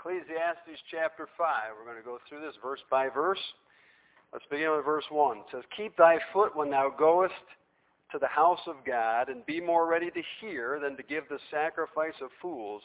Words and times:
Ecclesiastes 0.00 0.80
chapter 0.90 1.28
5. 1.36 1.46
We're 1.76 1.84
going 1.84 2.02
to 2.02 2.06
go 2.06 2.18
through 2.26 2.40
this 2.40 2.56
verse 2.62 2.80
by 2.90 3.10
verse. 3.10 3.38
Let's 4.32 4.46
begin 4.50 4.70
with 4.74 4.82
verse 4.82 5.04
1. 5.10 5.36
It 5.36 5.44
says, 5.52 5.62
Keep 5.76 5.98
thy 5.98 6.18
foot 6.32 6.56
when 6.56 6.70
thou 6.70 6.90
goest 6.96 7.34
to 8.12 8.18
the 8.18 8.26
house 8.26 8.60
of 8.66 8.76
God, 8.86 9.28
and 9.28 9.44
be 9.44 9.60
more 9.60 9.86
ready 9.86 10.10
to 10.10 10.22
hear 10.40 10.80
than 10.82 10.96
to 10.96 11.02
give 11.02 11.24
the 11.28 11.38
sacrifice 11.50 12.14
of 12.22 12.30
fools, 12.40 12.80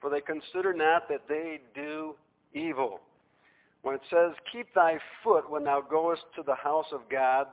for 0.00 0.10
they 0.10 0.20
consider 0.20 0.72
not 0.72 1.08
that 1.08 1.22
they 1.28 1.58
do 1.74 2.14
evil. 2.54 3.00
When 3.82 3.96
it 3.96 4.02
says, 4.08 4.32
Keep 4.52 4.72
thy 4.76 4.98
foot 5.24 5.50
when 5.50 5.64
thou 5.64 5.80
goest 5.80 6.22
to 6.36 6.44
the 6.44 6.54
house 6.54 6.86
of 6.92 7.00
God, 7.10 7.48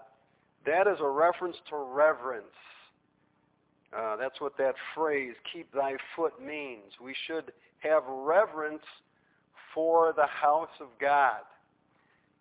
that 0.67 0.86
is 0.86 0.99
a 0.99 1.09
reference 1.09 1.57
to 1.71 1.77
reverence. 1.77 2.45
Uh, 3.97 4.15
that's 4.15 4.39
what 4.39 4.55
that 4.59 4.75
phrase, 4.93 5.33
keep 5.52 5.73
thy 5.73 5.93
foot, 6.15 6.33
means. 6.39 6.91
We 7.02 7.15
should 7.25 7.52
have 7.86 8.04
reverence 8.07 8.83
for 9.73 10.13
the 10.15 10.25
house 10.25 10.73
of 10.80 10.88
God. 10.99 11.41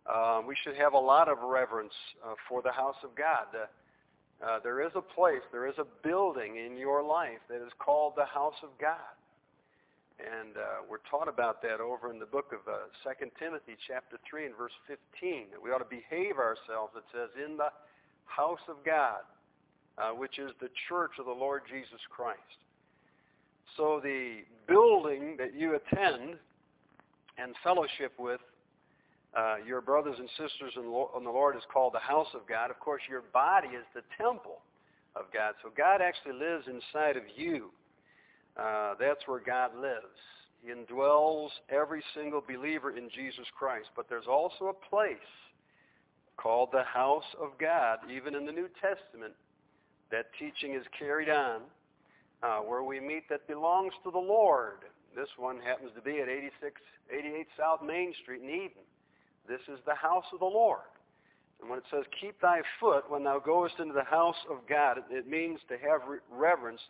Uh, 0.07 0.43
we 0.47 0.57
should 0.62 0.77
have 0.77 0.93
a 0.93 0.98
lot 0.98 1.29
of 1.29 1.39
reverence 1.43 1.93
uh, 2.25 2.34
for 2.48 2.62
the 2.62 2.73
house 2.73 2.97
of 3.03 3.15
God. 3.15 3.47
Uh, 3.55 3.67
uh, 4.45 4.59
there 4.62 4.84
is 4.84 4.93
a 4.95 5.01
place, 5.01 5.41
there 5.53 5.67
is 5.67 5.75
a 5.79 5.87
building 6.07 6.57
in 6.57 6.77
your 6.77 7.03
life 7.03 7.41
that 7.48 7.65
is 7.65 7.73
called 7.79 8.12
the 8.17 8.27
house 8.27 8.61
of 8.62 8.70
God. 8.80 9.15
And 10.20 10.57
uh, 10.57 10.87
we're 10.89 11.03
taught 11.11 11.29
about 11.29 11.61
that 11.62 11.81
over 11.81 12.12
in 12.12 12.19
the 12.19 12.27
book 12.27 12.53
of 12.53 12.61
uh, 12.70 12.87
2 13.03 13.31
Timothy 13.39 13.77
chapter 13.89 14.19
3 14.29 14.47
and 14.47 14.56
verse 14.56 14.77
15, 14.87 15.47
that 15.51 15.62
we 15.62 15.70
ought 15.70 15.83
to 15.83 15.91
behave 15.91 16.39
ourselves, 16.39 16.92
it 16.97 17.05
says, 17.11 17.31
in 17.34 17.56
the 17.56 17.73
house 18.27 18.62
of 18.69 18.77
God, 18.84 19.27
which 20.17 20.39
is 20.39 20.53
the 20.61 20.70
church 20.89 21.19
of 21.19 21.27
the 21.27 21.33
Lord 21.33 21.62
Jesus 21.69 22.01
Christ. 22.11 22.64
So 23.77 24.01
the 24.02 24.38
building 24.69 25.37
that 25.38 25.55
you 25.55 25.74
attend 25.74 26.37
and 27.38 27.55
fellowship 27.62 28.12
with 28.19 28.41
uh, 29.37 29.56
your 29.66 29.80
brothers 29.80 30.16
and 30.19 30.28
sisters 30.31 30.72
in, 30.77 30.83
the 30.83 31.31
Lord 31.31 31.56
is 31.56 31.62
called 31.72 31.92
the 31.92 31.98
house 31.98 32.28
of 32.34 32.47
God. 32.48 32.70
Of 32.70 32.78
course, 32.78 33.03
your 33.08 33.22
body 33.33 33.69
is 33.69 33.84
the 33.94 34.03
temple 34.16 34.61
of 35.16 35.25
God. 35.33 35.55
So 35.62 35.70
God 35.77 36.00
actually 36.00 36.34
lives 36.34 36.66
inside 36.69 37.16
of 37.16 37.25
you. 37.36 37.70
Uh, 38.56 38.94
that's 39.00 39.27
where 39.27 39.41
God 39.41 39.75
lives. 39.75 40.22
He 40.62 40.70
indwells 40.70 41.50
every 41.69 42.03
single 42.14 42.41
believer 42.41 42.97
in 42.97 43.11
Jesus 43.11 43.47
Christ. 43.59 43.88
But 43.97 44.09
there's 44.09 44.28
also 44.28 44.66
a 44.66 44.88
place 44.88 45.16
called 46.36 46.69
the 46.72 46.84
house 46.84 47.25
of 47.41 47.50
God, 47.61 47.98
even 48.14 48.34
in 48.34 48.47
the 48.47 48.53
New 48.53 48.69
Testament. 48.81 49.34
That 50.11 50.27
teaching 50.38 50.75
is 50.75 50.84
carried 50.97 51.28
on 51.28 51.62
uh, 52.45 52.59
where 52.59 52.83
we 52.83 53.00
meet 53.00 53.28
that 53.31 53.47
belongs 53.48 53.92
to 54.05 54.11
the 54.11 54.19
Lord. 54.19 54.78
This 55.17 55.28
one 55.39 55.59
happens 55.61 55.92
to 55.97 56.03
be 56.03 56.20
at 56.20 56.28
86, 56.28 56.81
88 57.11 57.47
South 57.59 57.81
Main 57.83 58.12
Street 58.23 58.42
in 58.42 58.50
Eden. 58.50 58.84
This 59.48 59.61
is 59.69 59.78
the 59.87 59.95
house 59.95 60.25
of 60.33 60.41
the 60.41 60.45
Lord. 60.45 60.81
And 61.61 61.70
when 61.70 61.78
it 61.78 61.84
says, 61.91 62.05
keep 62.20 62.39
thy 62.41 62.61
foot 62.81 63.11
when 63.11 63.25
thou 63.25 63.39
goest 63.39 63.75
into 63.78 63.95
the 63.95 64.05
house 64.05 64.37
of 64.50 64.59
God, 64.69 64.98
it 65.11 65.28
means 65.28 65.61
to 65.69 65.75
have 65.78 66.00
reverence, 66.31 66.81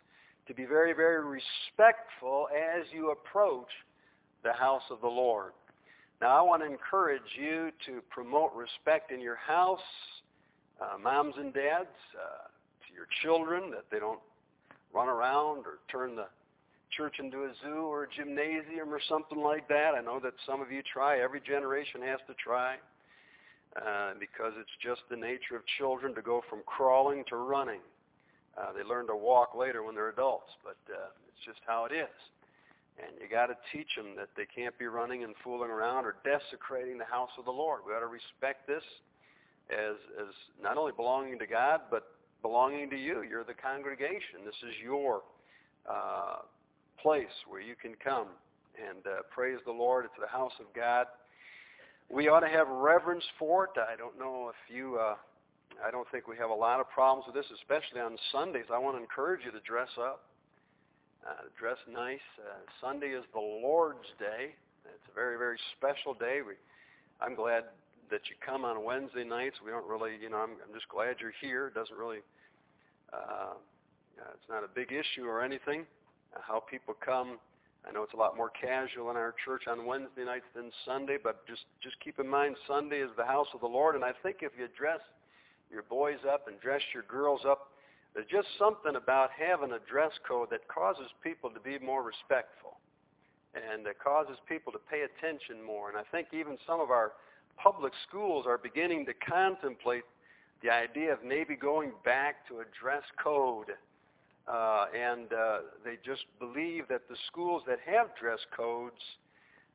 to 0.47 0.53
be 0.53 0.65
very, 0.65 0.93
very 0.93 1.23
respectful 1.23 2.47
as 2.53 2.85
you 2.91 3.11
approach 3.11 3.69
the 4.43 4.53
house 4.53 4.83
of 4.91 4.99
the 5.01 5.07
Lord. 5.07 5.53
Now, 6.19 6.37
I 6.37 6.41
want 6.41 6.63
to 6.63 6.67
encourage 6.67 7.37
you 7.39 7.71
to 7.85 8.01
promote 8.09 8.53
respect 8.53 9.11
in 9.11 9.21
your 9.21 9.35
house, 9.35 9.79
uh, 10.81 10.97
moms 10.97 11.35
and 11.37 11.53
dads, 11.53 11.87
uh, 12.17 12.47
to 12.87 12.93
your 12.93 13.07
children, 13.21 13.71
that 13.71 13.85
they 13.91 13.99
don't 13.99 14.19
run 14.95 15.09
around 15.09 15.65
or 15.67 15.79
turn 15.91 16.15
the 16.15 16.27
church 16.95 17.15
into 17.19 17.43
a 17.43 17.51
zoo 17.61 17.83
or 17.91 18.03
a 18.03 18.07
gymnasium 18.15 18.93
or 18.93 19.01
something 19.09 19.39
like 19.39 19.67
that. 19.67 19.93
I 19.97 20.01
know 20.01 20.19
that 20.21 20.33
some 20.47 20.61
of 20.61 20.71
you 20.71 20.81
try. 20.81 21.19
Every 21.19 21.41
generation 21.41 22.01
has 22.03 22.19
to 22.27 22.33
try 22.35 22.75
uh, 23.75 24.13
because 24.19 24.53
it's 24.57 24.71
just 24.81 25.01
the 25.09 25.17
nature 25.17 25.55
of 25.55 25.63
children 25.77 26.15
to 26.15 26.21
go 26.21 26.41
from 26.49 26.61
crawling 26.65 27.25
to 27.29 27.35
running. 27.35 27.81
Uh, 28.57 28.71
they 28.71 28.83
learn 28.83 29.05
to 29.07 29.15
walk 29.15 29.53
later 29.53 29.83
when 29.83 29.95
they're 29.95 30.09
adults, 30.09 30.51
but 30.63 30.77
uh, 30.87 31.11
it's 31.27 31.43
just 31.45 31.59
how 31.67 31.83
it 31.83 31.91
is. 31.91 32.15
And 32.95 33.11
you 33.19 33.27
got 33.27 33.47
to 33.47 33.57
teach 33.73 33.91
them 33.97 34.15
that 34.15 34.29
they 34.37 34.47
can't 34.47 34.77
be 34.79 34.85
running 34.85 35.25
and 35.25 35.35
fooling 35.43 35.69
around 35.69 36.05
or 36.05 36.15
desecrating 36.23 36.97
the 36.97 37.03
house 37.03 37.31
of 37.37 37.43
the 37.43 37.51
Lord. 37.51 37.81
We 37.85 37.91
ought 37.91 37.99
to 37.99 38.07
respect 38.07 38.65
this 38.67 38.83
as 39.69 39.97
as 40.15 40.31
not 40.63 40.77
only 40.77 40.93
belonging 40.95 41.37
to 41.39 41.47
God, 41.47 41.81
but 41.91 42.14
belonging 42.45 42.91
to 42.91 42.95
you. 42.95 43.23
You're 43.27 43.43
the 43.43 43.57
congregation. 43.57 44.45
This 44.45 44.61
is 44.61 44.75
your 44.83 45.23
uh, 45.89 46.45
place 47.01 47.33
where 47.49 47.59
you 47.59 47.73
can 47.73 47.95
come 48.03 48.27
and 48.77 49.01
uh, 49.01 49.25
praise 49.33 49.57
the 49.65 49.71
Lord. 49.71 50.05
It's 50.05 50.13
the 50.21 50.29
house 50.29 50.53
of 50.59 50.67
God. 50.75 51.07
We 52.07 52.27
ought 52.29 52.41
to 52.41 52.47
have 52.47 52.67
reverence 52.67 53.23
for 53.39 53.65
it. 53.65 53.71
I 53.81 53.95
don't 53.97 54.19
know 54.19 54.53
if 54.53 54.61
you, 54.69 54.99
uh, 55.01 55.15
I 55.83 55.89
don't 55.89 56.05
think 56.11 56.27
we 56.27 56.37
have 56.37 56.51
a 56.51 56.59
lot 56.67 56.79
of 56.79 56.87
problems 56.87 57.25
with 57.25 57.33
this, 57.33 57.49
especially 57.57 57.99
on 57.99 58.15
Sundays. 58.31 58.69
I 58.71 58.77
want 58.77 58.95
to 58.95 59.01
encourage 59.01 59.41
you 59.43 59.49
to 59.49 59.63
dress 59.65 59.89
up, 59.97 60.29
uh, 61.25 61.49
dress 61.57 61.81
nice. 61.91 62.21
Uh, 62.37 62.61
Sunday 62.79 63.17
is 63.17 63.25
the 63.33 63.41
Lord's 63.41 64.05
Day. 64.19 64.53
It's 64.85 65.09
a 65.09 65.15
very, 65.15 65.39
very 65.39 65.57
special 65.73 66.13
day. 66.13 66.45
We, 66.45 66.53
I'm 67.25 67.33
glad 67.33 67.63
that 68.11 68.21
you 68.29 68.37
come 68.45 68.65
on 68.65 68.83
Wednesday 68.83 69.23
nights. 69.23 69.57
We 69.65 69.71
don't 69.71 69.87
really, 69.89 70.11
you 70.21 70.29
know, 70.29 70.37
I'm, 70.37 70.61
I'm 70.61 70.73
just 70.77 70.87
glad 70.93 71.17
you're 71.17 71.33
here. 71.41 71.73
It 71.73 71.73
doesn't 71.73 71.97
really 71.97 72.21
uh, 73.15 73.53
it's 74.33 74.49
not 74.49 74.63
a 74.63 74.67
big 74.67 74.91
issue 74.91 75.25
or 75.25 75.41
anything. 75.43 75.85
Uh, 76.35 76.39
how 76.45 76.59
people 76.59 76.95
come, 77.05 77.37
I 77.87 77.91
know 77.91 78.03
it's 78.03 78.13
a 78.13 78.17
lot 78.17 78.35
more 78.35 78.49
casual 78.49 79.11
in 79.11 79.17
our 79.17 79.33
church 79.43 79.63
on 79.67 79.85
Wednesday 79.85 80.25
nights 80.25 80.45
than 80.55 80.71
Sunday, 80.85 81.17
but 81.21 81.45
just 81.47 81.63
just 81.81 81.99
keep 82.03 82.19
in 82.19 82.27
mind 82.27 82.55
Sunday 82.67 82.99
is 82.99 83.11
the 83.17 83.25
house 83.25 83.47
of 83.53 83.61
the 83.61 83.67
Lord, 83.67 83.95
and 83.95 84.03
I 84.03 84.11
think 84.23 84.37
if 84.41 84.51
you 84.57 84.67
dress 84.77 84.99
your 85.71 85.83
boys 85.83 86.19
up 86.31 86.47
and 86.47 86.59
dress 86.59 86.81
your 86.93 87.03
girls 87.03 87.41
up, 87.45 87.71
there's 88.13 88.27
just 88.27 88.47
something 88.57 88.95
about 88.95 89.29
having 89.31 89.73
a 89.73 89.79
dress 89.89 90.11
code 90.27 90.49
that 90.51 90.67
causes 90.67 91.09
people 91.23 91.49
to 91.49 91.59
be 91.59 91.77
more 91.79 92.03
respectful, 92.03 92.77
and 93.53 93.85
it 93.85 93.97
causes 93.99 94.37
people 94.47 94.71
to 94.71 94.79
pay 94.89 95.01
attention 95.03 95.63
more. 95.63 95.89
And 95.89 95.97
I 95.97 96.03
think 96.11 96.27
even 96.33 96.57
some 96.65 96.79
of 96.79 96.91
our 96.91 97.13
public 97.57 97.93
schools 98.07 98.45
are 98.47 98.57
beginning 98.57 99.05
to 99.05 99.13
contemplate 99.13 100.03
the 100.63 100.69
idea 100.69 101.13
of 101.13 101.19
maybe 101.23 101.55
going 101.55 101.91
back 102.03 102.47
to 102.47 102.59
a 102.59 102.63
dress 102.79 103.03
code. 103.21 103.71
Uh, 104.47 104.85
and 104.95 105.33
uh, 105.33 105.57
they 105.83 105.97
just 106.05 106.23
believe 106.39 106.87
that 106.87 107.01
the 107.09 107.15
schools 107.27 107.63
that 107.67 107.79
have 107.85 108.07
dress 108.19 108.39
codes 108.55 109.01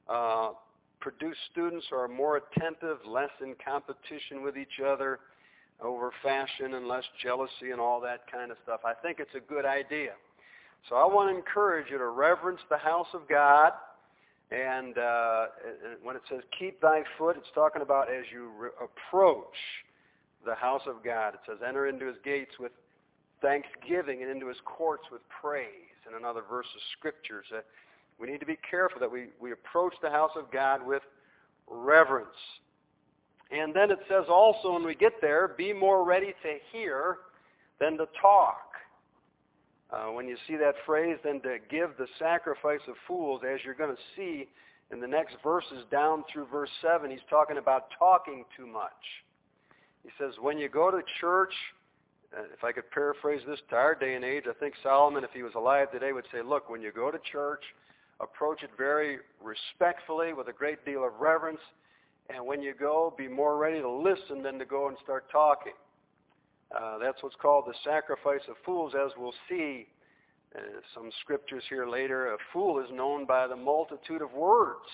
uh, 0.08 0.50
produce 1.00 1.36
students 1.50 1.86
who 1.90 1.96
are 1.96 2.08
more 2.08 2.36
attentive, 2.36 2.98
less 3.06 3.30
in 3.42 3.54
competition 3.64 4.42
with 4.42 4.56
each 4.56 4.80
other 4.84 5.18
over 5.82 6.12
fashion 6.22 6.74
and 6.74 6.86
less 6.86 7.04
jealousy 7.22 7.70
and 7.72 7.80
all 7.80 8.00
that 8.00 8.30
kind 8.30 8.50
of 8.50 8.58
stuff. 8.62 8.80
I 8.84 8.92
think 8.94 9.18
it's 9.18 9.34
a 9.34 9.40
good 9.40 9.64
idea. 9.64 10.12
So 10.88 10.96
I 10.96 11.04
want 11.04 11.30
to 11.30 11.36
encourage 11.36 11.90
you 11.90 11.98
to 11.98 12.08
reverence 12.08 12.60
the 12.70 12.78
house 12.78 13.08
of 13.14 13.28
God. 13.28 13.72
And 14.50 14.98
uh, 14.98 15.46
when 16.02 16.16
it 16.16 16.22
says 16.28 16.40
keep 16.58 16.80
thy 16.80 17.02
foot, 17.16 17.36
it's 17.36 17.46
talking 17.54 17.82
about 17.82 18.08
as 18.08 18.24
you 18.32 18.50
re- 18.58 18.70
approach 18.82 19.56
the 20.44 20.54
house 20.54 20.82
of 20.86 21.04
God. 21.04 21.34
It 21.34 21.40
says, 21.46 21.58
enter 21.66 21.86
into 21.86 22.06
his 22.06 22.16
gates 22.24 22.52
with 22.58 22.72
thanksgiving 23.42 24.22
and 24.22 24.30
into 24.30 24.48
his 24.48 24.58
courts 24.64 25.04
with 25.10 25.20
praise. 25.28 25.66
In 26.08 26.16
another 26.16 26.42
verse 26.48 26.66
of 26.74 26.80
scriptures, 26.98 27.46
uh, 27.54 27.60
we 28.18 28.30
need 28.30 28.40
to 28.40 28.46
be 28.46 28.58
careful 28.68 29.00
that 29.00 29.10
we, 29.10 29.26
we 29.40 29.52
approach 29.52 29.94
the 30.02 30.10
house 30.10 30.32
of 30.36 30.50
God 30.50 30.86
with 30.86 31.02
reverence. 31.68 32.28
And 33.50 33.74
then 33.74 33.90
it 33.90 33.98
says 34.08 34.24
also 34.28 34.74
when 34.74 34.84
we 34.84 34.94
get 34.94 35.14
there, 35.20 35.48
be 35.48 35.72
more 35.72 36.04
ready 36.04 36.34
to 36.42 36.56
hear 36.72 37.18
than 37.80 37.96
to 37.98 38.06
talk. 38.20 38.70
Uh, 39.92 40.12
when 40.12 40.28
you 40.28 40.36
see 40.46 40.56
that 40.56 40.74
phrase, 40.86 41.16
then 41.24 41.40
to 41.40 41.56
give 41.68 41.90
the 41.98 42.06
sacrifice 42.18 42.80
of 42.88 42.94
fools, 43.08 43.40
as 43.44 43.58
you're 43.64 43.74
going 43.74 43.94
to 43.94 44.02
see 44.16 44.46
in 44.92 45.00
the 45.00 45.06
next 45.06 45.36
verses 45.42 45.84
down 45.90 46.24
through 46.32 46.46
verse 46.46 46.70
7, 46.80 47.10
he's 47.10 47.20
talking 47.28 47.58
about 47.58 47.86
talking 47.98 48.44
too 48.56 48.66
much. 48.66 48.90
He 50.02 50.10
says, 50.18 50.34
when 50.40 50.58
you 50.58 50.68
go 50.68 50.90
to 50.90 51.02
church, 51.20 51.52
uh, 52.36 52.42
if 52.52 52.64
I 52.64 52.72
could 52.72 52.90
paraphrase 52.90 53.42
this 53.46 53.58
to 53.70 53.76
our 53.76 53.94
day 53.94 54.14
and 54.14 54.24
age, 54.24 54.44
I 54.48 54.54
think 54.54 54.74
Solomon, 54.82 55.24
if 55.24 55.30
he 55.32 55.42
was 55.42 55.52
alive 55.54 55.90
today, 55.92 56.12
would 56.12 56.26
say, 56.32 56.42
look, 56.42 56.70
when 56.70 56.80
you 56.80 56.92
go 56.92 57.10
to 57.10 57.18
church, 57.30 57.62
approach 58.20 58.62
it 58.62 58.70
very 58.76 59.18
respectfully 59.42 60.32
with 60.32 60.48
a 60.48 60.52
great 60.52 60.84
deal 60.84 61.04
of 61.04 61.12
reverence. 61.20 61.60
And 62.28 62.46
when 62.46 62.62
you 62.62 62.74
go, 62.78 63.12
be 63.16 63.28
more 63.28 63.56
ready 63.56 63.80
to 63.80 63.90
listen 63.90 64.42
than 64.42 64.58
to 64.58 64.64
go 64.64 64.88
and 64.88 64.96
start 65.02 65.30
talking. 65.30 65.72
Uh, 66.74 66.98
that's 66.98 67.22
what's 67.22 67.36
called 67.36 67.64
the 67.66 67.74
sacrifice 67.84 68.42
of 68.48 68.54
fools, 68.64 68.92
as 68.94 69.10
we'll 69.18 69.34
see 69.48 69.88
uh, 70.54 70.60
some 70.94 71.10
scriptures 71.22 71.64
here 71.68 71.88
later. 71.88 72.32
A 72.32 72.36
fool 72.52 72.78
is 72.78 72.86
known 72.92 73.26
by 73.26 73.48
the 73.48 73.56
multitude 73.56 74.22
of 74.22 74.32
words 74.32 74.88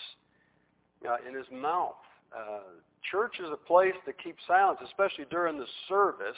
uh, 1.07 1.17
in 1.29 1.35
his 1.35 1.47
mouth. 1.53 1.95
Church 3.11 3.37
is 3.41 3.49
a 3.53 3.57
place 3.57 3.95
to 4.07 4.13
keep 4.13 4.37
silence, 4.47 4.79
especially 4.85 5.27
during 5.31 5.59
the 5.59 5.67
service. 5.89 6.37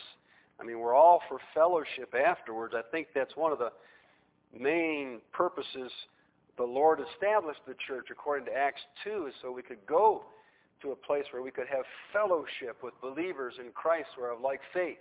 I 0.61 0.65
mean, 0.65 0.79
we're 0.81 0.95
all 0.95 1.21
for 1.29 1.39
fellowship 1.55 2.15
afterwards. 2.15 2.75
I 2.77 2.83
think 2.91 3.09
that's 3.15 3.37
one 3.37 3.53
of 3.53 3.59
the 3.59 3.71
main 4.59 5.21
purposes 5.33 5.91
the 6.59 6.65
Lord 6.65 7.01
established 7.15 7.61
the 7.67 7.77
church 7.87 8.09
according 8.11 8.47
to 8.47 8.53
Acts 8.53 8.81
2 9.05 9.27
is 9.29 9.35
so 9.41 9.53
we 9.53 9.63
could 9.63 9.85
go 9.87 10.25
to 10.83 10.91
a 10.91 10.97
place 10.97 11.25
where 11.31 11.41
we 11.41 11.51
could 11.51 11.69
have 11.69 11.85
fellowship 12.13 12.83
with 12.83 12.95
believers 13.01 13.55
in 13.65 13.71
Christ 13.73 14.09
who 14.17 14.25
are 14.25 14.33
of 14.33 14.41
like 14.41 14.61
faith. 14.75 14.99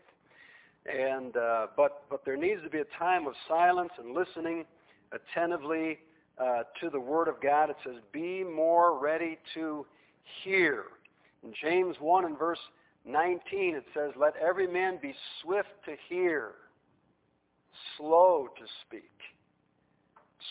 And 0.85 1.35
uh, 1.35 1.67
but 1.75 2.03
but 2.09 2.23
there 2.23 2.37
needs 2.37 2.61
to 2.63 2.69
be 2.69 2.77
a 2.77 2.85
time 2.97 3.27
of 3.27 3.33
silence 3.47 3.89
and 3.97 4.13
listening 4.13 4.65
attentively 5.11 5.99
uh, 6.39 6.63
to 6.79 6.89
the 6.89 6.99
Word 6.99 7.27
of 7.27 7.41
God. 7.41 7.69
It 7.69 7.75
says, 7.83 7.95
"Be 8.13 8.43
more 8.43 8.97
ready 8.97 9.37
to 9.55 9.85
hear." 10.43 10.85
In 11.43 11.53
James 11.61 11.95
1 11.99 12.25
and 12.25 12.37
verse 12.37 12.59
19, 13.05 13.75
it 13.75 13.85
says, 13.93 14.11
Let 14.19 14.33
every 14.37 14.67
man 14.67 14.99
be 15.01 15.13
swift 15.41 15.69
to 15.85 15.95
hear, 16.09 16.51
slow 17.97 18.47
to 18.57 18.65
speak, 18.85 19.11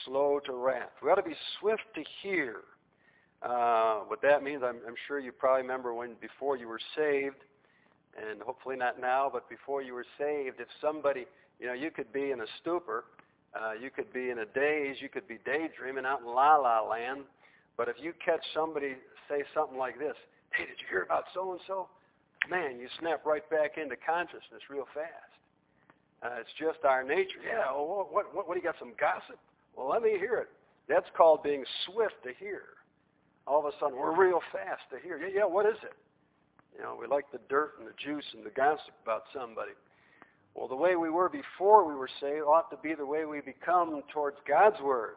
slow 0.05 0.41
to 0.47 0.53
wrath. 0.53 0.91
We 1.03 1.11
ought 1.11 1.17
to 1.17 1.23
be 1.23 1.37
swift 1.61 1.83
to 1.95 2.05
hear. 2.23 2.63
Uh, 3.43 4.01
what 4.07 4.23
that 4.23 4.43
means, 4.43 4.63
I'm, 4.65 4.77
I'm 4.87 4.95
sure 5.07 5.19
you 5.19 5.33
probably 5.33 5.63
remember 5.63 5.93
when 5.93 6.15
before 6.21 6.57
you 6.57 6.69
were 6.69 6.81
saved, 6.97 7.37
and 8.17 8.41
hopefully 8.41 8.77
not 8.77 8.99
now, 8.99 9.29
but 9.31 9.49
before 9.49 9.83
you 9.83 9.93
were 9.93 10.07
saved, 10.19 10.57
if 10.59 10.69
somebody, 10.81 11.27
you 11.61 11.67
know, 11.67 11.75
you 11.75 11.91
could 11.91 12.13
be 12.13 12.31
in 12.31 12.41
a 12.41 12.47
stupor, 12.61 13.05
uh, 13.55 13.73
you 13.81 13.91
could 13.91 14.11
be 14.13 14.31
in 14.31 14.39
a 14.39 14.47
daze, 14.47 14.97
you 15.01 15.09
could 15.09 15.29
be 15.29 15.39
daydreaming 15.45 16.07
out 16.07 16.21
in 16.21 16.27
la 16.27 16.57
la 16.57 16.81
land, 16.81 17.25
but 17.77 17.89
if 17.89 17.97
you 18.01 18.13
catch 18.25 18.45
somebody 18.55 18.95
say 19.29 19.45
something 19.55 19.77
like 19.77 19.99
this, 19.99 20.17
hey, 20.53 20.67
did 20.67 20.79
you 20.79 20.87
hear 20.89 21.03
about 21.03 21.25
so 21.35 21.53
and 21.53 21.61
so? 21.67 21.89
Man, 22.49 22.79
you 22.79 22.89
snap 23.01 23.27
right 23.27 23.49
back 23.51 23.79
into 23.79 23.97
consciousness 23.97 24.63
real 24.71 24.87
fast. 24.95 25.33
Uh, 26.23 26.41
it's 26.41 26.53
just 26.59 26.85
our 26.85 27.03
nature. 27.03 27.43
Yeah, 27.45 27.71
well, 27.75 28.09
what, 28.11 28.35
what, 28.35 28.49
what, 28.49 28.55
do 28.55 28.61
you 28.61 28.65
got, 28.65 28.79
some 28.79 28.95
gossip? 28.99 29.39
Well, 29.77 29.89
let 29.89 30.03
me 30.03 30.17
hear 30.19 30.39
it. 30.39 30.49
That's 30.89 31.07
called 31.17 31.43
being 31.43 31.65
swift 31.85 32.23
to 32.25 32.33
hear. 32.39 32.63
All 33.47 33.61
of 33.61 33.67
a 33.67 33.73
sudden, 33.79 33.99
we're 33.99 34.17
real 34.17 34.41
fast 34.53 34.83
to 34.91 34.99
hear. 35.03 35.19
Yeah, 35.19 35.43
yeah, 35.43 35.47
what 35.47 35.67
is 35.67 35.79
it? 35.83 35.95
You 36.77 36.83
know, 36.83 36.97
we 37.01 37.07
like 37.07 37.31
the 37.33 37.41
dirt 37.49 37.75
and 37.79 37.87
the 37.87 37.95
juice 38.03 38.25
and 38.35 38.45
the 38.45 38.51
gossip 38.51 38.95
about 39.03 39.25
somebody. 39.33 39.73
Well, 40.55 40.69
the 40.69 40.77
way 40.77 40.97
we 40.97 41.11
were 41.11 41.29
before 41.29 41.87
we 41.87 41.95
were 41.95 42.09
saved 42.21 42.45
ought 42.45 42.71
to 42.71 42.77
be 42.79 42.95
the 42.95 43.05
way 43.05 43.25
we 43.25 43.41
become 43.41 44.03
towards 44.13 44.39
God's 44.49 44.81
Word. 44.81 45.17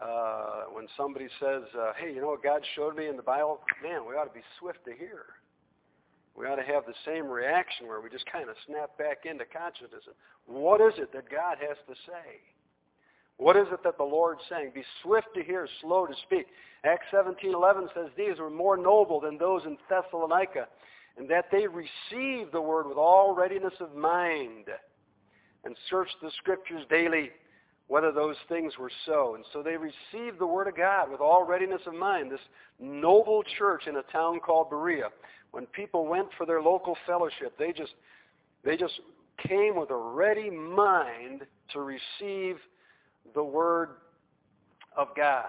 Uh, 0.00 0.62
when 0.72 0.86
somebody 0.96 1.28
says, 1.38 1.62
uh, 1.78 1.92
hey, 2.00 2.14
you 2.14 2.20
know 2.22 2.28
what 2.28 2.42
God 2.42 2.62
showed 2.74 2.96
me 2.96 3.08
in 3.08 3.16
the 3.16 3.22
Bible? 3.22 3.60
Man, 3.82 4.06
we 4.08 4.14
ought 4.14 4.24
to 4.24 4.32
be 4.32 4.44
swift 4.58 4.78
to 4.86 4.92
hear. 4.92 5.26
We 6.34 6.46
ought 6.46 6.56
to 6.56 6.62
have 6.62 6.86
the 6.86 6.94
same 7.04 7.26
reaction 7.26 7.86
where 7.86 8.00
we 8.00 8.08
just 8.08 8.24
kind 8.32 8.48
of 8.48 8.56
snap 8.66 8.96
back 8.96 9.26
into 9.26 9.44
consciousness. 9.44 10.04
What 10.46 10.80
is 10.80 10.94
it 10.96 11.12
that 11.12 11.28
God 11.30 11.58
has 11.60 11.76
to 11.86 11.94
say? 12.06 12.40
What 13.36 13.56
is 13.56 13.66
it 13.72 13.82
that 13.84 13.98
the 13.98 14.04
Lord's 14.04 14.40
saying? 14.48 14.72
Be 14.74 14.84
swift 15.02 15.28
to 15.34 15.42
hear, 15.42 15.68
slow 15.80 16.06
to 16.06 16.14
speak. 16.26 16.46
Acts 16.84 17.06
17:11 17.12 17.88
says 17.94 18.10
these 18.16 18.38
were 18.38 18.50
more 18.50 18.76
noble 18.76 19.20
than 19.20 19.38
those 19.38 19.64
in 19.64 19.76
Thessalonica, 19.88 20.68
and 21.16 21.28
that 21.28 21.50
they 21.50 21.66
received 21.66 22.52
the 22.52 22.60
word 22.60 22.86
with 22.86 22.98
all 22.98 23.34
readiness 23.34 23.74
of 23.80 23.94
mind, 23.94 24.66
and 25.64 25.76
searched 25.88 26.16
the 26.22 26.30
scriptures 26.38 26.86
daily 26.88 27.30
whether 27.90 28.12
those 28.12 28.36
things 28.48 28.78
were 28.78 28.90
so. 29.04 29.34
And 29.34 29.44
so 29.52 29.64
they 29.64 29.76
received 29.76 30.38
the 30.38 30.46
Word 30.46 30.68
of 30.68 30.76
God 30.76 31.10
with 31.10 31.20
all 31.20 31.44
readiness 31.44 31.80
of 31.88 31.92
mind. 31.92 32.30
This 32.30 32.38
noble 32.78 33.42
church 33.58 33.88
in 33.88 33.96
a 33.96 34.02
town 34.12 34.38
called 34.38 34.70
Berea, 34.70 35.08
when 35.50 35.66
people 35.66 36.06
went 36.06 36.28
for 36.38 36.46
their 36.46 36.62
local 36.62 36.96
fellowship, 37.04 37.58
they 37.58 37.72
just, 37.72 37.94
they 38.64 38.76
just 38.76 38.92
came 39.44 39.74
with 39.74 39.90
a 39.90 39.96
ready 39.96 40.50
mind 40.50 41.42
to 41.72 41.80
receive 41.80 42.58
the 43.34 43.42
Word 43.42 43.88
of 44.96 45.08
God. 45.16 45.46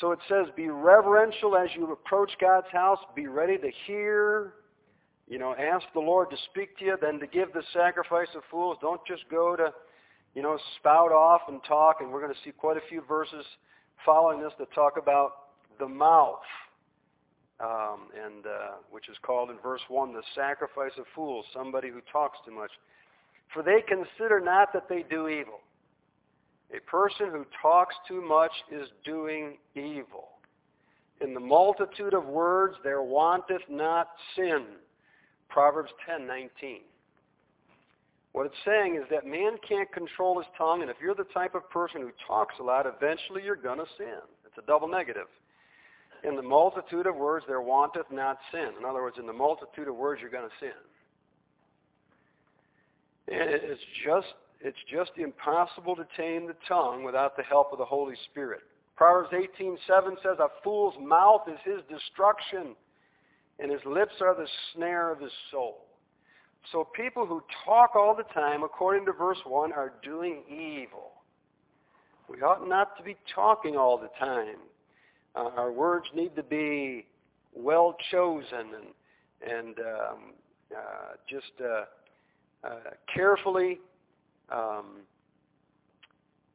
So 0.00 0.12
it 0.12 0.20
says, 0.28 0.46
be 0.54 0.68
reverential 0.68 1.56
as 1.56 1.70
you 1.74 1.90
approach 1.90 2.30
God's 2.40 2.68
house. 2.70 3.00
Be 3.16 3.26
ready 3.26 3.58
to 3.58 3.70
hear. 3.88 4.54
You 5.26 5.40
know, 5.40 5.56
ask 5.58 5.84
the 5.92 5.98
Lord 5.98 6.30
to 6.30 6.36
speak 6.52 6.78
to 6.78 6.84
you, 6.84 6.96
then 7.02 7.18
to 7.18 7.26
give 7.26 7.52
the 7.52 7.64
sacrifice 7.74 8.28
of 8.36 8.42
fools. 8.48 8.78
Don't 8.80 9.00
just 9.08 9.28
go 9.28 9.56
to 9.56 9.72
you 10.38 10.44
know, 10.44 10.56
spout 10.78 11.10
off 11.10 11.40
and 11.48 11.60
talk, 11.66 11.96
and 11.98 12.12
we're 12.12 12.20
going 12.20 12.32
to 12.32 12.38
see 12.44 12.52
quite 12.52 12.76
a 12.76 12.88
few 12.88 13.02
verses 13.08 13.44
following 14.06 14.40
this 14.40 14.52
that 14.60 14.72
talk 14.72 14.92
about 14.96 15.30
the 15.80 15.88
mouth, 15.88 16.38
um, 17.58 18.06
and 18.14 18.46
uh, 18.46 18.76
which 18.88 19.08
is 19.08 19.16
called 19.22 19.50
in 19.50 19.56
verse 19.58 19.80
1 19.88 20.12
the 20.12 20.22
sacrifice 20.36 20.92
of 20.96 21.06
fools, 21.12 21.44
somebody 21.52 21.88
who 21.88 22.00
talks 22.12 22.38
too 22.46 22.52
much. 22.52 22.70
For 23.52 23.64
they 23.64 23.82
consider 23.88 24.38
not 24.38 24.72
that 24.74 24.88
they 24.88 25.04
do 25.10 25.26
evil. 25.26 25.58
A 26.72 26.88
person 26.88 27.30
who 27.32 27.44
talks 27.60 27.96
too 28.06 28.22
much 28.22 28.52
is 28.70 28.86
doing 29.04 29.58
evil. 29.74 30.28
In 31.20 31.34
the 31.34 31.40
multitude 31.40 32.14
of 32.14 32.26
words 32.26 32.76
there 32.84 33.02
wanteth 33.02 33.62
not 33.68 34.06
sin. 34.36 34.66
Proverbs 35.48 35.90
10:19. 36.08 36.82
What 38.38 38.46
it's 38.46 38.64
saying 38.64 38.94
is 38.94 39.02
that 39.10 39.26
man 39.26 39.58
can't 39.68 39.90
control 39.90 40.38
his 40.38 40.46
tongue, 40.56 40.82
and 40.82 40.88
if 40.88 40.98
you're 41.02 41.16
the 41.16 41.26
type 41.34 41.56
of 41.56 41.68
person 41.70 42.02
who 42.02 42.12
talks 42.24 42.54
a 42.60 42.62
lot, 42.62 42.86
eventually 42.86 43.42
you're 43.42 43.56
going 43.56 43.80
to 43.80 43.86
sin. 43.96 44.22
It's 44.46 44.56
a 44.56 44.62
double 44.64 44.86
negative. 44.86 45.26
In 46.22 46.36
the 46.36 46.42
multitude 46.42 47.08
of 47.08 47.16
words 47.16 47.44
there 47.48 47.60
wanteth 47.60 48.06
not 48.12 48.38
sin. 48.52 48.74
In 48.78 48.84
other 48.84 49.02
words, 49.02 49.16
in 49.18 49.26
the 49.26 49.32
multitude 49.32 49.88
of 49.88 49.96
words 49.96 50.20
you're 50.20 50.30
going 50.30 50.48
to 50.48 50.54
sin. 50.60 50.70
And 53.26 53.50
it's 53.50 53.82
just 54.06 54.28
it's 54.60 54.78
just 54.88 55.10
impossible 55.16 55.96
to 55.96 56.06
tame 56.16 56.46
the 56.46 56.54
tongue 56.68 57.02
without 57.02 57.36
the 57.36 57.42
help 57.42 57.72
of 57.72 57.78
the 57.78 57.84
Holy 57.84 58.14
Spirit. 58.30 58.60
Proverbs 58.94 59.30
18:7 59.32 60.16
says, 60.22 60.38
"A 60.38 60.48
fool's 60.62 60.94
mouth 61.00 61.48
is 61.48 61.58
his 61.64 61.80
destruction, 61.90 62.76
and 63.58 63.72
his 63.72 63.84
lips 63.84 64.14
are 64.20 64.36
the 64.36 64.48
snare 64.72 65.10
of 65.10 65.18
his 65.18 65.32
soul." 65.50 65.87
So 66.72 66.86
people 66.94 67.24
who 67.24 67.42
talk 67.64 67.96
all 67.96 68.14
the 68.14 68.24
time, 68.34 68.62
according 68.62 69.06
to 69.06 69.12
verse 69.12 69.38
1, 69.46 69.72
are 69.72 69.92
doing 70.02 70.42
evil. 70.48 71.12
We 72.28 72.42
ought 72.42 72.68
not 72.68 72.96
to 72.98 73.02
be 73.02 73.16
talking 73.34 73.76
all 73.76 73.96
the 73.96 74.10
time. 74.18 74.56
Uh, 75.34 75.50
our 75.56 75.72
words 75.72 76.06
need 76.14 76.36
to 76.36 76.42
be 76.42 77.06
well 77.54 77.96
chosen 78.10 78.52
and, 78.60 79.50
and 79.50 79.78
um, 79.78 80.18
uh, 80.76 81.14
just 81.28 81.52
uh, 81.60 82.66
uh 82.66 82.90
carefully. 83.14 83.78
Um, 84.52 85.04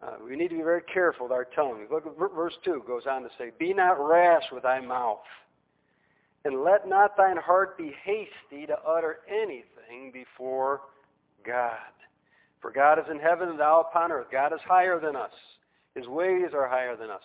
uh, 0.03 0.17
we 0.23 0.35
need 0.35 0.49
to 0.49 0.55
be 0.55 0.61
very 0.61 0.81
careful 0.93 1.25
with 1.25 1.31
our 1.31 1.45
tongue. 1.45 1.87
Look 1.89 2.05
at 2.05 2.17
verse 2.17 2.53
2 2.65 2.83
goes 2.85 3.03
on 3.09 3.23
to 3.23 3.29
say, 3.37 3.51
Be 3.57 3.73
not 3.73 3.93
rash 3.93 4.43
with 4.51 4.63
thy 4.63 4.79
mouth, 4.79 5.23
and 6.45 6.61
let 6.61 6.87
not 6.87 7.17
thine 7.17 7.37
heart 7.37 7.77
be 7.77 7.95
hasty 8.03 8.67
to 8.67 8.75
utter 8.85 9.19
anything 9.27 9.72
before 10.13 10.81
God. 11.45 11.77
For 12.61 12.71
God 12.71 12.99
is 12.99 13.05
in 13.11 13.19
heaven 13.19 13.49
and 13.49 13.59
thou 13.59 13.85
upon 13.89 14.11
earth. 14.11 14.27
God 14.31 14.53
is 14.53 14.59
higher 14.65 14.99
than 14.99 15.15
us. 15.15 15.31
His 15.95 16.07
ways 16.07 16.51
are 16.53 16.67
higher 16.67 16.95
than 16.95 17.09
us. 17.09 17.21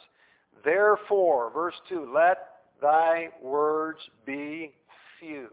Therefore, 0.64 1.50
verse 1.52 1.74
2, 1.88 2.12
let 2.12 2.38
thy 2.82 3.28
words 3.40 4.00
be 4.26 4.72
few. 5.20 5.48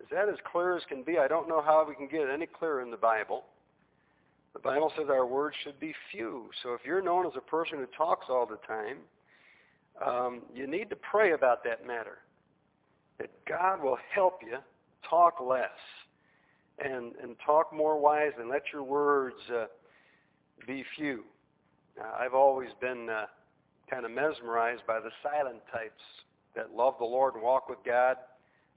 Is 0.00 0.06
that 0.10 0.28
as 0.28 0.36
clear 0.52 0.76
as 0.76 0.82
can 0.88 1.02
be? 1.02 1.18
I 1.18 1.28
don't 1.28 1.48
know 1.48 1.62
how 1.62 1.84
we 1.88 1.94
can 1.94 2.06
get 2.06 2.28
it 2.28 2.32
any 2.32 2.46
clearer 2.46 2.82
in 2.82 2.90
the 2.90 2.96
Bible. 2.96 3.44
The 4.52 4.60
Bible 4.60 4.92
says 4.96 5.06
our 5.08 5.26
words 5.26 5.56
should 5.64 5.80
be 5.80 5.94
few. 6.12 6.50
So 6.62 6.74
if 6.74 6.82
you're 6.84 7.02
known 7.02 7.26
as 7.26 7.32
a 7.36 7.40
person 7.40 7.78
who 7.78 7.86
talks 7.96 8.26
all 8.28 8.46
the 8.46 8.58
time, 8.66 8.98
um, 10.04 10.42
you 10.54 10.66
need 10.66 10.90
to 10.90 10.96
pray 10.96 11.32
about 11.32 11.64
that 11.64 11.86
matter. 11.86 12.18
That 13.18 13.30
God 13.48 13.82
will 13.82 13.98
help 14.14 14.40
you 14.42 14.58
talk 15.08 15.40
less 15.40 15.68
and, 16.78 17.12
and 17.22 17.36
talk 17.44 17.72
more 17.72 17.98
wise 17.98 18.32
and 18.38 18.48
let 18.48 18.62
your 18.72 18.82
words 18.82 19.36
uh, 19.52 19.66
be 20.66 20.84
few. 20.96 21.24
Uh, 22.00 22.04
I've 22.18 22.34
always 22.34 22.70
been 22.80 23.08
uh, 23.08 23.26
kind 23.90 24.04
of 24.04 24.10
mesmerized 24.10 24.82
by 24.86 25.00
the 25.00 25.10
silent 25.22 25.62
types 25.72 26.02
that 26.56 26.74
love 26.74 26.94
the 26.98 27.04
Lord 27.04 27.34
and 27.34 27.42
walk 27.42 27.68
with 27.68 27.78
God. 27.84 28.16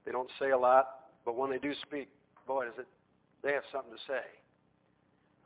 They 0.04 0.12
don't 0.12 0.30
say 0.38 0.50
a 0.50 0.58
lot, 0.58 0.88
but 1.24 1.36
when 1.36 1.50
they 1.50 1.58
do 1.58 1.72
speak, 1.86 2.08
boy, 2.46 2.66
does 2.66 2.74
it, 2.78 2.86
they 3.42 3.52
have 3.52 3.64
something 3.72 3.92
to 3.92 3.98
say. 4.06 4.24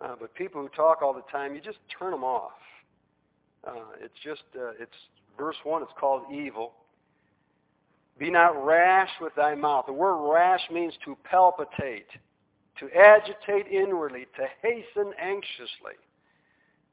Uh, 0.00 0.16
but 0.18 0.34
people 0.34 0.60
who 0.60 0.68
talk 0.68 1.02
all 1.02 1.14
the 1.14 1.22
time, 1.30 1.54
you 1.54 1.60
just 1.60 1.78
turn 1.98 2.10
them 2.10 2.24
off. 2.24 2.52
Uh, 3.66 3.94
it's 4.00 4.14
just, 4.24 4.42
uh, 4.56 4.70
it's 4.80 4.96
verse 5.38 5.56
1, 5.64 5.82
it's 5.82 5.92
called 5.98 6.22
evil. 6.32 6.74
Be 8.19 8.31
not 8.31 8.64
rash 8.64 9.11
with 9.21 9.35
thy 9.35 9.54
mouth. 9.54 9.87
The 9.87 9.92
word 9.92 10.33
rash 10.33 10.61
means 10.71 10.95
to 11.04 11.16
palpitate, 11.25 12.07
to 12.78 12.88
agitate 12.95 13.66
inwardly, 13.71 14.26
to 14.37 14.47
hasten 14.62 15.12
anxiously. 15.19 15.97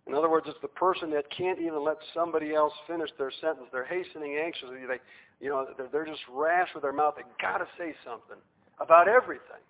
In 0.08 0.16
other 0.16 0.30
words, 0.30 0.48
it's 0.50 0.58
the 0.62 0.68
person 0.70 1.12
that 1.12 1.30
can't 1.30 1.60
even 1.60 1.84
let 1.84 1.98
somebody 2.16 2.56
else 2.56 2.74
finish 2.88 3.10
their 3.18 3.32
sentence. 3.42 3.68
They're 3.72 3.86
hastening 3.86 4.42
anxiously. 4.44 4.86
They, 4.88 4.98
you 5.40 5.50
know, 5.50 5.68
they're, 5.78 5.88
they're 5.92 6.06
just 6.06 6.22
rash 6.32 6.70
with 6.74 6.82
their 6.82 6.94
mouth. 6.94 7.14
They 7.16 7.24
got 7.40 7.60
to 7.60 7.68
say 7.78 7.94
something 8.04 8.42
about 8.80 9.08
everything. 9.08 9.62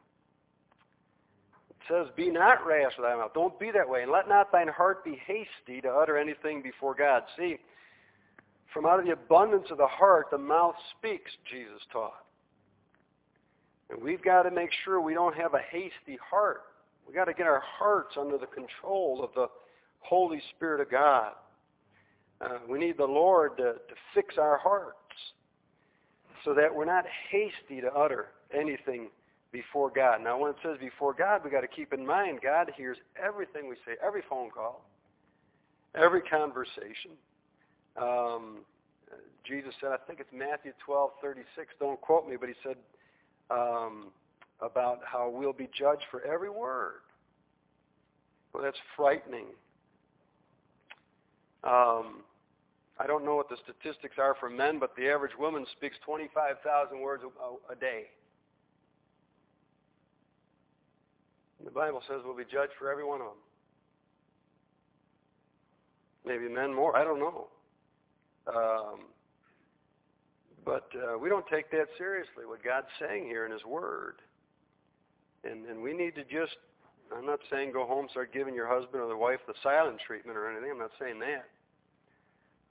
It 1.70 1.76
says, 1.90 2.08
Be 2.16 2.30
not 2.30 2.66
rash 2.66 2.94
with 2.98 3.06
thy 3.06 3.16
mouth. 3.16 3.34
Don't 3.34 3.60
be 3.60 3.70
that 3.72 3.90
way. 3.90 4.04
And 4.04 4.12
let 4.12 4.30
not 4.30 4.50
thine 4.52 4.70
heart 4.70 5.04
be 5.04 5.20
hasty 5.28 5.82
to 5.82 5.90
utter 5.90 6.18
anything 6.18 6.62
before 6.62 6.96
God. 6.96 7.24
See, 7.38 7.58
from 8.74 8.86
out 8.86 9.00
of 9.00 9.06
the 9.06 9.14
abundance 9.14 9.68
of 9.72 9.78
the 9.78 9.88
heart, 9.88 10.28
the 10.32 10.38
mouth 10.38 10.76
speaks, 10.98 11.32
Jesus 11.50 11.82
taught. 11.92 12.26
And 13.90 14.02
we've 14.02 14.24
got 14.24 14.44
to 14.44 14.52
make 14.52 14.70
sure 14.84 15.02
we 15.02 15.14
don't 15.14 15.36
have 15.36 15.54
a 15.54 15.62
hasty 15.72 16.18
heart. 16.30 16.62
We've 17.08 17.16
got 17.16 17.26
to 17.26 17.34
get 17.34 17.48
our 17.48 17.64
hearts 17.80 18.16
under 18.20 18.38
the 18.38 18.46
control 18.46 19.24
of 19.24 19.32
the 19.34 19.48
Holy 20.00 20.42
Spirit 20.56 20.82
of 20.82 20.92
God. 20.92 21.32
Uh, 22.42 22.60
we 22.70 22.80
need 22.80 22.98
the 22.98 23.06
Lord 23.06 23.58
to, 23.58 23.74
to 23.74 23.96
fix 24.14 24.36
our 24.38 24.58
hearts 24.58 24.96
so 26.46 26.54
that 26.54 26.74
we're 26.74 26.86
not 26.86 27.06
hasty 27.32 27.82
to 27.82 27.92
utter 27.94 28.28
anything 28.54 29.10
before 29.52 29.90
God. 29.90 30.22
Now, 30.24 30.40
when 30.40 30.52
it 30.52 30.58
says 30.64 30.78
before 30.80 31.14
God, 31.14 31.42
we've 31.44 31.52
got 31.52 31.62
to 31.62 31.68
keep 31.68 31.92
in 31.92 32.06
mind 32.06 32.40
God 32.44 32.72
hears 32.78 32.98
everything 33.22 33.68
we 33.68 33.76
say, 33.86 33.94
every 34.06 34.22
phone 34.30 34.52
call, 34.52 34.86
every 35.96 36.22
conversation. 36.22 37.12
Um, 38.02 38.60
Jesus 39.46 39.74
said, 39.82 39.90
I 39.92 39.98
think 40.08 40.20
it's 40.20 40.30
Matthew 40.34 40.72
12, 40.86 41.12
36, 41.22 41.74
don't 41.80 42.00
quote 42.02 42.28
me, 42.28 42.36
but 42.40 42.50
he 42.50 42.56
said 42.64 42.76
um, 43.50 44.08
about 44.62 45.00
how 45.04 45.30
we'll 45.30 45.54
be 45.54 45.70
judged 45.78 46.04
for 46.12 46.22
every 46.22 46.50
word. 46.50 47.02
Well, 48.54 48.64
that's 48.64 48.78
frightening. 48.96 49.48
Um, 51.64 52.24
I 53.00 53.08
don't 53.08 53.26
know 53.26 53.36
what 53.36 53.50
the 53.50 53.58
statistics 53.64 54.16
are 54.18 54.36
for 54.40 54.50
men, 54.50 54.80
but 54.80 54.96
the 54.96 55.10
average 55.10 55.38
woman 55.38 55.66
speaks 55.78 55.96
25,000 56.06 57.00
words 57.00 57.24
a, 57.24 57.74
a 57.74 57.76
day. 57.76 58.04
The 61.64 61.72
Bible 61.72 62.02
says 62.08 62.22
we'll 62.24 62.38
be 62.38 62.44
judged 62.44 62.74
for 62.78 62.92
every 62.92 63.04
one 63.04 63.22
of 63.22 63.28
them. 63.28 63.38
Maybe 66.26 66.54
men 66.54 66.74
more. 66.74 66.96
I 66.96 67.04
don't 67.04 67.20
know. 67.20 67.48
Um, 68.56 69.00
but 70.66 70.90
uh, 70.96 71.18
we 71.18 71.30
don't 71.30 71.46
take 71.48 71.72
that 71.72 71.88
seriously, 71.98 72.46
what 72.46 72.64
God's 72.64 72.88
saying 73.00 73.26
here 73.26 73.46
in 73.46 73.52
His 73.52 73.64
Word. 73.66 74.16
And, 75.44 75.66
and 75.66 75.82
we 75.82 75.94
need 75.94 76.16
to 76.16 76.24
just, 76.24 76.58
I'm 77.16 77.26
not 77.26 77.40
saying 77.52 77.72
go 77.72 77.86
home 77.86 78.08
start 78.12 78.34
giving 78.34 78.54
your 78.54 78.68
husband 78.68 79.02
or 79.02 79.08
the 79.08 79.18
wife 79.18 79.40
the 79.48 79.54
silent 79.64 80.00
treatment 80.06 80.38
or 80.38 80.52
anything. 80.52 80.72
I'm 80.72 80.80
not 80.80 80.92
saying 81.00 81.20
that. 81.20 81.46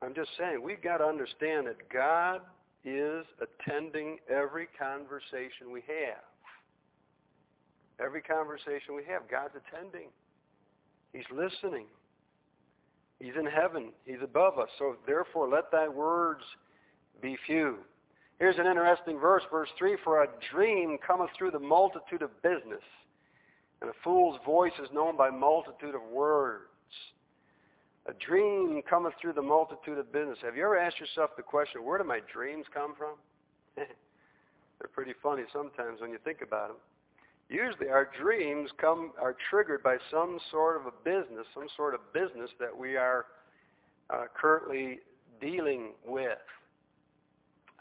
I'm 0.03 0.15
just 0.15 0.31
saying 0.39 0.61
we've 0.63 0.83
got 0.83 0.99
to 0.99 1.05
understand 1.05 1.67
that 1.67 1.89
God 1.93 2.41
is 2.85 3.25
attending 3.43 4.19
every 4.29 4.69
conversation 4.79 5.73
we 5.73 5.81
have. 5.89 6.23
Every 8.01 8.23
conversation 8.23 8.95
we 8.95 9.03
have, 9.09 9.29
God's 9.29 9.55
attending. 9.57 10.09
He's 11.13 11.27
listening. 11.33 11.87
He's 13.21 13.35
in 13.39 13.47
heaven. 13.47 13.93
He's 14.05 14.23
above 14.23 14.59
us. 14.59 14.69
So 14.79 14.97
therefore, 15.07 15.49
let 15.49 15.71
thy 15.71 15.89
words 15.89 16.43
be 17.21 17.37
few. 17.47 17.79
Here's 18.39 18.59
an 18.59 18.67
interesting 18.67 19.19
verse, 19.19 19.43
verse 19.51 19.69
3 19.79 19.97
For 20.05 20.23
a 20.23 20.29
dream 20.53 20.99
cometh 21.05 21.31
through 21.37 21.51
the 21.51 21.59
multitude 21.59 22.23
of 22.23 22.31
business, 22.43 22.85
and 23.81 23.91
a 23.91 23.95
fool's 24.05 24.39
voice 24.47 24.73
is 24.81 24.89
known 24.93 25.17
by 25.17 25.31
multitude 25.31 25.95
of 25.95 26.03
words. 26.13 26.65
A 28.07 28.13
dream 28.27 28.81
cometh 28.89 29.15
through 29.21 29.35
the 29.35 29.43
multitude 29.43 29.99
of 29.99 30.13
business. 30.13 30.39
Have 30.43 30.57
you 30.57 30.65
ever 30.65 30.79
asked 30.79 30.99
yourself 30.99 31.31
the 31.37 31.43
question, 31.43 31.85
where 31.85 31.99
do 31.99 32.05
my 32.05 32.21
dreams 32.33 32.65
come 32.73 32.95
from? 32.97 33.17
They're 33.77 34.89
pretty 34.95 35.13
funny 35.23 35.43
sometimes 35.53 36.01
when 36.01 36.11
you 36.11 36.19
think 36.25 36.39
about 36.41 36.69
them. 36.69 36.77
Usually 37.49 37.89
our 37.89 38.11
dreams 38.21 38.71
come 38.79 39.13
are 39.21 39.35
triggered 39.49 39.83
by 39.83 39.97
some 40.11 40.39
sort 40.51 40.77
of 40.77 40.87
a 40.87 40.93
business, 41.03 41.47
some 41.55 41.69
sort 41.77 41.95
of 41.95 42.01
business 42.13 42.51
that 42.61 42.77
we 42.77 42.97
are 42.97 43.25
uh, 44.11 44.25
currently 44.35 45.01
dealing 45.41 45.93
with. 46.07 46.39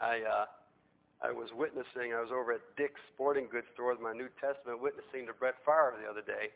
I 0.00 0.20
uh, 0.20 0.46
I 1.22 1.32
was 1.32 1.50
witnessing. 1.54 2.14
I 2.16 2.20
was 2.20 2.30
over 2.32 2.52
at 2.52 2.60
Dick's 2.76 3.00
Sporting 3.14 3.46
Goods 3.50 3.66
store 3.74 3.92
with 3.92 4.00
my 4.00 4.12
New 4.12 4.28
Testament, 4.40 4.80
witnessing 4.80 5.26
to 5.26 5.34
Brett 5.34 5.56
Favre 5.66 5.94
the 6.00 6.08
other 6.08 6.22
day 6.22 6.48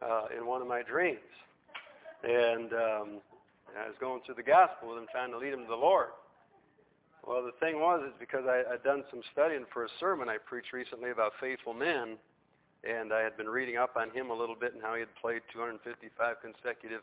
uh, 0.00 0.28
in 0.36 0.46
one 0.46 0.62
of 0.62 0.68
my 0.68 0.82
dreams, 0.82 1.18
and 2.22 2.72
um, 2.72 3.08
I 3.76 3.88
was 3.88 3.96
going 4.00 4.22
through 4.24 4.36
the 4.36 4.46
gospel 4.46 4.90
with 4.90 4.98
him, 4.98 5.06
trying 5.12 5.32
to 5.32 5.38
lead 5.38 5.52
him 5.52 5.62
to 5.62 5.68
the 5.68 5.74
Lord. 5.74 6.08
Well, 7.26 7.42
the 7.42 7.50
thing 7.58 7.80
was, 7.80 8.06
is 8.06 8.14
because 8.20 8.44
I, 8.46 8.62
I'd 8.72 8.84
done 8.84 9.02
some 9.10 9.20
studying 9.32 9.66
for 9.72 9.84
a 9.84 9.88
sermon 9.98 10.28
I 10.28 10.38
preached 10.38 10.72
recently 10.72 11.10
about 11.10 11.32
faithful 11.40 11.74
men, 11.74 12.16
and 12.86 13.12
I 13.12 13.20
had 13.20 13.36
been 13.36 13.48
reading 13.48 13.76
up 13.76 13.96
on 13.96 14.10
him 14.10 14.30
a 14.30 14.34
little 14.34 14.54
bit 14.54 14.74
and 14.74 14.82
how 14.82 14.94
he 14.94 15.00
had 15.00 15.12
played 15.20 15.42
255 15.52 16.36
consecutive 16.38 17.02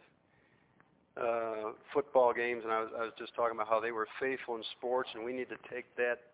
uh, 1.19 1.75
football 1.93 2.33
games, 2.33 2.63
and 2.63 2.71
I 2.71 2.79
was, 2.79 2.89
I 2.97 3.03
was 3.03 3.11
just 3.19 3.35
talking 3.35 3.55
about 3.55 3.67
how 3.67 3.81
they 3.81 3.91
were 3.91 4.07
faithful 4.17 4.55
in 4.55 4.63
sports, 4.79 5.09
and 5.13 5.25
we 5.25 5.33
need 5.33 5.49
to 5.49 5.59
take 5.69 5.93
that 5.97 6.31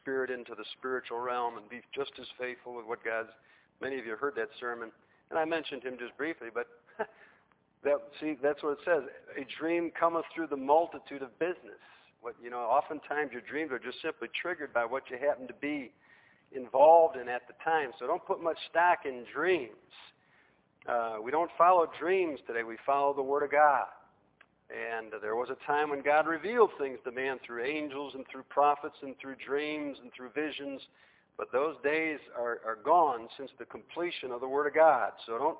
spirit 0.00 0.30
into 0.30 0.54
the 0.56 0.64
spiritual 0.78 1.20
realm 1.20 1.58
and 1.58 1.68
be 1.68 1.82
just 1.94 2.12
as 2.18 2.26
faithful 2.40 2.74
with 2.74 2.86
what 2.86 3.04
God's. 3.04 3.28
Many 3.80 3.98
of 3.98 4.06
you 4.06 4.16
heard 4.16 4.34
that 4.36 4.48
sermon, 4.58 4.90
and 5.30 5.38
I 5.38 5.44
mentioned 5.44 5.84
him 5.84 5.96
just 6.00 6.16
briefly, 6.16 6.48
but 6.52 6.66
that 7.84 8.00
see, 8.20 8.36
that's 8.42 8.62
what 8.62 8.72
it 8.72 8.78
says. 8.84 9.04
A 9.36 9.46
dream 9.60 9.92
cometh 9.92 10.24
through 10.34 10.48
the 10.48 10.56
multitude 10.56 11.22
of 11.22 11.38
business. 11.38 11.78
What 12.28 12.36
you 12.44 12.50
know, 12.50 12.58
oftentimes 12.58 13.32
your 13.32 13.40
dreams 13.40 13.72
are 13.72 13.78
just 13.78 14.02
simply 14.02 14.28
triggered 14.38 14.74
by 14.74 14.84
what 14.84 15.04
you 15.08 15.16
happen 15.16 15.46
to 15.46 15.54
be 15.62 15.90
involved 16.52 17.16
in 17.16 17.26
at 17.26 17.48
the 17.48 17.54
time. 17.64 17.88
So 17.98 18.06
don't 18.06 18.22
put 18.22 18.42
much 18.42 18.58
stock 18.68 19.06
in 19.06 19.24
dreams. 19.34 19.72
Uh, 20.86 21.16
we 21.24 21.30
don't 21.30 21.50
follow 21.56 21.86
dreams 21.98 22.38
today. 22.46 22.64
We 22.64 22.76
follow 22.84 23.14
the 23.14 23.22
Word 23.22 23.44
of 23.44 23.50
God. 23.50 23.86
And 24.68 25.10
there 25.22 25.36
was 25.36 25.48
a 25.48 25.66
time 25.66 25.88
when 25.88 26.02
God 26.02 26.26
revealed 26.26 26.68
things 26.78 26.98
to 27.04 27.12
man 27.12 27.38
through 27.46 27.64
angels 27.64 28.12
and 28.14 28.26
through 28.30 28.42
prophets 28.50 28.96
and 29.00 29.14
through 29.18 29.36
dreams 29.36 29.96
and 30.02 30.12
through 30.12 30.28
visions. 30.34 30.82
But 31.38 31.50
those 31.50 31.76
days 31.82 32.18
are, 32.36 32.60
are 32.66 32.76
gone 32.84 33.28
since 33.38 33.52
the 33.58 33.64
completion 33.64 34.32
of 34.32 34.42
the 34.42 34.48
Word 34.48 34.66
of 34.66 34.74
God. 34.74 35.12
So 35.24 35.38
don't 35.38 35.58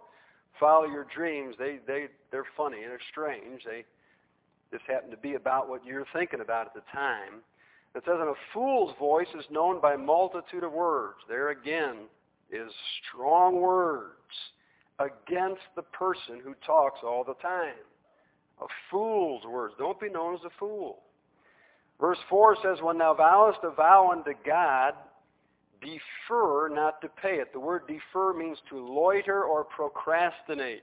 follow 0.60 0.84
your 0.84 1.06
dreams. 1.16 1.54
They, 1.58 1.78
they, 1.86 2.08
they're 2.30 2.44
funny 2.58 2.82
and 2.82 2.90
they're 2.90 3.00
strange. 3.10 3.62
They, 3.64 3.86
this 4.70 4.80
happened 4.86 5.12
to 5.12 5.16
be 5.16 5.34
about 5.34 5.68
what 5.68 5.84
you're 5.84 6.06
thinking 6.12 6.40
about 6.40 6.66
at 6.66 6.74
the 6.74 6.82
time. 6.92 7.42
It 7.94 8.02
says, 8.04 8.16
and 8.20 8.28
a 8.28 8.34
fool's 8.52 8.94
voice 8.98 9.28
is 9.38 9.44
known 9.50 9.80
by 9.80 9.96
multitude 9.96 10.62
of 10.62 10.72
words. 10.72 11.18
There 11.28 11.50
again 11.50 12.06
is 12.50 12.70
strong 13.08 13.60
words 13.60 14.12
against 14.98 15.62
the 15.74 15.82
person 15.82 16.40
who 16.44 16.54
talks 16.66 17.00
all 17.02 17.24
the 17.24 17.34
time. 17.34 17.74
A 18.60 18.66
fool's 18.90 19.44
words. 19.44 19.74
Don't 19.78 20.00
be 20.00 20.10
known 20.10 20.34
as 20.34 20.40
a 20.44 20.50
fool. 20.58 20.98
Verse 22.00 22.18
4 22.28 22.56
says, 22.62 22.78
When 22.82 22.98
thou 22.98 23.14
vowest 23.14 23.60
a 23.62 23.70
vow 23.70 24.10
unto 24.12 24.32
God, 24.44 24.94
defer 25.80 26.68
not 26.68 27.00
to 27.00 27.08
pay 27.08 27.36
it. 27.36 27.52
The 27.52 27.60
word 27.60 27.82
defer 27.86 28.32
means 28.32 28.58
to 28.70 28.78
loiter 28.78 29.44
or 29.44 29.64
procrastinate. 29.64 30.82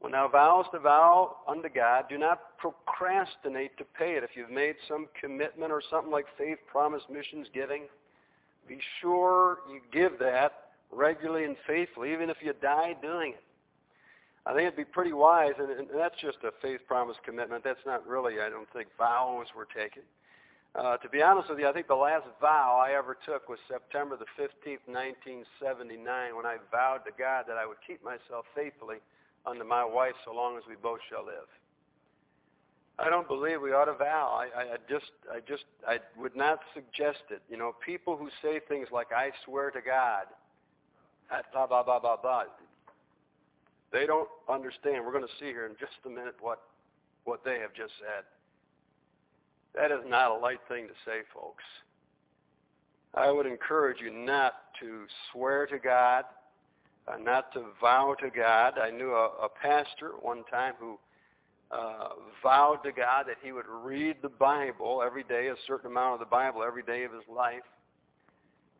When 0.00 0.12
thou 0.12 0.28
vowest 0.28 0.70
a 0.74 0.78
vow 0.78 1.36
unto 1.48 1.68
God, 1.68 2.06
do 2.08 2.18
not 2.18 2.58
procrastinate 2.58 3.76
to 3.78 3.84
pay 3.98 4.16
it. 4.16 4.24
If 4.24 4.30
you've 4.36 4.50
made 4.50 4.76
some 4.86 5.08
commitment 5.18 5.72
or 5.72 5.82
something 5.90 6.12
like 6.12 6.26
faith, 6.36 6.58
promise, 6.70 7.02
missions, 7.10 7.46
giving, 7.54 7.84
be 8.68 8.78
sure 9.00 9.58
you 9.70 9.80
give 9.92 10.18
that 10.18 10.52
regularly 10.92 11.44
and 11.44 11.56
faithfully, 11.66 12.12
even 12.12 12.30
if 12.30 12.36
you 12.42 12.52
die 12.60 12.94
doing 13.00 13.32
it. 13.32 13.42
I 14.46 14.52
think 14.52 14.66
it'd 14.66 14.76
be 14.76 14.84
pretty 14.84 15.12
wise, 15.12 15.54
and, 15.58 15.70
and 15.70 15.88
that's 15.94 16.20
just 16.20 16.38
a 16.44 16.52
faith, 16.60 16.80
promise, 16.86 17.16
commitment. 17.24 17.64
That's 17.64 17.84
not 17.86 18.06
really, 18.06 18.40
I 18.40 18.50
don't 18.50 18.70
think, 18.72 18.88
vows 18.98 19.46
were 19.56 19.66
taken. 19.74 20.02
Uh, 20.74 20.96
to 20.98 21.08
be 21.08 21.22
honest 21.22 21.48
with 21.48 21.58
you, 21.60 21.68
I 21.68 21.72
think 21.72 21.86
the 21.86 21.94
last 21.94 22.26
vow 22.40 22.82
I 22.84 22.92
ever 22.98 23.16
took 23.24 23.48
was 23.48 23.58
September 23.70 24.16
the 24.18 24.28
15th, 24.36 24.84
1979, 24.84 26.36
when 26.36 26.44
I 26.44 26.56
vowed 26.70 27.06
to 27.06 27.12
God 27.16 27.44
that 27.48 27.56
I 27.56 27.64
would 27.64 27.78
keep 27.86 28.04
myself 28.04 28.44
faithfully 28.54 28.98
unto 29.46 29.64
my 29.64 29.84
wife 29.84 30.14
so 30.24 30.34
long 30.34 30.56
as 30.56 30.62
we 30.68 30.74
both 30.76 31.00
shall 31.10 31.24
live. 31.24 31.48
I 32.98 33.10
don't 33.10 33.26
believe 33.26 33.60
we 33.60 33.72
ought 33.72 33.86
to 33.86 33.94
vow. 33.94 34.38
I, 34.38 34.60
I, 34.60 34.62
I 34.74 34.76
just, 34.88 35.10
I 35.32 35.40
just, 35.40 35.64
I 35.86 35.98
would 36.16 36.36
not 36.36 36.60
suggest 36.74 37.24
it. 37.30 37.42
You 37.50 37.56
know, 37.56 37.74
people 37.84 38.16
who 38.16 38.28
say 38.40 38.60
things 38.68 38.88
like 38.92 39.08
"I 39.12 39.30
swear 39.44 39.70
to 39.72 39.80
God," 39.80 40.26
uh, 41.32 41.42
blah 41.52 41.66
blah 41.66 41.82
blah 41.82 41.98
blah 41.98 42.16
blah. 42.16 42.44
They 43.92 44.06
don't 44.06 44.28
understand. 44.48 45.04
We're 45.04 45.12
going 45.12 45.26
to 45.26 45.38
see 45.38 45.46
here 45.46 45.66
in 45.66 45.72
just 45.78 45.92
a 46.04 46.08
minute 46.08 46.34
what, 46.40 46.62
what 47.24 47.44
they 47.44 47.60
have 47.60 47.72
just 47.74 47.92
said. 48.00 48.24
That 49.74 49.92
is 49.92 50.04
not 50.04 50.32
a 50.32 50.34
light 50.34 50.58
thing 50.68 50.88
to 50.88 50.94
say, 51.04 51.22
folks. 51.32 51.62
I 53.14 53.30
would 53.30 53.46
encourage 53.46 53.98
you 54.00 54.10
not 54.12 54.54
to 54.80 55.06
swear 55.30 55.66
to 55.66 55.78
God 55.78 56.24
uh, 57.06 57.16
not 57.18 57.52
to 57.52 57.64
vow 57.80 58.14
to 58.20 58.30
God. 58.30 58.78
I 58.78 58.90
knew 58.90 59.12
a, 59.12 59.30
a 59.44 59.48
pastor 59.48 60.12
one 60.20 60.44
time 60.50 60.74
who 60.78 60.98
uh, 61.70 62.08
vowed 62.42 62.82
to 62.84 62.92
God 62.92 63.24
that 63.26 63.36
he 63.42 63.52
would 63.52 63.66
read 63.68 64.16
the 64.22 64.28
Bible 64.28 65.02
every 65.04 65.24
day, 65.24 65.48
a 65.48 65.56
certain 65.66 65.90
amount 65.90 66.14
of 66.14 66.20
the 66.20 66.30
Bible 66.30 66.62
every 66.62 66.82
day 66.82 67.04
of 67.04 67.12
his 67.12 67.24
life. 67.28 67.64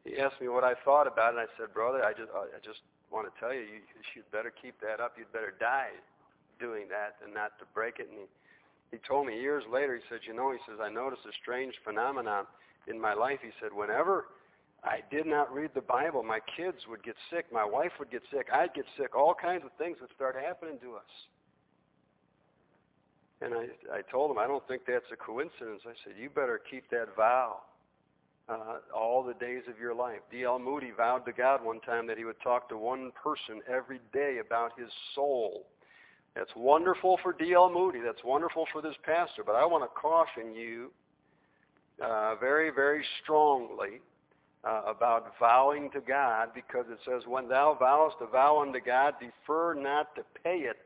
he 0.05 0.19
asked 0.19 0.41
me 0.41 0.49
what 0.49 0.65
I 0.65 0.75
thought 0.85 1.07
about 1.07 1.35
it, 1.35 1.41
and 1.41 1.49
I 1.49 1.51
said, 1.59 1.75
brother, 1.75 2.05
I 2.05 2.13
just, 2.13 2.31
I 2.33 2.61
just 2.65 2.81
want 3.11 3.27
to 3.27 3.41
tell 3.41 3.53
you, 3.53 3.61
you, 3.61 3.81
you'd 4.15 4.31
better 4.31 4.53
keep 4.53 4.81
that 4.81 5.01
up. 5.01 5.15
You'd 5.19 5.33
better 5.33 5.55
die 5.59 5.95
doing 6.61 6.87
that 6.89 7.17
and 7.25 7.35
not 7.35 7.59
to 7.59 7.65
break 7.75 7.99
it. 7.99 8.09
And 8.11 8.19
he, 8.19 8.97
he 8.97 8.99
told 9.07 9.27
me 9.27 9.41
years 9.41 9.65
later, 9.71 9.97
he 9.97 10.03
said, 10.09 10.21
you 10.27 10.35
know, 10.35 10.53
he 10.53 10.59
says, 10.69 10.79
I 10.81 10.89
noticed 10.89 11.23
a 11.27 11.35
strange 11.43 11.75
phenomenon 11.85 12.47
in 12.87 13.01
my 13.01 13.15
life. 13.15 13.39
He 13.43 13.51
said, 13.61 13.73
whenever 13.73 14.27
I 14.85 15.01
did 15.11 15.27
not 15.27 15.53
read 15.53 15.71
the 15.75 15.81
Bible, 15.81 16.23
my 16.23 16.41
kids 16.57 16.79
would 16.89 17.03
get 17.03 17.17
sick, 17.31 17.47
my 17.51 17.65
wife 17.65 17.93
would 17.99 18.11
get 18.11 18.23
sick, 18.31 18.49
I'd 18.53 18.75
get 18.75 18.85
sick, 18.99 19.17
all 19.17 19.35
kinds 19.35 19.65
of 19.65 19.71
things 19.79 19.97
would 20.01 20.11
start 20.15 20.37
happening 20.37 20.79
to 20.83 20.97
us. 20.97 21.03
And 23.41 23.55
I, 23.55 23.99
I 23.99 24.03
told 24.11 24.31
him, 24.31 24.39
I 24.39 24.47
don't 24.47 24.67
think 24.69 24.83
that's 24.87 25.05
a 25.13 25.17
coincidence. 25.17 25.83
I 25.87 25.93
said, 26.05 26.15
you 26.19 26.29
better 26.31 26.61
keep 26.71 26.89
that 26.91 27.17
vow 27.17 27.61
uh, 28.49 28.79
all 28.95 29.23
the 29.23 29.35
days 29.35 29.63
of 29.69 29.79
your 29.79 29.95
life. 29.95 30.21
D.L. 30.31 30.59
Moody 30.59 30.93
vowed 30.97 31.25
to 31.27 31.33
God 31.33 31.65
one 31.65 31.81
time 31.81 32.07
that 32.07 32.19
he 32.19 32.25
would 32.25 32.41
talk 32.43 32.69
to 32.69 32.77
one 32.77 33.11
person 33.23 33.61
every 33.69 34.01
day 34.13 34.39
about 34.47 34.79
his 34.79 34.89
soul. 35.15 35.67
That's 36.35 36.51
wonderful 36.57 37.19
for 37.23 37.33
D.L. 37.33 37.71
Moody. 37.71 38.01
That's 38.05 38.23
wonderful 38.25 38.67
for 38.73 38.83
this 38.83 38.97
pastor. 39.05 39.43
But 39.45 39.55
I 39.55 39.65
want 39.65 39.85
to 39.85 40.01
caution 40.01 40.55
you 40.55 40.91
uh, 42.05 42.35
very, 42.37 42.71
very 42.71 43.05
strongly 43.23 44.01
uh, 44.67 44.83
about 44.87 45.33
vowing 45.39 45.91
to 45.91 46.01
God 46.01 46.49
because 46.55 46.87
it 46.91 46.99
says, 47.05 47.23
When 47.27 47.49
thou 47.49 47.77
vowest 47.79 48.17
a 48.21 48.27
vow 48.27 48.63
unto 48.63 48.81
God, 48.81 49.15
defer 49.21 49.75
not 49.75 50.15
to 50.17 50.23
pay 50.43 50.59
it. 50.59 50.85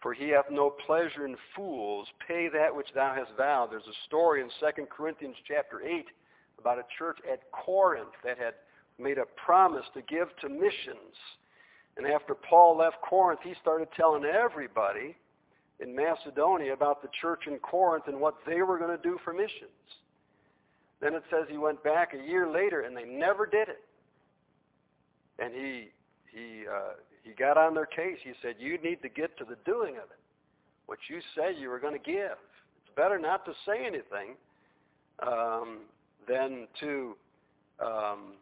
For 0.00 0.12
he 0.12 0.28
hath 0.28 0.50
no 0.50 0.70
pleasure 0.86 1.26
in 1.26 1.36
fools. 1.56 2.06
Pay 2.28 2.48
that 2.52 2.74
which 2.74 2.88
thou 2.94 3.14
hast 3.14 3.30
vowed. 3.36 3.70
There's 3.70 3.82
a 3.86 4.06
story 4.06 4.42
in 4.42 4.48
2 4.60 4.86
Corinthians 4.86 5.36
chapter 5.48 5.80
8 5.80 6.04
about 6.58 6.78
a 6.78 6.84
church 6.98 7.18
at 7.30 7.40
Corinth 7.52 8.12
that 8.22 8.38
had 8.38 8.54
made 8.98 9.18
a 9.18 9.24
promise 9.44 9.84
to 9.94 10.02
give 10.02 10.28
to 10.42 10.48
missions. 10.48 11.16
And 11.96 12.06
after 12.06 12.34
Paul 12.34 12.76
left 12.76 12.96
Corinth, 13.08 13.40
he 13.42 13.54
started 13.60 13.88
telling 13.96 14.24
everybody 14.24 15.16
in 15.80 15.94
Macedonia 15.94 16.72
about 16.72 17.02
the 17.02 17.08
church 17.20 17.44
in 17.46 17.58
Corinth 17.58 18.04
and 18.06 18.20
what 18.20 18.34
they 18.46 18.62
were 18.62 18.78
going 18.78 18.96
to 18.96 19.02
do 19.02 19.18
for 19.24 19.32
missions. 19.32 19.70
Then 21.04 21.12
it 21.14 21.22
says 21.30 21.44
he 21.50 21.58
went 21.58 21.84
back 21.84 22.14
a 22.14 22.26
year 22.26 22.48
later 22.50 22.80
and 22.80 22.96
they 22.96 23.04
never 23.04 23.44
did 23.44 23.68
it. 23.68 23.84
And 25.38 25.52
he 25.52 25.88
he 26.32 26.64
uh, 26.66 26.94
he 27.22 27.32
got 27.32 27.58
on 27.58 27.74
their 27.74 27.84
case. 27.84 28.16
He 28.24 28.32
said, 28.40 28.54
You 28.58 28.78
need 28.78 29.02
to 29.02 29.10
get 29.10 29.36
to 29.36 29.44
the 29.44 29.56
doing 29.66 29.96
of 29.96 30.04
it. 30.04 30.18
What 30.86 30.98
you 31.10 31.20
said 31.34 31.56
you 31.58 31.68
were 31.68 31.78
going 31.78 31.92
to 31.92 31.98
give. 31.98 32.38
It's 32.80 32.96
better 32.96 33.18
not 33.18 33.44
to 33.44 33.52
say 33.66 33.84
anything 33.86 34.36
um, 35.26 35.80
than 36.26 36.68
to 36.80 37.16
um, 37.84 38.32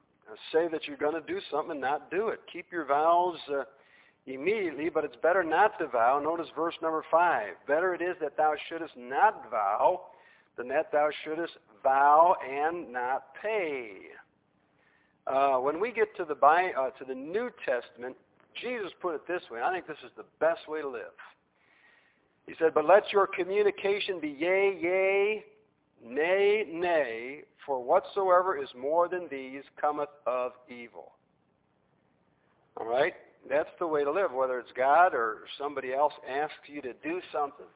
say 0.52 0.68
that 0.68 0.86
you're 0.86 0.96
going 0.96 1.20
to 1.20 1.26
do 1.26 1.40
something 1.50 1.72
and 1.72 1.80
not 1.80 2.12
do 2.12 2.28
it. 2.28 2.40
Keep 2.52 2.66
your 2.70 2.84
vows 2.84 3.38
uh, 3.52 3.64
immediately, 4.26 4.88
but 4.88 5.04
it's 5.04 5.16
better 5.20 5.42
not 5.42 5.80
to 5.80 5.88
vow. 5.88 6.20
Notice 6.22 6.46
verse 6.54 6.74
number 6.80 7.04
5. 7.10 7.54
Better 7.66 7.92
it 7.92 8.02
is 8.02 8.14
that 8.20 8.36
thou 8.36 8.54
shouldest 8.68 8.94
not 8.96 9.50
vow 9.50 10.02
than 10.56 10.68
that 10.68 10.92
thou 10.92 11.08
shouldest 11.24 11.54
vow 11.82 12.36
and 12.48 12.92
not 12.92 13.34
pay. 13.40 13.92
Uh, 15.26 15.56
when 15.58 15.80
we 15.80 15.92
get 15.92 16.14
to 16.16 16.24
the, 16.24 16.34
uh, 16.34 16.90
to 16.90 17.04
the 17.06 17.14
New 17.14 17.50
Testament, 17.64 18.16
Jesus 18.60 18.90
put 19.00 19.14
it 19.14 19.26
this 19.26 19.42
way. 19.50 19.60
I 19.62 19.72
think 19.72 19.86
this 19.86 19.98
is 20.04 20.10
the 20.16 20.24
best 20.40 20.68
way 20.68 20.80
to 20.80 20.88
live. 20.88 21.16
He 22.46 22.54
said, 22.58 22.74
But 22.74 22.86
let 22.86 23.12
your 23.12 23.26
communication 23.26 24.20
be 24.20 24.28
yea, 24.28 24.76
yea, 24.80 25.44
nay, 26.04 26.66
nay, 26.70 27.42
for 27.64 27.82
whatsoever 27.82 28.60
is 28.60 28.68
more 28.78 29.08
than 29.08 29.28
these 29.30 29.62
cometh 29.80 30.08
of 30.26 30.52
evil. 30.68 31.12
All 32.76 32.86
right? 32.86 33.14
That's 33.48 33.70
the 33.78 33.86
way 33.86 34.04
to 34.04 34.10
live, 34.10 34.32
whether 34.32 34.58
it's 34.58 34.72
God 34.76 35.14
or 35.14 35.42
somebody 35.58 35.92
else 35.92 36.12
asks 36.28 36.54
you 36.66 36.80
to 36.82 36.92
do 36.94 37.20
something. 37.32 37.66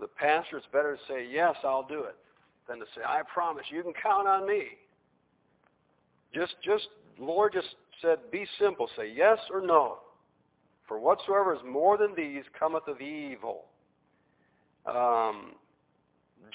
For 0.00 0.06
the 0.06 0.12
pastor, 0.12 0.56
it's 0.56 0.66
better 0.72 0.96
to 0.96 1.02
say, 1.12 1.26
Yes, 1.30 1.56
I'll 1.62 1.86
do 1.86 2.04
it, 2.04 2.16
than 2.68 2.78
to 2.78 2.86
say, 2.94 3.02
I 3.06 3.20
promise, 3.32 3.64
you 3.70 3.82
can 3.82 3.92
count 3.92 4.26
on 4.26 4.46
me. 4.46 4.62
Just, 6.34 6.54
just, 6.64 6.88
Lord, 7.18 7.52
just 7.52 7.68
said, 8.00 8.18
Be 8.32 8.46
simple. 8.58 8.88
Say 8.96 9.12
yes 9.14 9.38
or 9.52 9.60
no. 9.60 9.98
For 10.88 10.98
whatsoever 10.98 11.54
is 11.54 11.60
more 11.68 11.98
than 11.98 12.14
these 12.16 12.44
cometh 12.58 12.88
of 12.88 13.00
evil. 13.00 13.66
Um, 14.86 15.52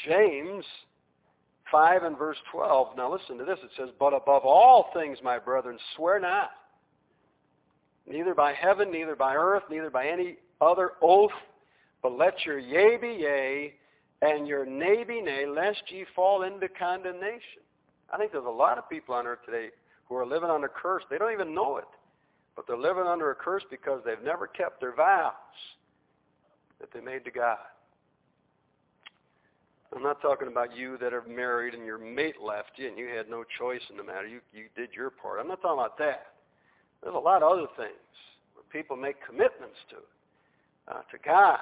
James 0.08 0.65
5 1.72 2.04
and 2.04 2.17
verse 2.17 2.38
12. 2.52 2.98
Now 2.98 3.13
listen 3.13 3.38
to 3.38 3.46
this. 3.46 3.60
It 3.63 3.69
says, 3.78 3.89
But 4.00 4.13
above 4.13 4.43
all 4.43 4.89
things, 4.93 5.19
my 5.24 5.38
brethren, 5.38 5.78
swear 5.96 6.19
not, 6.19 6.50
neither 8.08 8.34
by 8.34 8.54
heaven, 8.54 8.91
neither 8.91 9.15
by 9.15 9.36
earth, 9.36 9.63
neither 9.69 9.91
by 9.91 10.08
any 10.08 10.38
other 10.62 10.93
oath, 11.02 11.32
but 12.06 12.20
let 12.20 12.46
your 12.46 12.60
yea 12.60 12.98
be 12.98 13.18
yea, 13.20 13.74
and 14.22 14.48
your 14.48 14.63
nay 14.63 15.04
be 15.04 15.22
nay, 15.22 15.48
lest 15.48 15.82
ye 15.88 16.06
fall 16.15 16.44
into 16.44 16.68
condemnation. 16.70 17.63
I 18.13 18.18
think 18.20 18.32
there's 18.32 18.46
a 18.46 18.48
lot 18.48 18.78
of 18.78 18.88
people 18.88 19.15
on 19.15 19.26
earth 19.26 19.39
today 19.44 19.70
who 20.08 20.15
are 20.15 20.24
living 20.24 20.52
under 20.52 20.68
curse. 20.68 21.02
They 21.10 21.18
don't 21.18 21.34
even 21.34 21.56
know 21.56 21.78
it. 21.78 21.88
But 22.56 22.68
they're 22.68 22.78
living 22.78 23.08
under 23.08 23.32
a 23.32 23.36
curse 23.36 23.63
because 23.72 24.02
they've 24.06 24.22
never 24.24 24.46
kept 24.46 24.82
their 24.82 24.94
vows 24.94 25.34
that 26.80 26.94
they 26.94 27.02
made 27.02 27.26
to 27.26 27.32
God. 27.32 27.58
I'm 29.96 30.04
not 30.04 30.22
talking 30.22 30.48
about 30.48 30.78
you 30.78 31.00
that 31.00 31.12
are 31.12 31.24
married 31.24 31.74
and 31.74 31.88
your 31.88 31.98
mate 31.98 32.36
left 32.39 32.74
you 32.76 32.88
and 32.88 33.00
you 33.00 33.08
had 33.08 33.32
no 33.32 33.44
choice 33.58 33.82
in 33.89 33.98
the 33.98 34.04
matter. 34.04 34.28
You, 34.28 34.41
you 34.54 34.65
did 34.78 34.89
your 34.96 35.10
part. 35.10 35.39
I'm 35.39 35.48
not 35.48 35.60
talking 35.60 35.80
about 35.80 35.98
that. 35.98 36.28
There's 37.02 37.15
a 37.15 37.18
lot 37.18 37.41
of 37.41 37.52
other 37.52 37.68
things 37.76 38.13
where 38.54 38.63
people 38.72 38.96
make 38.96 39.15
commitments 39.26 39.80
to 39.89 39.96
uh, 40.88 41.02
to 41.12 41.18
God. 41.26 41.58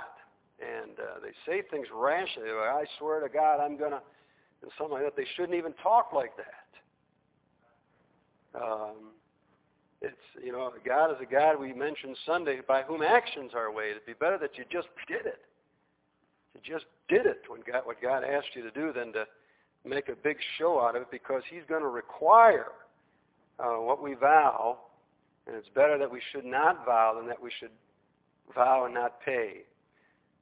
And 0.64 1.00
uh, 1.00 1.20
they 1.22 1.34
say 1.46 1.62
things 1.70 1.88
rashly. 1.94 2.44
Like, 2.44 2.70
I 2.70 2.86
swear 2.98 3.20
to 3.20 3.30
God, 3.30 3.60
I'm 3.60 3.78
to, 3.78 4.02
and 4.64 4.72
something 4.78 4.94
like 4.94 5.04
that. 5.04 5.18
They 5.18 5.28
shouldn't 5.36 5.58
even 5.58 5.74
talk 5.84 6.14
like 6.14 6.32
that. 6.38 8.62
Um, 8.62 9.12
it's, 10.02 10.16
you 10.44 10.52
know, 10.52 10.72
God 10.86 11.12
is 11.12 11.18
a 11.22 11.26
God 11.26 11.60
we 11.60 11.74
mentioned 11.74 12.18
Sunday 12.26 12.60
by 12.68 12.84
whom 12.84 13.02
actions 13.02 13.52
are 13.56 13.72
weighed. 13.72 13.92
It'd 13.92 14.06
be 14.06 14.14
better 14.14 14.38
that 14.38 14.58
you 14.58 14.66
just 14.72 14.88
did 15.08 15.26
it. 15.26 15.42
You 16.54 16.62
just 16.64 16.86
did 17.10 17.26
it 17.26 17.42
when 17.48 17.62
God, 17.70 17.82
what 17.86 18.02
God 18.02 18.24
asked 18.24 18.50
you 18.54 18.64
to 18.64 18.72
do 18.72 18.94
than 18.94 19.12
to 19.14 19.26
make 19.86 20.10
a 20.10 20.16
big 20.16 20.38
show 20.58 20.82
out 20.82 20.96
of 20.96 21.04
it 21.04 21.12
because 21.12 21.42
he's 21.50 21.64
going 21.68 21.82
to 21.82 21.90
require 21.90 22.68
uh, 23.60 23.80
what 23.80 24.02
we 24.02 24.14
vow, 24.14 24.78
and 25.48 25.56
it's 25.56 25.68
better 25.76 25.98
that 25.98 26.12
we 26.12 26.22
should 26.32 26.46
not 26.46 26.86
vow 26.86 27.16
than 27.18 27.28
that 27.28 27.42
we 27.42 27.52
should 27.60 27.72
vow 28.54 28.86
and 28.86 28.94
not 28.94 29.20
pay. 29.22 29.64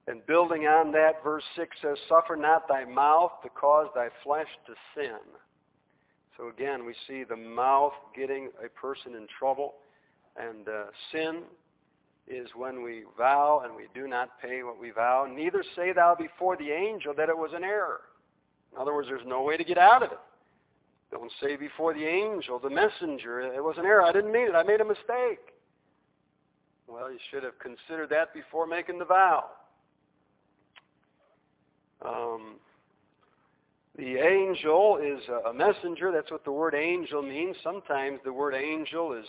And 0.07 0.25
building 0.25 0.63
on 0.63 0.91
that, 0.93 1.23
verse 1.23 1.43
6 1.55 1.77
says, 1.81 1.97
Suffer 2.09 2.35
not 2.35 2.67
thy 2.67 2.85
mouth 2.85 3.31
to 3.43 3.49
cause 3.49 3.87
thy 3.93 4.09
flesh 4.23 4.47
to 4.65 4.73
sin. 4.95 5.19
So 6.37 6.49
again, 6.49 6.85
we 6.85 6.95
see 7.07 7.23
the 7.23 7.35
mouth 7.35 7.93
getting 8.15 8.49
a 8.63 8.69
person 8.69 9.15
in 9.15 9.27
trouble. 9.37 9.75
And 10.37 10.67
uh, 10.67 10.85
sin 11.11 11.43
is 12.27 12.47
when 12.55 12.83
we 12.83 13.03
vow 13.17 13.61
and 13.63 13.75
we 13.75 13.87
do 13.93 14.07
not 14.07 14.41
pay 14.41 14.63
what 14.63 14.79
we 14.79 14.91
vow. 14.91 15.27
Neither 15.29 15.63
say 15.75 15.93
thou 15.93 16.15
before 16.15 16.57
the 16.57 16.71
angel 16.71 17.13
that 17.15 17.29
it 17.29 17.37
was 17.37 17.51
an 17.53 17.63
error. 17.63 18.01
In 18.73 18.81
other 18.81 18.93
words, 18.93 19.07
there's 19.07 19.27
no 19.27 19.43
way 19.43 19.57
to 19.57 19.63
get 19.63 19.77
out 19.77 20.01
of 20.01 20.11
it. 20.11 20.19
Don't 21.11 21.31
say 21.41 21.57
before 21.57 21.93
the 21.93 22.05
angel, 22.05 22.57
the 22.57 22.69
messenger, 22.69 23.41
it 23.41 23.61
was 23.61 23.75
an 23.77 23.85
error. 23.85 24.01
I 24.01 24.13
didn't 24.13 24.31
mean 24.31 24.47
it. 24.47 24.55
I 24.55 24.63
made 24.63 24.79
a 24.79 24.85
mistake. 24.85 25.51
Well, 26.87 27.11
you 27.11 27.19
should 27.29 27.43
have 27.43 27.59
considered 27.59 28.09
that 28.09 28.33
before 28.33 28.65
making 28.65 28.97
the 28.97 29.05
vow. 29.05 29.45
Um, 32.05 32.55
the 33.97 34.17
angel 34.17 34.97
is 35.03 35.21
a 35.49 35.53
messenger. 35.53 36.11
That's 36.11 36.31
what 36.31 36.45
the 36.45 36.51
word 36.51 36.73
angel 36.75 37.21
means. 37.21 37.55
Sometimes 37.63 38.19
the 38.23 38.33
word 38.33 38.55
angel 38.55 39.13
is 39.13 39.25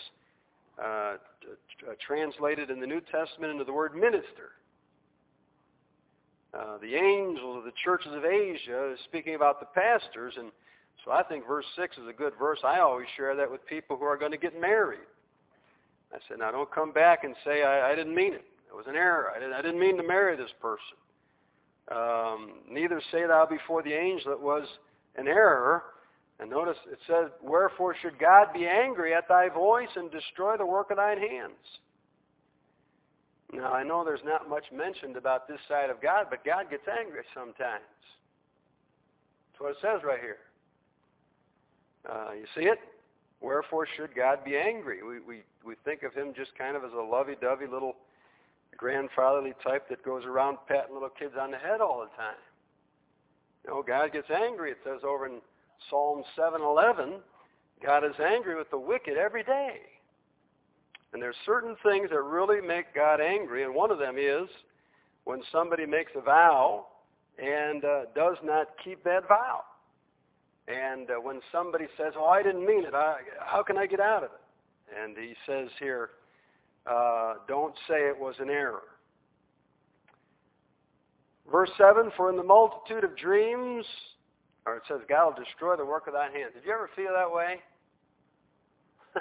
uh, 0.83 1.15
t- 1.41 1.87
translated 2.07 2.71
in 2.71 2.81
the 2.81 2.87
New 2.87 3.01
Testament 3.01 3.53
into 3.53 3.65
the 3.65 3.73
word 3.73 3.95
minister. 3.95 4.53
Uh, 6.55 6.79
the 6.79 6.95
angel 6.95 7.59
of 7.59 7.65
the 7.65 7.73
churches 7.85 8.13
of 8.15 8.25
Asia 8.25 8.93
is 8.93 8.99
speaking 9.05 9.35
about 9.35 9.59
the 9.59 9.67
pastors, 9.67 10.35
and 10.39 10.53
so 11.05 11.11
I 11.11 11.23
think 11.23 11.47
verse 11.47 11.65
6 11.77 11.97
is 11.99 12.09
a 12.09 12.13
good 12.13 12.35
verse. 12.39 12.61
I 12.65 12.79
always 12.81 13.07
share 13.17 13.35
that 13.35 13.51
with 13.51 13.67
people 13.67 13.97
who 13.97 14.05
are 14.05 14.19
going 14.19 14.33
to 14.33 14.39
get 14.39 14.61
married. 14.61 15.01
I 16.13 16.19
said, 16.29 16.39
now 16.39 16.51
don't 16.51 16.71
come 16.71 16.93
back 16.93 17.25
and 17.25 17.35
say, 17.45 17.63
I, 17.63 17.93
I 17.93 17.97
didn't 17.97 18.15
mean 18.15 18.35
it. 18.35 18.45
It 18.69 18.77
was 18.77 18.87
an 18.87 18.97
error. 18.97 19.33
I 19.35 19.41
didn't, 19.41 19.55
I 19.55 19.63
didn't 19.63 19.81
mean 19.81 19.97
to 19.97 20.03
marry 20.03 20.37
this 20.37 20.53
person. 20.61 20.97
Um, 21.90 22.53
neither 22.71 23.03
say 23.11 23.27
thou 23.27 23.47
before 23.47 23.83
the 23.83 23.92
angel 23.92 24.33
it 24.33 24.40
was 24.40 24.66
an 25.16 25.27
error. 25.27 25.83
And 26.38 26.51
notice 26.51 26.77
it 26.90 26.99
says, 27.07 27.31
Wherefore 27.42 27.95
should 28.01 28.18
God 28.18 28.49
be 28.53 28.66
angry 28.66 29.14
at 29.14 29.29
thy 29.29 29.49
voice 29.49 29.88
and 29.97 30.11
destroy 30.11 30.57
the 30.57 30.66
work 30.66 30.90
of 30.90 30.97
thine 30.97 31.18
hands? 31.18 31.53
Now, 33.53 33.73
I 33.73 33.85
know 33.85 34.03
there's 34.03 34.25
not 34.25 34.49
much 34.49 34.64
mentioned 34.73 35.16
about 35.16 35.47
this 35.47 35.59
side 35.68 35.90
of 35.90 36.01
God, 36.01 36.27
but 36.31 36.45
God 36.45 36.71
gets 36.71 36.85
angry 36.88 37.23
sometimes. 37.35 37.85
That's 39.53 39.61
what 39.61 39.71
it 39.73 39.77
says 39.83 40.01
right 40.03 40.21
here. 40.21 40.38
Uh, 42.11 42.33
you 42.33 42.47
see 42.57 42.66
it? 42.66 42.79
Wherefore 43.42 43.87
should 43.97 44.14
God 44.14 44.42
be 44.45 44.57
angry? 44.57 45.03
We, 45.03 45.21
we, 45.21 45.42
we 45.64 45.75
think 45.85 46.03
of 46.03 46.14
him 46.14 46.33
just 46.35 46.57
kind 46.57 46.77
of 46.77 46.85
as 46.85 46.92
a 46.92 47.03
lovey-dovey 47.03 47.66
little 47.71 47.97
grandfatherly 48.77 49.55
type 49.63 49.89
that 49.89 50.05
goes 50.05 50.25
around 50.25 50.59
patting 50.69 50.95
little 50.95 51.11
kids 51.11 51.35
on 51.41 51.51
the 51.51 51.59
head 51.59 51.81
all 51.81 52.01
the 52.01 52.17
time. 52.17 52.41
You 53.65 53.71
know, 53.71 53.83
God 53.83 54.13
gets 54.13 54.31
angry. 54.31 54.73
It 54.73 54.79
says 54.85 55.01
over 55.05 55.27
in 55.27 55.41
Psalm 55.91 56.25
7:11, 56.37 57.21
God 57.85 58.05
is 58.05 58.19
angry 58.21 58.57
with 58.57 58.71
the 58.71 58.79
wicked 58.79 59.17
every 59.17 59.43
day. 59.43 59.81
And 61.13 61.21
there's 61.21 61.37
certain 61.45 61.77
things 61.83 62.11
that 62.11 62.23
really 62.23 62.61
make 62.61 62.95
God 62.95 63.21
angry, 63.21 63.65
and 63.65 63.75
one 63.75 63.91
of 63.91 63.99
them 63.99 64.17
is 64.19 64.49
when 65.25 65.43
somebody 65.53 65.85
makes 65.85 66.13
a 66.17 66.21
vow 66.21 66.87
and 67.39 67.85
uh, 67.85 68.05
does 68.15 68.37
not 68.43 68.69
keep 68.83 69.05
that 69.05 69.29
vow. 69.29 69.65
And 70.69 71.11
uh, 71.11 71.15
when 71.21 71.41
somebody 71.51 71.87
says, 71.97 72.15
"Oh, 72.17 72.27
I 72.27 72.43
didn't 72.43 72.65
mean 72.65 72.85
it. 72.85 72.95
I, 72.95 73.17
how 73.41 73.63
can 73.63 73.77
I 73.77 73.87
get 73.87 74.01
out 74.01 74.25
of 74.25 74.31
it?" 74.33 74.41
And 74.99 75.17
he 75.17 75.35
says 75.47 75.69
here, 75.79 76.11
uh, 76.87 77.35
"Don't 77.49 77.75
say 77.88 78.09
it 78.09 78.18
was 78.18 78.35
an 78.38 78.51
error." 78.51 78.83
Verse 81.51 81.71
seven: 81.77 82.11
For 82.16 82.31
in 82.31 82.37
the 82.37 82.42
multitude 82.42 83.05
of 83.05 83.16
dreams, 83.16 83.85
or 84.66 84.77
it 84.77 84.83
says, 84.87 85.01
God 85.09 85.35
will 85.35 85.45
destroy 85.45 85.77
the 85.77 85.85
work 85.85 86.07
of 86.07 86.12
thy 86.14 86.31
hands. 86.31 86.55
Did 86.55 86.64
you 86.64 86.73
ever 86.73 86.88
feel 86.95 87.12
that 87.14 87.31
way? 87.31 87.59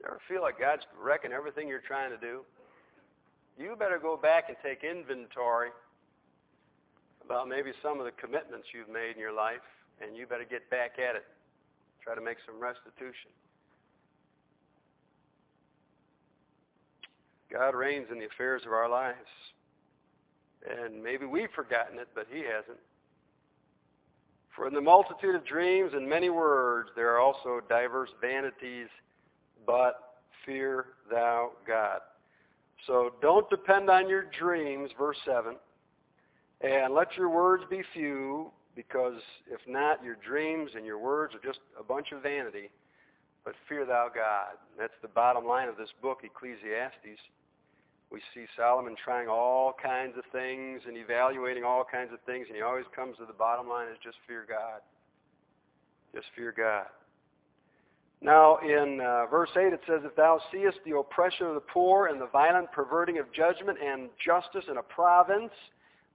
you 0.00 0.06
ever 0.06 0.20
feel 0.28 0.40
like 0.40 0.58
God's 0.58 0.82
wrecking 0.96 1.32
everything 1.32 1.68
you're 1.68 1.84
trying 1.84 2.10
to 2.10 2.16
do? 2.16 2.40
You 3.58 3.76
better 3.78 3.98
go 4.00 4.16
back 4.16 4.48
and 4.48 4.56
take 4.64 4.82
inventory 4.82 5.68
about 7.24 7.48
maybe 7.48 7.72
some 7.82 8.00
of 8.00 8.06
the 8.06 8.12
commitments 8.12 8.68
you've 8.74 8.88
made 8.88 9.14
in 9.14 9.20
your 9.20 9.32
life, 9.32 9.64
and 10.00 10.16
you 10.16 10.26
better 10.26 10.48
get 10.48 10.68
back 10.70 10.98
at 10.98 11.14
it. 11.14 11.24
Try 12.02 12.14
to 12.14 12.20
make 12.20 12.38
some 12.44 12.60
restitution. 12.60 13.30
God 17.54 17.76
reigns 17.76 18.08
in 18.10 18.18
the 18.18 18.26
affairs 18.26 18.62
of 18.66 18.72
our 18.72 18.88
lives. 18.88 19.16
And 20.68 21.02
maybe 21.02 21.24
we've 21.24 21.50
forgotten 21.54 21.98
it, 21.98 22.08
but 22.14 22.26
He 22.30 22.40
hasn't. 22.40 22.80
For 24.56 24.66
in 24.66 24.74
the 24.74 24.80
multitude 24.80 25.36
of 25.36 25.44
dreams 25.46 25.92
and 25.94 26.08
many 26.08 26.30
words 26.30 26.90
there 26.96 27.14
are 27.14 27.20
also 27.20 27.60
diverse 27.68 28.10
vanities, 28.20 28.88
but 29.66 30.16
fear 30.44 30.86
thou 31.10 31.50
God. 31.66 32.00
So 32.86 33.12
don't 33.22 33.48
depend 33.50 33.88
on 33.88 34.08
your 34.08 34.24
dreams, 34.38 34.90
verse 34.98 35.16
7, 35.24 35.54
and 36.60 36.92
let 36.92 37.16
your 37.16 37.28
words 37.28 37.64
be 37.70 37.82
few, 37.92 38.50
because 38.74 39.20
if 39.50 39.60
not, 39.68 40.02
your 40.04 40.16
dreams 40.16 40.72
and 40.76 40.84
your 40.84 40.98
words 40.98 41.34
are 41.34 41.46
just 41.46 41.60
a 41.78 41.84
bunch 41.84 42.12
of 42.12 42.22
vanity, 42.22 42.70
but 43.44 43.54
fear 43.68 43.84
thou 43.84 44.08
God. 44.12 44.56
That's 44.78 44.92
the 45.02 45.08
bottom 45.08 45.46
line 45.46 45.68
of 45.68 45.76
this 45.76 45.90
book, 46.02 46.20
Ecclesiastes. 46.24 47.20
We 48.14 48.22
see 48.32 48.46
Solomon 48.56 48.94
trying 49.02 49.26
all 49.26 49.74
kinds 49.82 50.16
of 50.16 50.22
things 50.30 50.82
and 50.86 50.96
evaluating 50.96 51.64
all 51.64 51.82
kinds 51.82 52.12
of 52.12 52.20
things, 52.20 52.46
and 52.46 52.54
he 52.54 52.62
always 52.62 52.84
comes 52.94 53.16
to 53.16 53.26
the 53.26 53.32
bottom 53.32 53.68
line 53.68 53.88
is 53.88 53.98
just 54.04 54.18
fear 54.28 54.46
God. 54.48 54.82
Just 56.14 56.26
fear 56.36 56.54
God. 56.56 56.86
Now, 58.22 58.58
in 58.58 59.00
uh, 59.00 59.26
verse 59.26 59.50
8, 59.56 59.72
it 59.72 59.80
says, 59.88 60.02
If 60.04 60.14
thou 60.14 60.40
seest 60.52 60.78
the 60.86 60.96
oppression 60.96 61.46
of 61.46 61.54
the 61.54 61.60
poor 61.60 62.06
and 62.06 62.20
the 62.20 62.28
violent 62.28 62.70
perverting 62.70 63.18
of 63.18 63.32
judgment 63.32 63.78
and 63.84 64.08
justice 64.24 64.64
in 64.70 64.76
a 64.76 64.82
province, 64.82 65.50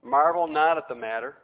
marvel 0.02 0.48
not 0.48 0.78
at 0.78 0.88
the 0.88 0.94
matter. 0.94 1.36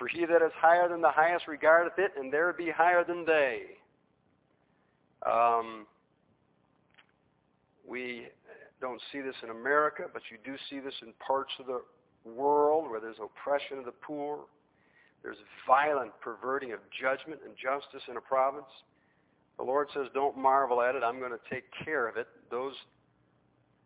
For 0.00 0.08
he 0.08 0.26
that 0.26 0.42
is 0.42 0.50
higher 0.56 0.88
than 0.88 1.00
the 1.00 1.12
highest 1.12 1.46
regardeth 1.46 1.96
it, 1.96 2.10
and 2.18 2.32
there 2.32 2.52
be 2.52 2.72
higher 2.72 3.04
than 3.04 3.24
they. 3.24 3.66
Um, 5.24 5.86
we 7.86 8.26
don't 8.82 9.00
see 9.12 9.22
this 9.22 9.36
in 9.42 9.50
America, 9.50 10.10
but 10.12 10.22
you 10.28 10.36
do 10.44 10.58
see 10.68 10.80
this 10.80 10.94
in 11.00 11.14
parts 11.24 11.52
of 11.60 11.66
the 11.66 11.80
world 12.28 12.90
where 12.90 13.00
there's 13.00 13.16
oppression 13.22 13.78
of 13.78 13.86
the 13.86 13.94
poor. 14.02 14.40
There's 15.22 15.38
violent 15.66 16.10
perverting 16.20 16.72
of 16.72 16.80
judgment 16.90 17.40
and 17.46 17.54
justice 17.54 18.02
in 18.10 18.16
a 18.16 18.20
province. 18.20 18.68
The 19.56 19.62
Lord 19.62 19.88
says, 19.94 20.08
don't 20.12 20.36
marvel 20.36 20.82
at 20.82 20.96
it. 20.96 21.04
I'm 21.04 21.20
going 21.20 21.30
to 21.30 21.44
take 21.48 21.64
care 21.84 22.08
of 22.08 22.16
it. 22.16 22.26
Those, 22.50 22.74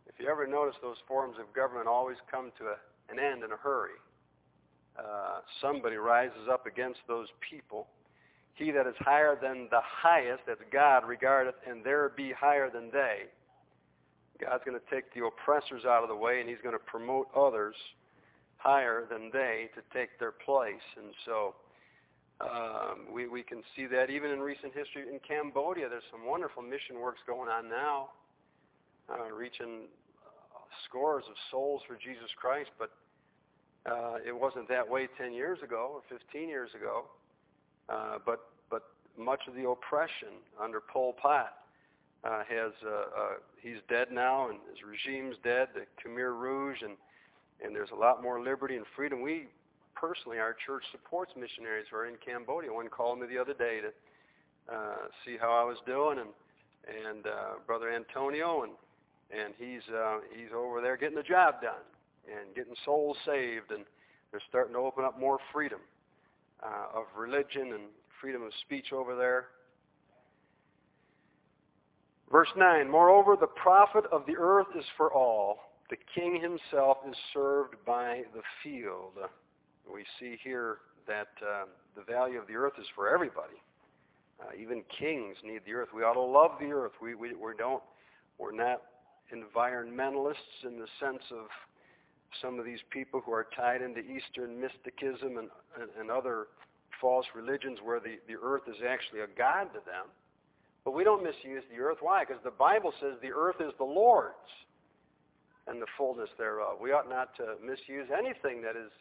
if 0.06 0.14
you 0.18 0.30
ever 0.30 0.46
notice, 0.46 0.74
those 0.80 0.96
forms 1.06 1.36
of 1.38 1.54
government 1.54 1.86
always 1.86 2.16
come 2.30 2.50
to 2.58 2.64
a, 2.64 2.76
an 3.12 3.18
end 3.20 3.44
in 3.44 3.52
a 3.52 3.56
hurry. 3.56 4.00
Uh, 4.98 5.40
somebody 5.60 5.96
rises 5.96 6.48
up 6.50 6.64
against 6.64 7.00
those 7.06 7.28
people. 7.50 7.86
He 8.54 8.70
that 8.70 8.86
is 8.86 8.94
higher 9.00 9.36
than 9.40 9.68
the 9.70 9.82
highest, 9.84 10.44
that's 10.46 10.62
God, 10.72 11.06
regardeth, 11.06 11.56
and 11.68 11.84
there 11.84 12.08
be 12.16 12.32
higher 12.32 12.70
than 12.70 12.88
they. 12.90 13.28
God's 14.40 14.64
going 14.64 14.78
to 14.78 14.94
take 14.94 15.12
the 15.14 15.24
oppressors 15.24 15.84
out 15.84 16.02
of 16.02 16.08
the 16.08 16.16
way, 16.16 16.40
and 16.40 16.48
he's 16.48 16.58
going 16.62 16.74
to 16.74 16.84
promote 16.84 17.28
others 17.34 17.74
higher 18.58 19.04
than 19.10 19.30
they 19.32 19.70
to 19.74 19.82
take 19.96 20.18
their 20.18 20.32
place. 20.32 20.84
And 20.96 21.12
so 21.24 21.54
um, 22.40 23.12
we, 23.12 23.28
we 23.28 23.42
can 23.42 23.62
see 23.74 23.86
that 23.86 24.10
even 24.10 24.30
in 24.30 24.40
recent 24.40 24.74
history 24.74 25.02
in 25.10 25.20
Cambodia. 25.26 25.88
There's 25.88 26.06
some 26.10 26.26
wonderful 26.26 26.62
mission 26.62 27.00
works 27.00 27.20
going 27.26 27.48
on 27.48 27.68
now, 27.68 28.10
uh, 29.08 29.32
reaching 29.32 29.88
scores 30.88 31.24
of 31.28 31.34
souls 31.50 31.82
for 31.86 31.96
Jesus 31.96 32.28
Christ, 32.36 32.70
but 32.78 32.90
uh, 33.90 34.16
it 34.26 34.34
wasn't 34.34 34.68
that 34.68 34.86
way 34.88 35.08
10 35.16 35.32
years 35.32 35.58
ago 35.62 35.90
or 35.94 36.02
15 36.08 36.48
years 36.48 36.70
ago. 36.74 37.04
Uh, 37.88 38.18
but, 38.24 38.40
but 38.68 38.82
much 39.16 39.40
of 39.48 39.54
the 39.54 39.66
oppression 39.68 40.42
under 40.60 40.80
Pol 40.80 41.14
Pot 41.14 41.54
uh, 42.26 42.42
has 42.48 42.72
uh, 42.84 42.90
uh, 42.90 43.34
he's 43.62 43.78
dead 43.88 44.08
now, 44.10 44.48
and 44.48 44.58
his 44.70 44.78
regime's 44.82 45.36
dead. 45.44 45.68
The 45.74 45.86
Khmer 46.02 46.38
Rouge, 46.38 46.78
and 46.82 46.96
and 47.64 47.74
there's 47.74 47.90
a 47.92 47.96
lot 47.96 48.22
more 48.22 48.42
liberty 48.42 48.76
and 48.76 48.84
freedom. 48.96 49.22
We 49.22 49.46
personally, 49.94 50.38
our 50.38 50.56
church 50.66 50.82
supports 50.92 51.32
missionaries 51.36 51.86
who 51.90 51.96
are 51.96 52.06
in 52.06 52.16
Cambodia. 52.24 52.72
One 52.72 52.88
called 52.88 53.20
me 53.20 53.26
the 53.26 53.38
other 53.38 53.54
day 53.54 53.80
to 53.80 54.74
uh, 54.74 55.06
see 55.24 55.36
how 55.40 55.52
I 55.52 55.64
was 55.64 55.78
doing, 55.86 56.18
and 56.18 56.30
and 57.06 57.26
uh, 57.26 57.62
Brother 57.66 57.92
Antonio, 57.92 58.62
and 58.64 58.72
and 59.30 59.54
he's 59.58 59.82
uh, 59.94 60.18
he's 60.34 60.50
over 60.54 60.80
there 60.80 60.96
getting 60.96 61.16
the 61.16 61.22
job 61.22 61.62
done 61.62 61.84
and 62.26 62.54
getting 62.56 62.74
souls 62.84 63.16
saved, 63.24 63.70
and 63.70 63.84
they're 64.30 64.42
starting 64.48 64.74
to 64.74 64.80
open 64.80 65.04
up 65.04 65.18
more 65.18 65.38
freedom 65.52 65.80
uh, 66.62 66.98
of 66.98 67.04
religion 67.16 67.72
and 67.72 67.84
freedom 68.20 68.42
of 68.42 68.50
speech 68.62 68.92
over 68.92 69.14
there. 69.14 69.46
Verse 72.30 72.48
9, 72.56 72.90
Moreover, 72.90 73.36
the 73.38 73.46
profit 73.46 74.04
of 74.10 74.26
the 74.26 74.36
earth 74.36 74.66
is 74.76 74.84
for 74.96 75.12
all. 75.12 75.58
The 75.90 75.96
king 76.14 76.40
himself 76.40 76.98
is 77.08 77.14
served 77.32 77.76
by 77.86 78.22
the 78.34 78.42
field. 78.62 79.12
We 79.92 80.04
see 80.18 80.36
here 80.42 80.78
that 81.06 81.28
uh, 81.40 81.66
the 81.94 82.02
value 82.02 82.40
of 82.40 82.48
the 82.48 82.54
earth 82.54 82.72
is 82.80 82.86
for 82.94 83.08
everybody. 83.08 83.62
Uh, 84.40 84.50
even 84.60 84.82
kings 84.98 85.36
need 85.44 85.60
the 85.64 85.72
earth. 85.72 85.88
We 85.94 86.02
ought 86.02 86.14
to 86.14 86.20
love 86.20 86.52
the 86.60 86.72
earth. 86.72 86.92
We, 87.00 87.14
we, 87.14 87.34
we 87.34 87.52
don't, 87.56 87.82
we're 88.38 88.52
not 88.52 88.82
environmentalists 89.32 90.64
in 90.64 90.78
the 90.78 90.86
sense 91.00 91.22
of 91.30 91.46
some 92.42 92.58
of 92.58 92.64
these 92.64 92.80
people 92.90 93.22
who 93.24 93.32
are 93.32 93.46
tied 93.56 93.82
into 93.82 94.00
Eastern 94.00 94.60
mysticism 94.60 95.38
and, 95.38 95.48
and, 95.80 95.88
and 95.98 96.10
other 96.10 96.48
false 97.00 97.26
religions 97.34 97.78
where 97.82 98.00
the, 98.00 98.16
the 98.28 98.34
earth 98.42 98.62
is 98.68 98.76
actually 98.86 99.20
a 99.20 99.26
god 99.38 99.72
to 99.72 99.80
them. 99.86 100.10
But 100.86 100.94
we 100.94 101.02
don't 101.02 101.24
misuse 101.24 101.64
the 101.68 101.82
earth. 101.82 101.98
Why? 102.00 102.24
Because 102.24 102.40
the 102.44 102.52
Bible 102.52 102.94
says 103.00 103.14
the 103.20 103.32
earth 103.36 103.56
is 103.58 103.72
the 103.76 103.84
Lord's 103.84 104.36
and 105.66 105.82
the 105.82 105.86
fullness 105.98 106.30
thereof. 106.38 106.78
We 106.80 106.92
ought 106.92 107.10
not 107.10 107.36
to 107.38 107.56
misuse 107.60 108.06
anything 108.16 108.62
that 108.62 108.76
is 108.76 108.92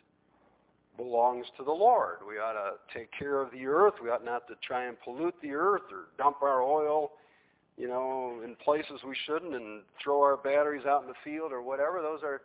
belongs 0.98 1.46
to 1.58 1.64
the 1.64 1.72
Lord. 1.72 2.18
We 2.28 2.38
ought 2.38 2.54
to 2.54 2.98
take 2.98 3.10
care 3.12 3.40
of 3.40 3.52
the 3.52 3.68
earth. 3.68 3.94
We 4.02 4.10
ought 4.10 4.26
not 4.26 4.48
to 4.48 4.56
try 4.66 4.86
and 4.86 5.00
pollute 5.00 5.36
the 5.44 5.52
earth 5.52 5.84
or 5.92 6.08
dump 6.18 6.38
our 6.42 6.64
oil, 6.64 7.12
you 7.78 7.88
know, 7.88 8.42
in 8.44 8.56
places 8.56 9.02
we 9.06 9.16
shouldn't 9.28 9.54
and 9.54 9.84
throw 10.04 10.22
our 10.24 10.38
batteries 10.38 10.88
out 10.88 11.04
in 11.04 11.08
the 11.08 11.22
field 11.24 11.52
or 11.52 11.62
whatever. 11.62 12.02
Those 12.02 12.24
are 12.24 12.42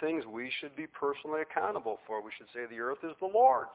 things 0.00 0.24
we 0.24 0.52
should 0.60 0.76
be 0.76 0.86
personally 0.86 1.40
accountable 1.40 1.98
for. 2.06 2.22
We 2.22 2.30
should 2.38 2.46
say 2.54 2.66
the 2.70 2.80
earth 2.80 3.02
is 3.02 3.16
the 3.18 3.26
Lord's 3.26 3.70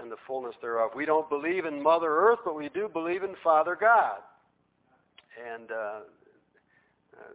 and 0.00 0.10
the 0.10 0.16
fullness 0.26 0.54
thereof. 0.60 0.90
We 0.94 1.04
don't 1.04 1.28
believe 1.28 1.64
in 1.64 1.82
Mother 1.82 2.08
Earth, 2.08 2.40
but 2.44 2.56
we 2.56 2.68
do 2.70 2.88
believe 2.92 3.22
in 3.22 3.34
Father 3.42 3.76
God. 3.78 4.18
And 5.54 5.70
uh, 5.70 5.74
uh, 5.74 6.00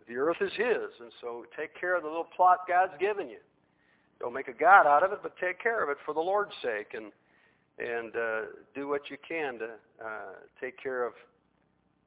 the 0.07 0.15
earth 0.15 0.37
is 0.41 0.51
His, 0.55 0.91
and 0.99 1.11
so 1.21 1.45
take 1.57 1.79
care 1.79 1.95
of 1.95 2.03
the 2.03 2.09
little 2.09 2.27
plot 2.35 2.59
God's 2.67 2.93
given 2.99 3.29
you. 3.29 3.39
Don't 4.19 4.33
make 4.33 4.47
a 4.47 4.53
God 4.53 4.87
out 4.87 5.03
of 5.03 5.11
it, 5.11 5.19
but 5.21 5.35
take 5.37 5.61
care 5.61 5.83
of 5.83 5.89
it 5.89 5.97
for 6.05 6.13
the 6.13 6.19
Lord's 6.19 6.53
sake, 6.61 6.93
and 6.93 7.11
and 7.77 8.15
uh, 8.15 8.41
do 8.73 8.87
what 8.87 9.01
you 9.09 9.17
can 9.27 9.59
to 9.59 9.65
uh, 10.03 10.07
take 10.61 10.81
care 10.81 11.05
of 11.05 11.13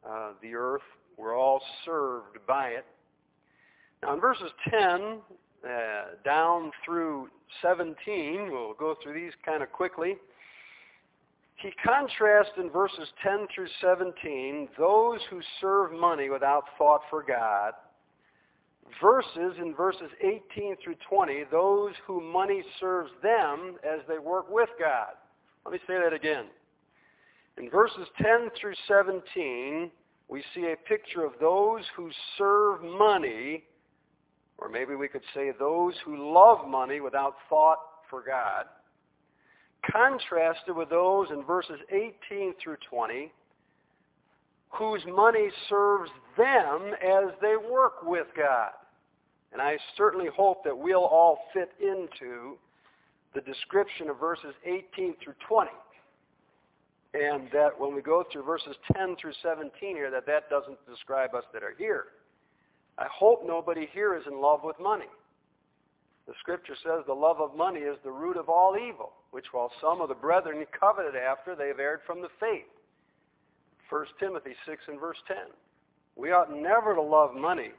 uh, 0.09 0.31
the 0.40 0.55
earth. 0.55 0.83
We're 1.18 1.37
all 1.37 1.61
served 1.85 2.38
by 2.47 2.68
it. 2.68 2.87
Now, 4.03 4.14
in 4.14 4.21
verses 4.21 4.51
10 4.71 4.81
uh, 4.81 5.68
down 6.25 6.71
through 6.85 7.29
17, 7.61 8.49
we'll 8.51 8.75
go 8.75 8.94
through 9.03 9.14
these 9.14 9.33
kind 9.44 9.62
of 9.62 9.73
quickly. 9.73 10.16
He 11.59 11.71
contrasts 11.85 12.51
in 12.57 12.71
verses 12.71 13.09
10 13.23 13.47
through 13.55 13.68
17 13.81 14.68
those 14.79 15.21
who 15.29 15.40
serve 15.61 15.92
money 15.92 16.31
without 16.31 16.64
thought 16.79 17.03
for 17.11 17.23
God 17.23 17.73
verses 19.01 19.55
in 19.59 19.75
verses 19.75 20.11
18 20.21 20.77
through 20.83 20.97
20 21.09 21.44
those 21.51 21.92
who 22.07 22.21
money 22.21 22.62
serves 22.81 23.11
them 23.23 23.77
as 23.85 24.01
they 24.09 24.18
work 24.18 24.47
with 24.51 24.68
God. 24.79 25.14
Let 25.64 25.73
me 25.73 25.79
say 25.87 25.94
that 26.03 26.12
again. 26.12 26.47
In 27.57 27.71
verses 27.71 28.07
10 28.23 28.51
through 28.61 28.75
17, 28.87 29.90
we 30.29 30.42
see 30.55 30.73
a 30.73 30.88
picture 30.88 31.25
of 31.25 31.33
those 31.40 31.83
who 31.97 32.11
serve 32.37 32.83
money, 32.83 33.64
or 34.59 34.68
maybe 34.68 34.94
we 34.94 35.09
could 35.09 35.23
say 35.35 35.51
those 35.59 35.94
who 36.05 36.33
love 36.33 36.68
money 36.68 37.01
without 37.01 37.35
thought 37.49 37.79
for 38.09 38.23
God, 38.23 38.66
contrasted 39.91 40.75
with 40.75 40.91
those 40.91 41.29
in 41.31 41.43
verses 41.45 41.79
18 41.91 42.55
through 42.62 42.77
20 42.91 43.33
whose 44.71 45.03
money 45.07 45.49
serves 45.69 46.11
them 46.37 46.93
as 47.03 47.33
they 47.41 47.55
work 47.57 48.03
with 48.03 48.27
God. 48.37 48.73
And 49.53 49.62
I 49.62 49.79
certainly 49.97 50.29
hope 50.35 50.62
that 50.64 50.77
we'll 50.77 51.05
all 51.05 51.38
fit 51.55 51.71
into 51.81 52.59
the 53.35 53.41
description 53.41 54.11
of 54.11 54.21
verses 54.21 54.55
18 54.64 55.14
through 55.23 55.35
20. 55.49 55.71
And 57.14 57.49
that 57.53 57.71
when 57.79 57.95
we 57.95 58.03
go 58.03 58.25
through 58.31 58.43
verses 58.43 58.77
10 58.95 59.17
through 59.21 59.33
17 59.43 59.71
here, 59.97 60.11
that 60.11 60.27
that 60.27 60.51
doesn't 60.51 60.79
describe 60.87 61.35
us 61.35 61.45
that 61.55 61.62
are 61.62 61.75
here. 61.79 62.05
I 62.99 63.07
hope 63.11 63.45
nobody 63.47 63.88
here 63.93 64.17
is 64.17 64.25
in 64.27 64.41
love 64.41 64.61
with 64.62 64.77
money. 64.79 65.07
The 66.29 66.35
scripture 66.41 66.77
says 66.85 67.05
the 67.07 67.14
love 67.14 67.41
of 67.41 67.57
money 67.57 67.81
is 67.81 67.97
the 68.05 68.12
root 68.12 68.37
of 68.37 68.51
all 68.51 68.77
evil, 68.77 69.12
which 69.31 69.47
while 69.53 69.73
some 69.81 70.03
of 70.03 70.11
the 70.11 70.14
brethren 70.14 70.62
coveted 70.79 71.17
after, 71.17 71.57
they 71.57 71.69
have 71.69 71.81
erred 71.81 72.01
from 72.07 72.21
the 72.21 72.29
faith. 72.38 72.69
1 73.88 74.05
Timothy 74.21 74.55
6 74.67 74.83
and 74.88 75.01
verse 75.01 75.17
10. 75.27 75.37
We 76.17 76.33
ought 76.33 76.55
never 76.55 76.95
to 76.95 77.01
love 77.01 77.35
money. 77.35 77.71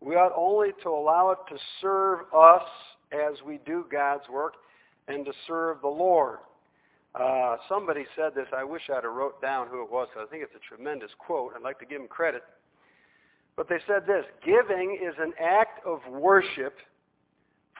We 0.00 0.16
ought 0.16 0.32
only 0.36 0.70
to 0.82 0.88
allow 0.88 1.30
it 1.30 1.38
to 1.54 1.60
serve 1.80 2.20
us 2.34 2.66
as 3.12 3.40
we 3.46 3.60
do 3.64 3.86
God's 3.92 4.28
work 4.28 4.54
and 5.06 5.24
to 5.24 5.32
serve 5.46 5.80
the 5.80 5.88
Lord. 5.88 6.38
Uh, 7.14 7.58
somebody 7.68 8.04
said 8.16 8.34
this. 8.34 8.46
I 8.56 8.64
wish 8.64 8.82
I'd 8.90 9.04
have 9.04 9.12
wrote 9.12 9.40
down 9.40 9.68
who 9.68 9.84
it 9.84 9.90
was. 9.90 10.08
I 10.18 10.26
think 10.26 10.42
it's 10.42 10.54
a 10.56 10.74
tremendous 10.74 11.10
quote. 11.18 11.52
I'd 11.54 11.62
like 11.62 11.78
to 11.78 11.86
give 11.86 12.00
him 12.00 12.08
credit. 12.08 12.42
But 13.56 13.68
they 13.68 13.78
said 13.86 14.02
this, 14.04 14.24
giving 14.44 14.98
is 15.00 15.14
an 15.20 15.32
act 15.40 15.86
of 15.86 16.00
worship 16.10 16.74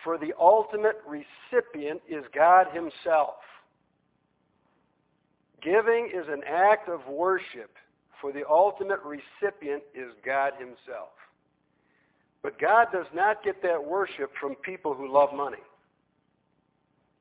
for 0.08 0.16
the 0.16 0.32
ultimate 0.40 0.96
recipient 1.06 2.00
is 2.08 2.24
God 2.34 2.68
himself. 2.72 3.34
Giving 5.62 6.10
is 6.14 6.24
an 6.30 6.40
act 6.48 6.88
of 6.88 7.06
worship 7.06 7.76
for 8.18 8.32
the 8.32 8.42
ultimate 8.48 9.00
recipient 9.04 9.82
is 9.94 10.10
God 10.24 10.54
himself. 10.58 11.12
But 12.42 12.58
God 12.58 12.86
does 12.90 13.04
not 13.14 13.44
get 13.44 13.60
that 13.60 13.84
worship 13.84 14.32
from 14.40 14.54
people 14.54 14.94
who 14.94 15.12
love 15.12 15.34
money. 15.34 15.58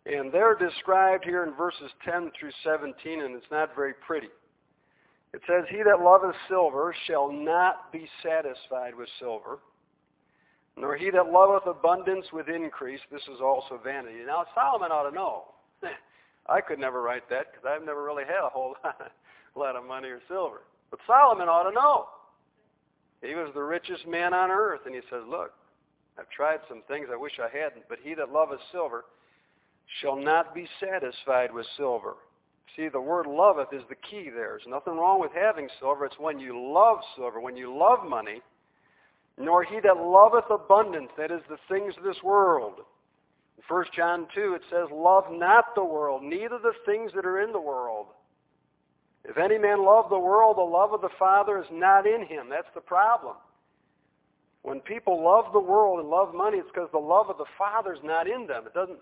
And 0.05 0.31
they're 0.31 0.55
described 0.55 1.25
here 1.25 1.43
in 1.43 1.53
verses 1.55 1.91
10 2.05 2.31
through 2.39 2.51
17, 2.63 3.21
and 3.21 3.35
it's 3.35 3.51
not 3.51 3.75
very 3.75 3.95
pretty. 3.95 4.29
It 5.33 5.41
says, 5.45 5.65
He 5.69 5.83
that 5.83 6.01
loveth 6.01 6.37
silver 6.47 6.95
shall 7.05 7.29
not 7.33 7.91
be 7.91 8.07
satisfied 8.23 8.95
with 8.95 9.09
silver, 9.19 9.59
nor 10.77 10.95
he 10.95 11.09
that 11.09 11.31
loveth 11.31 11.65
abundance 11.65 12.25
with 12.31 12.47
increase. 12.49 12.99
This 13.11 13.23
is 13.23 13.41
also 13.41 13.79
vanity. 13.83 14.19
Now, 14.25 14.45
Solomon 14.53 14.91
ought 14.91 15.09
to 15.09 15.15
know. 15.15 15.45
I 16.47 16.61
could 16.61 16.79
never 16.79 17.01
write 17.01 17.27
that 17.29 17.51
because 17.51 17.65
I've 17.67 17.85
never 17.85 18.03
really 18.03 18.23
had 18.23 18.45
a 18.45 18.49
whole 18.49 18.75
lot 19.55 19.75
of 19.75 19.83
money 19.85 20.09
or 20.09 20.21
silver. 20.27 20.61
But 20.91 20.99
Solomon 21.07 21.49
ought 21.49 21.69
to 21.69 21.75
know. 21.75 22.05
He 23.21 23.33
was 23.33 23.51
the 23.53 23.63
richest 23.63 24.07
man 24.07 24.33
on 24.33 24.51
earth, 24.51 24.81
and 24.85 24.93
he 24.93 25.01
says, 25.09 25.23
Look, 25.27 25.51
I've 26.19 26.29
tried 26.29 26.59
some 26.69 26.83
things 26.87 27.07
I 27.11 27.17
wish 27.17 27.33
I 27.39 27.49
hadn't, 27.55 27.85
but 27.89 27.97
he 28.01 28.13
that 28.13 28.31
loveth 28.31 28.59
silver 28.71 29.05
shall 30.01 30.15
not 30.15 30.53
be 30.53 30.67
satisfied 30.79 31.53
with 31.53 31.65
silver. 31.75 32.15
See, 32.75 32.89
the 32.89 33.01
word 33.01 33.25
loveth 33.25 33.73
is 33.73 33.81
the 33.89 33.95
key 33.95 34.29
there. 34.29 34.57
There's 34.57 34.67
nothing 34.67 34.93
wrong 34.97 35.19
with 35.19 35.31
having 35.33 35.67
silver. 35.79 36.05
It's 36.05 36.19
when 36.19 36.39
you 36.39 36.53
love 36.59 36.99
silver, 37.15 37.39
when 37.39 37.57
you 37.57 37.75
love 37.75 38.07
money, 38.07 38.41
nor 39.37 39.63
he 39.63 39.79
that 39.81 39.97
loveth 39.97 40.49
abundance, 40.49 41.09
that 41.17 41.31
is 41.31 41.41
the 41.49 41.57
things 41.69 41.93
of 41.97 42.03
this 42.03 42.21
world. 42.23 42.79
In 43.57 43.63
1 43.67 43.85
John 43.95 44.27
2, 44.33 44.55
it 44.55 44.61
says, 44.69 44.87
Love 44.91 45.25
not 45.31 45.75
the 45.75 45.83
world, 45.83 46.23
neither 46.23 46.57
the 46.57 46.73
things 46.85 47.11
that 47.15 47.25
are 47.25 47.41
in 47.41 47.51
the 47.51 47.61
world. 47.61 48.07
If 49.23 49.37
any 49.37 49.57
man 49.57 49.83
love 49.83 50.09
the 50.09 50.17
world, 50.17 50.57
the 50.57 50.61
love 50.61 50.93
of 50.93 51.01
the 51.01 51.13
Father 51.19 51.59
is 51.59 51.67
not 51.71 52.07
in 52.07 52.25
him. 52.25 52.49
That's 52.49 52.71
the 52.73 52.81
problem. 52.81 53.35
When 54.63 54.79
people 54.79 55.23
love 55.23 55.53
the 55.53 55.59
world 55.59 55.99
and 55.99 56.09
love 56.09 56.33
money, 56.33 56.57
it's 56.57 56.69
because 56.73 56.89
the 56.91 56.97
love 56.97 57.29
of 57.29 57.37
the 57.37 57.49
Father 57.57 57.93
is 57.93 57.99
not 58.03 58.27
in 58.27 58.47
them. 58.47 58.65
It 58.65 58.73
doesn't, 58.73 58.99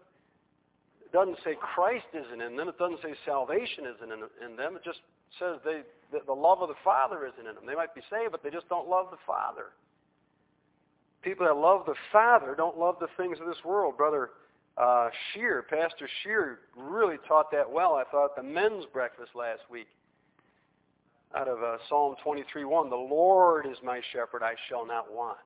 it 1.06 1.12
doesn't 1.14 1.38
say 1.44 1.56
Christ 1.60 2.06
isn't 2.14 2.42
in 2.42 2.56
them. 2.58 2.68
It 2.68 2.78
doesn't 2.78 3.02
say 3.02 3.14
salvation 3.26 3.86
isn't 3.86 4.12
in, 4.12 4.20
in 4.44 4.56
them. 4.58 4.76
It 4.76 4.84
just 4.84 5.00
says 5.40 5.62
they, 5.64 5.82
the, 6.12 6.26
the 6.26 6.34
love 6.34 6.62
of 6.62 6.70
the 6.70 6.82
Father 6.84 7.26
isn't 7.26 7.48
in 7.48 7.56
them. 7.56 7.66
They 7.66 7.76
might 7.76 7.96
be 7.96 8.02
saved, 8.10 8.32
but 8.32 8.44
they 8.44 8.50
just 8.50 8.68
don't 8.68 8.90
love 8.90 9.08
the 9.12 9.22
Father. 9.26 9.74
People 11.26 11.48
that 11.48 11.58
love 11.58 11.88
the 11.88 11.96
Father 12.12 12.54
don't 12.56 12.78
love 12.78 12.98
the 13.00 13.08
things 13.18 13.40
of 13.42 13.48
this 13.48 13.66
world. 13.66 13.98
Brother 13.98 14.30
uh, 14.78 15.10
Shear, 15.34 15.66
Pastor 15.68 16.08
Shear, 16.22 16.60
really 16.78 17.16
taught 17.28 17.52
that 17.52 17.70
well, 17.70 17.96
I 17.96 18.04
thought, 18.12 18.38
at 18.38 18.44
the 18.44 18.44
men's 18.44 18.86
breakfast 18.94 19.32
last 19.34 19.62
week 19.68 19.88
out 21.36 21.48
of 21.48 21.64
uh, 21.64 21.78
Psalm 21.90 22.16
23:1, 22.24 22.90
"The 22.90 22.96
Lord 22.96 23.66
is 23.66 23.78
my 23.84 24.02
shepherd; 24.14 24.44
I 24.44 24.54
shall 24.70 24.86
not 24.86 25.12
want." 25.12 25.40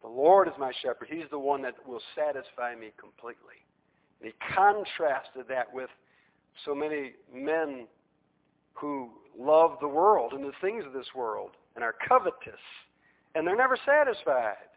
The 0.00 0.08
Lord 0.08 0.46
is 0.46 0.54
my 0.58 0.70
shepherd; 0.80 1.08
He's 1.10 1.28
the 1.30 1.40
one 1.40 1.60
that 1.62 1.74
will 1.84 2.02
satisfy 2.14 2.76
me 2.76 2.92
completely. 2.96 3.66
And 4.20 4.30
he 4.30 4.54
contrasted 4.54 5.48
that 5.48 5.72
with 5.74 5.90
so 6.64 6.72
many 6.72 7.14
men 7.34 7.88
who 8.74 9.10
love 9.36 9.78
the 9.80 9.88
world 9.88 10.32
and 10.32 10.44
the 10.44 10.52
things 10.60 10.84
of 10.86 10.92
this 10.92 11.12
world 11.16 11.56
and 11.74 11.82
are 11.82 11.96
covetous, 12.08 12.60
and 13.34 13.46
they're 13.46 13.56
never 13.56 13.78
satisfied. 13.86 14.68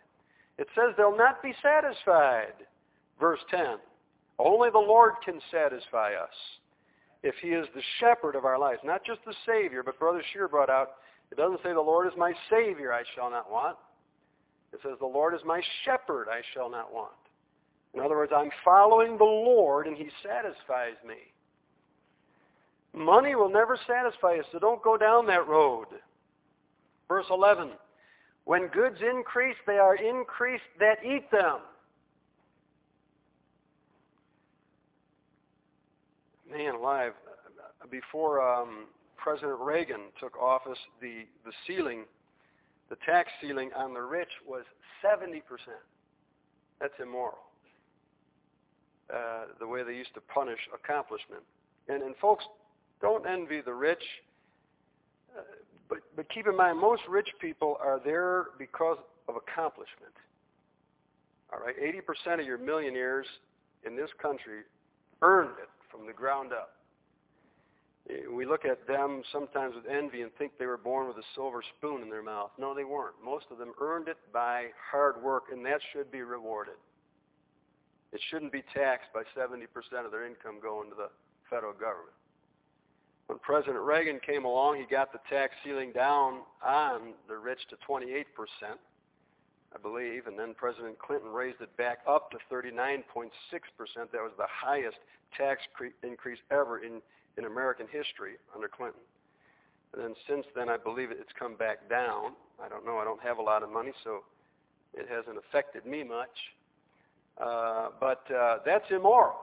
It 0.57 0.67
says 0.75 0.95
they'll 0.97 1.17
not 1.17 1.43
be 1.43 1.53
satisfied. 1.61 2.53
Verse 3.19 3.39
10. 3.51 3.77
Only 4.39 4.69
the 4.69 4.79
Lord 4.79 5.13
can 5.23 5.39
satisfy 5.51 6.13
us 6.13 6.35
if 7.23 7.35
he 7.41 7.49
is 7.49 7.65
the 7.73 7.81
shepherd 7.99 8.35
of 8.35 8.45
our 8.45 8.59
lives, 8.59 8.79
not 8.83 9.03
just 9.03 9.19
the 9.25 9.33
Savior, 9.45 9.81
but 9.81 9.97
Brother 9.97 10.21
Shear 10.31 10.47
brought 10.47 10.69
out, 10.69 10.91
it 11.31 11.37
doesn't 11.37 11.61
say 11.63 11.73
the 11.73 11.81
Lord 11.81 12.07
is 12.07 12.13
my 12.17 12.33
Savior, 12.51 12.93
I 12.93 13.03
shall 13.15 13.31
not 13.31 13.51
want. 13.51 13.77
It 14.71 14.79
says 14.83 14.97
the 14.99 15.07
Lord 15.07 15.33
is 15.33 15.41
my 15.45 15.61
shepherd, 15.83 16.27
I 16.29 16.41
shall 16.53 16.69
not 16.69 16.93
want. 16.93 17.13
In 17.95 18.01
other 18.01 18.15
words, 18.15 18.31
I'm 18.35 18.51
following 18.63 19.17
the 19.17 19.23
Lord 19.23 19.87
and 19.87 19.97
he 19.97 20.09
satisfies 20.21 21.01
me. 21.07 21.15
Money 22.93 23.35
will 23.35 23.49
never 23.49 23.77
satisfy 23.87 24.37
us, 24.37 24.45
so 24.51 24.59
don't 24.59 24.83
go 24.83 24.97
down 24.97 25.25
that 25.27 25.47
road. 25.47 25.87
Verse 27.07 27.25
11, 27.29 27.71
when 28.45 28.67
goods 28.67 28.97
increase, 29.01 29.55
they 29.67 29.77
are 29.77 29.95
increased 29.95 30.63
that 30.79 30.97
eat 31.03 31.29
them. 31.31 31.60
man 36.55 36.75
alive, 36.75 37.13
before 37.91 38.41
um, 38.41 38.86
President 39.17 39.60
Reagan 39.60 40.01
took 40.19 40.38
office, 40.38 40.77
the, 41.01 41.25
the 41.43 41.51
ceiling, 41.67 42.05
the 42.89 42.95
tax 43.05 43.29
ceiling 43.41 43.71
on 43.75 43.93
the 43.93 44.01
rich 44.01 44.29
was 44.47 44.63
70%. 45.03 45.41
That's 46.79 46.93
immoral. 47.01 47.39
Uh, 49.13 49.45
the 49.60 49.67
way 49.67 49.84
they 49.84 49.93
used 49.93 50.13
to 50.15 50.21
punish 50.21 50.60
accomplishment. 50.73 51.41
And, 51.88 52.01
and 52.01 52.15
folks, 52.17 52.43
don't 53.01 53.25
envy 53.27 53.62
the 53.62 53.73
rich. 53.73 54.01
But, 55.89 56.00
but 56.15 56.30
keep 56.34 56.48
in 56.48 56.58
mind, 56.58 56.80
most 56.80 57.04
rich 57.10 57.30
people 57.39 57.78
are 57.80 58.00
there 58.04 58.48
because 58.58 58.98
of 59.28 59.36
accomplishment. 59.36 60.13
All 61.54 61.60
right, 61.60 61.76
80% 61.78 62.39
of 62.39 62.45
your 62.45 62.58
millionaires 62.58 63.28
in 63.86 63.95
this 63.95 64.10
country 64.21 64.62
earned 65.21 65.56
it 65.62 65.69
from 65.91 66.08
the 66.08 66.13
ground 66.13 66.52
up. 66.54 66.71
Eh, 68.10 68.28
we 68.32 68.45
look 68.45 68.65
at 68.65 68.86
them 68.88 69.21
sometimes 69.32 69.76
with 69.76 69.86
envy 69.86 70.21
and 70.21 70.32
think 70.38 70.54
they 70.58 70.65
were 70.65 70.78
born 70.78 71.08
with 71.08 71.17
a 71.17 71.28
silver 71.36 71.62
spoon 71.78 72.02
in 72.02 72.10
their 72.10 72.24
mouth. 72.24 72.52
No, 72.58 72.74
they 72.74 72.84
weren't. 72.84 73.15
Most 73.24 73.45
of 73.52 73.58
them 73.58 73.74
earned 73.80 74.08
it 74.08 74.17
by 74.34 74.67
hard 74.91 75.21
work, 75.21 75.45
and 75.52 75.65
that 75.65 75.80
should 75.93 76.12
be 76.12 76.21
rewarded. 76.21 76.76
It 78.12 78.21
shouldn't 78.30 78.52
be 78.52 78.63
taxed 78.74 79.10
by 79.13 79.24
70% 79.38 79.65
of 80.06 80.12
their 80.12 80.26
income 80.26 80.60
going 80.62 80.89
to 80.89 80.95
the 80.95 81.10
federal 81.50 81.74
government. 81.74 82.15
When 83.27 83.39
President 83.39 83.79
Reagan 83.79 84.19
came 84.25 84.45
along, 84.45 84.77
he 84.77 84.85
got 84.85 85.11
the 85.11 85.19
tax 85.29 85.53
ceiling 85.63 85.91
down 85.91 86.41
on 86.63 87.13
the 87.27 87.38
rich 87.38 87.59
to 87.69 87.77
28%. 87.88 88.25
I 89.75 89.77
believe, 89.81 90.27
and 90.27 90.39
then 90.39 90.53
President 90.53 90.97
Clinton 90.99 91.31
raised 91.31 91.59
it 91.59 91.75
back 91.75 91.99
up 92.07 92.31
to 92.31 92.38
39.6%. 92.49 93.03
That 93.17 94.21
was 94.21 94.31
the 94.38 94.47
highest 94.47 94.97
tax 95.38 95.61
cre- 95.73 95.88
increase 96.01 96.39
ever 96.49 96.79
in, 96.79 97.01
in 97.38 97.43
American 97.43 97.85
history 97.91 98.35
under 98.55 98.69
Clinton. 98.69 99.01
And 99.93 100.01
then 100.01 100.15
since 100.29 100.45
then, 100.55 100.69
I 100.69 100.77
believe 100.77 101.11
it's 101.11 101.33
come 101.38 101.55
back 101.55 101.89
down. 101.89 102.33
I 102.63 102.69
don't 102.69 102.85
know. 102.85 102.99
I 102.99 103.03
don't 103.03 103.21
have 103.21 103.38
a 103.38 103.41
lot 103.41 103.63
of 103.63 103.69
money, 103.69 103.91
so 104.03 104.23
it 104.93 105.07
hasn't 105.09 105.38
affected 105.38 105.85
me 105.85 106.03
much. 106.03 106.38
Uh, 107.38 107.89
but 107.99 108.23
uh, 108.31 108.59
that's 108.65 108.89
immoral. 108.91 109.35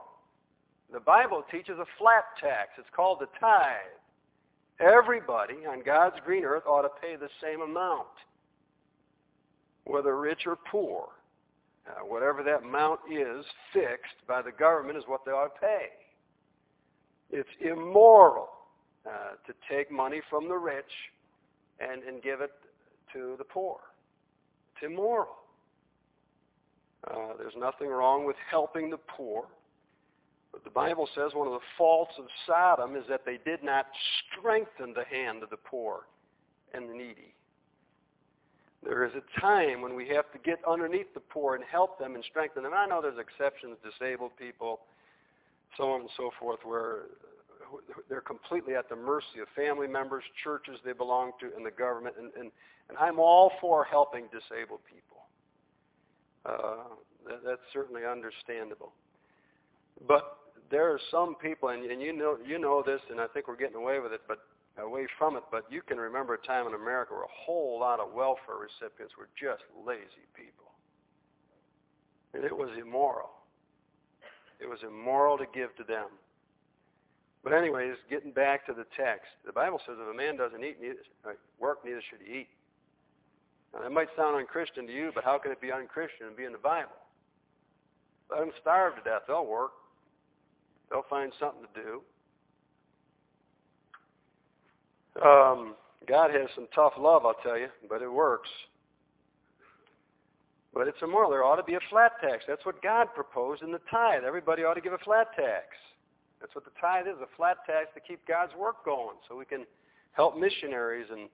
The 0.93 0.99
Bible 0.99 1.43
teaches 1.51 1.79
a 1.79 1.85
flat 1.97 2.25
tax. 2.39 2.69
It's 2.77 2.87
called 2.95 3.19
the 3.19 3.27
tithe. 3.39 3.97
Everybody 4.79 5.65
on 5.67 5.81
God's 5.83 6.15
green 6.23 6.43
earth 6.43 6.63
ought 6.67 6.83
to 6.83 6.89
pay 7.01 7.15
the 7.15 7.29
same 7.41 7.61
amount, 7.61 8.07
whether 9.85 10.15
rich 10.17 10.41
or 10.45 10.55
poor. 10.55 11.09
Uh, 11.87 12.05
whatever 12.05 12.43
that 12.43 12.63
amount 12.63 12.99
is 13.11 13.43
fixed 13.73 14.25
by 14.27 14.41
the 14.41 14.51
government 14.51 14.97
is 14.97 15.03
what 15.07 15.25
they 15.25 15.31
ought 15.31 15.53
to 15.55 15.59
pay. 15.59 15.87
It's 17.31 17.49
immoral 17.59 18.49
uh, 19.05 19.35
to 19.47 19.53
take 19.69 19.91
money 19.91 20.21
from 20.29 20.47
the 20.47 20.55
rich 20.55 20.85
and, 21.79 22.03
and 22.03 22.21
give 22.21 22.39
it 22.39 22.51
to 23.13 23.35
the 23.39 23.43
poor. 23.43 23.79
It's 24.75 24.91
immoral. 24.91 25.35
Uh, 27.09 27.33
there's 27.37 27.55
nothing 27.57 27.89
wrong 27.89 28.25
with 28.25 28.37
helping 28.49 28.89
the 28.89 28.99
poor. 29.17 29.47
The 30.63 30.69
Bible 30.69 31.09
says 31.15 31.31
one 31.33 31.47
of 31.47 31.53
the 31.53 31.65
faults 31.77 32.13
of 32.19 32.25
Sodom 32.45 32.95
is 32.95 33.03
that 33.09 33.25
they 33.25 33.39
did 33.43 33.63
not 33.63 33.87
strengthen 34.37 34.93
the 34.93 35.05
hand 35.05 35.41
of 35.41 35.49
the 35.49 35.57
poor 35.57 36.01
and 36.73 36.89
the 36.89 36.93
needy. 36.93 37.33
There 38.83 39.05
is 39.05 39.13
a 39.15 39.39
time 39.39 39.81
when 39.81 39.95
we 39.95 40.07
have 40.09 40.31
to 40.33 40.37
get 40.39 40.59
underneath 40.67 41.13
the 41.13 41.21
poor 41.21 41.55
and 41.55 41.63
help 41.63 41.97
them 41.99 42.15
and 42.15 42.23
strengthen 42.29 42.63
them. 42.63 42.73
I 42.75 42.85
know 42.85 43.01
there's 43.01 43.17
exceptions, 43.17 43.77
disabled 43.83 44.31
people, 44.37 44.81
so 45.77 45.91
on 45.91 46.01
and 46.01 46.09
so 46.17 46.31
forth, 46.39 46.59
where 46.63 47.03
they're 48.09 48.21
completely 48.21 48.75
at 48.75 48.89
the 48.89 48.95
mercy 48.95 49.39
of 49.41 49.47
family 49.55 49.87
members, 49.87 50.23
churches 50.43 50.75
they 50.85 50.93
belong 50.93 51.31
to, 51.39 51.49
and 51.55 51.65
the 51.65 51.71
government. 51.71 52.15
And, 52.19 52.31
and, 52.37 52.51
and 52.89 52.97
I'm 52.97 53.19
all 53.19 53.51
for 53.61 53.85
helping 53.85 54.25
disabled 54.25 54.81
people. 54.85 55.23
Uh, 56.45 56.93
that, 57.27 57.39
that's 57.45 57.61
certainly 57.71 58.01
understandable. 58.05 58.91
But 60.07 60.37
there 60.73 60.91
are 60.91 60.99
some 61.11 61.35
people, 61.35 61.69
and, 61.69 61.85
and 61.85 62.01
you 62.01 62.11
know 62.11 62.37
you 62.43 62.57
know 62.57 62.81
this, 62.83 62.99
and 63.11 63.21
I 63.21 63.27
think 63.27 63.47
we're 63.47 63.55
getting 63.55 63.77
away 63.77 63.99
with 63.99 64.11
it, 64.11 64.21
but 64.27 64.39
away 64.81 65.05
from 65.19 65.37
it. 65.37 65.43
But 65.51 65.65
you 65.69 65.83
can 65.83 65.97
remember 65.97 66.33
a 66.33 66.41
time 66.41 66.65
in 66.65 66.73
America 66.73 67.13
where 67.13 67.23
a 67.23 67.37
whole 67.45 67.79
lot 67.79 67.99
of 67.99 68.11
welfare 68.11 68.57
recipients 68.57 69.13
were 69.15 69.29
just 69.39 69.61
lazy 69.85 70.25
people, 70.33 70.73
and 72.33 72.43
it 72.43 72.51
was 72.51 72.69
immoral. 72.81 73.29
It 74.59 74.65
was 74.65 74.79
immoral 74.81 75.37
to 75.37 75.45
give 75.53 75.75
to 75.77 75.83
them. 75.83 76.07
But 77.43 77.53
anyways, 77.53 77.93
getting 78.09 78.31
back 78.31 78.65
to 78.65 78.73
the 78.73 78.85
text, 78.97 79.29
the 79.45 79.51
Bible 79.51 79.79
says 79.85 79.97
if 79.99 80.09
a 80.09 80.17
man 80.17 80.37
doesn't 80.37 80.63
eat, 80.63 80.81
neither, 80.81 81.03
uh, 81.27 81.33
work, 81.59 81.85
neither 81.85 82.01
should 82.09 82.25
he 82.25 82.39
eat. 82.39 82.47
Now, 83.73 83.81
that 83.83 83.91
might 83.91 84.07
sound 84.15 84.37
unchristian 84.37 84.87
to 84.87 84.93
you, 84.93 85.11
but 85.13 85.23
how 85.23 85.37
can 85.37 85.51
it 85.51 85.61
be 85.61 85.71
unchristian 85.71 86.27
and 86.27 86.37
be 86.37 86.45
in 86.45 86.53
the 86.53 86.57
Bible? 86.57 86.97
Let 88.31 88.39
them 88.39 88.51
starve 88.61 88.95
to 88.95 89.01
death. 89.03 89.23
They'll 89.27 89.45
work. 89.45 89.71
They'll 90.89 91.05
find 91.09 91.31
something 91.39 91.63
to 91.73 91.81
do. 91.81 92.01
Um, 95.21 95.75
God 96.07 96.31
has 96.31 96.49
some 96.55 96.67
tough 96.73 96.93
love, 96.97 97.25
I'll 97.25 97.35
tell 97.43 97.57
you, 97.57 97.67
but 97.89 98.01
it 98.01 98.11
works. 98.11 98.49
But 100.73 100.87
it's 100.87 100.97
immoral. 101.01 101.29
There 101.29 101.43
ought 101.43 101.57
to 101.57 101.63
be 101.63 101.75
a 101.75 101.89
flat 101.89 102.13
tax. 102.19 102.43
That's 102.47 102.65
what 102.65 102.81
God 102.81 103.07
proposed 103.13 103.61
in 103.61 103.71
the 103.71 103.81
tithe. 103.91 104.23
Everybody 104.25 104.63
ought 104.63 104.73
to 104.73 104.81
give 104.81 104.93
a 104.93 104.97
flat 104.97 105.27
tax. 105.35 105.67
That's 106.41 106.53
what 106.55 106.65
the 106.65 106.71
tithe 106.81 107.07
is, 107.07 107.21
a 107.21 107.37
flat 107.37 107.57
tax 107.65 107.87
to 107.93 108.01
keep 108.01 108.27
God's 108.27 108.53
work 108.55 108.83
going 108.83 109.15
so 109.29 109.37
we 109.37 109.45
can 109.45 109.65
help 110.13 110.37
missionaries 110.37 111.07
and 111.11 111.29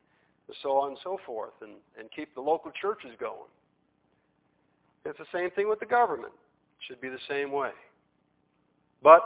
so 0.61 0.77
on 0.77 0.89
and 0.89 0.97
so 1.03 1.19
forth 1.25 1.53
and, 1.61 1.71
and 1.97 2.09
keep 2.15 2.35
the 2.35 2.41
local 2.41 2.71
churches 2.79 3.11
going. 3.19 3.49
It's 5.05 5.17
the 5.17 5.25
same 5.33 5.49
thing 5.51 5.69
with 5.69 5.79
the 5.79 5.85
government. 5.85 6.33
It 6.33 6.85
should 6.87 7.01
be 7.01 7.09
the 7.09 7.17
same 7.29 7.51
way. 7.51 7.71
But 9.01 9.21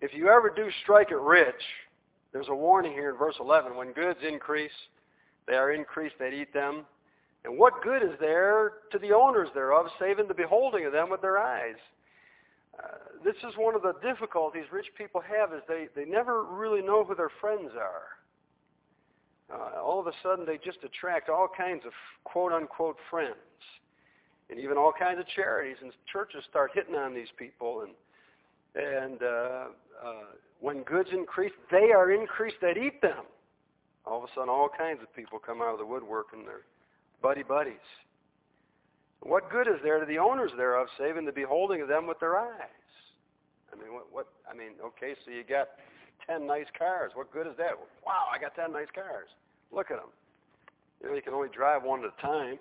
if 0.00 0.14
you 0.14 0.28
ever 0.28 0.52
do 0.54 0.68
strike 0.82 1.10
it 1.10 1.18
rich, 1.18 1.62
there's 2.32 2.48
a 2.48 2.54
warning 2.54 2.92
here 2.92 3.10
in 3.10 3.16
verse 3.16 3.36
11. 3.40 3.76
When 3.76 3.92
goods 3.92 4.20
increase, 4.26 4.70
they 5.46 5.54
are 5.54 5.72
increased 5.72 6.16
that 6.18 6.32
eat 6.32 6.52
them. 6.52 6.84
And 7.44 7.58
what 7.58 7.82
good 7.82 8.02
is 8.02 8.18
there 8.20 8.72
to 8.92 8.98
the 8.98 9.12
owners 9.12 9.48
thereof, 9.54 9.86
saving 9.98 10.28
the 10.28 10.34
beholding 10.34 10.84
of 10.84 10.92
them 10.92 11.08
with 11.10 11.20
their 11.20 11.38
eyes? 11.38 11.76
Uh, 12.78 13.22
this 13.24 13.36
is 13.48 13.56
one 13.56 13.74
of 13.74 13.82
the 13.82 13.94
difficulties 14.02 14.64
rich 14.70 14.86
people 14.96 15.20
have 15.20 15.52
is 15.52 15.62
they, 15.66 15.88
they 15.96 16.04
never 16.04 16.44
really 16.44 16.82
know 16.82 17.04
who 17.04 17.14
their 17.14 17.30
friends 17.40 17.70
are. 17.76 18.18
Uh, 19.52 19.80
all 19.82 19.98
of 19.98 20.06
a 20.06 20.12
sudden 20.22 20.44
they 20.44 20.58
just 20.58 20.78
attract 20.84 21.28
all 21.28 21.48
kinds 21.56 21.84
of 21.86 21.92
quote-unquote 22.24 22.96
friends 23.10 23.34
and 24.50 24.60
even 24.60 24.76
all 24.76 24.92
kinds 24.96 25.18
of 25.18 25.26
charities 25.34 25.76
and 25.82 25.90
churches 26.12 26.42
start 26.48 26.70
hitting 26.74 26.94
on 26.94 27.14
these 27.14 27.28
people 27.38 27.80
and 27.80 27.92
and 28.78 29.22
uh, 29.22 29.64
uh, 30.04 30.30
when 30.60 30.82
goods 30.84 31.10
increase, 31.12 31.52
they 31.70 31.90
are 31.92 32.12
increased 32.12 32.56
that 32.62 32.76
eat 32.76 33.02
them. 33.02 33.24
All 34.06 34.18
of 34.18 34.24
a 34.24 34.32
sudden, 34.34 34.48
all 34.48 34.70
kinds 34.70 35.00
of 35.02 35.14
people 35.14 35.38
come 35.38 35.60
out 35.60 35.72
of 35.72 35.78
the 35.78 35.86
woodwork 35.86 36.28
and 36.32 36.46
they're 36.46 36.64
buddy 37.20 37.42
buddies. 37.42 37.74
What 39.20 39.50
good 39.50 39.66
is 39.66 39.82
there 39.82 39.98
to 39.98 40.06
the 40.06 40.18
owners 40.18 40.52
thereof, 40.56 40.86
saving 40.96 41.26
the 41.26 41.32
beholding 41.32 41.82
of 41.82 41.88
them 41.88 42.06
with 42.06 42.20
their 42.20 42.38
eyes? 42.38 42.86
I 43.72 43.76
mean, 43.76 43.92
what? 43.92 44.06
What? 44.12 44.26
I 44.50 44.56
mean, 44.56 44.72
okay, 44.82 45.14
so 45.24 45.30
you 45.30 45.42
got 45.42 45.68
ten 46.26 46.46
nice 46.46 46.70
cars. 46.78 47.12
What 47.14 47.32
good 47.32 47.46
is 47.46 47.56
that? 47.58 47.72
Wow, 48.06 48.30
I 48.32 48.38
got 48.38 48.54
ten 48.54 48.72
nice 48.72 48.86
cars. 48.94 49.28
Look 49.72 49.90
at 49.90 49.98
them. 49.98 50.08
You 51.02 51.08
know, 51.08 51.14
you 51.16 51.22
can 51.22 51.34
only 51.34 51.48
drive 51.48 51.82
one 51.82 52.00
at 52.04 52.10
a 52.16 52.22
time. 52.22 52.58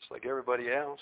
It's 0.00 0.10
like 0.10 0.24
everybody 0.26 0.72
else. 0.72 1.00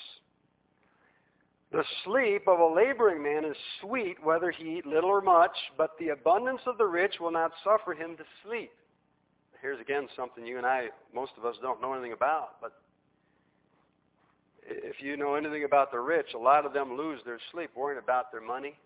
The 1.72 1.84
sleep 2.04 2.48
of 2.48 2.58
a 2.58 2.66
laboring 2.66 3.22
man 3.22 3.44
is 3.44 3.56
sweet, 3.80 4.16
whether 4.22 4.50
he 4.50 4.78
eat 4.78 4.86
little 4.86 5.10
or 5.10 5.20
much, 5.20 5.56
but 5.78 5.90
the 6.00 6.08
abundance 6.08 6.60
of 6.66 6.78
the 6.78 6.86
rich 6.86 7.14
will 7.20 7.30
not 7.30 7.52
suffer 7.62 7.94
him 7.94 8.16
to 8.16 8.24
sleep. 8.44 8.72
Here's 9.62 9.80
again 9.80 10.08
something 10.16 10.44
you 10.44 10.56
and 10.56 10.66
I, 10.66 10.88
most 11.14 11.32
of 11.38 11.44
us, 11.44 11.54
don't 11.62 11.80
know 11.80 11.92
anything 11.92 12.12
about, 12.12 12.60
but 12.60 12.72
if 14.66 14.96
you 15.00 15.16
know 15.16 15.34
anything 15.34 15.64
about 15.64 15.92
the 15.92 16.00
rich, 16.00 16.28
a 16.34 16.38
lot 16.38 16.66
of 16.66 16.72
them 16.72 16.96
lose 16.96 17.20
their 17.24 17.38
sleep 17.52 17.70
worrying 17.76 18.02
about 18.02 18.32
their 18.32 18.40
money 18.40 18.76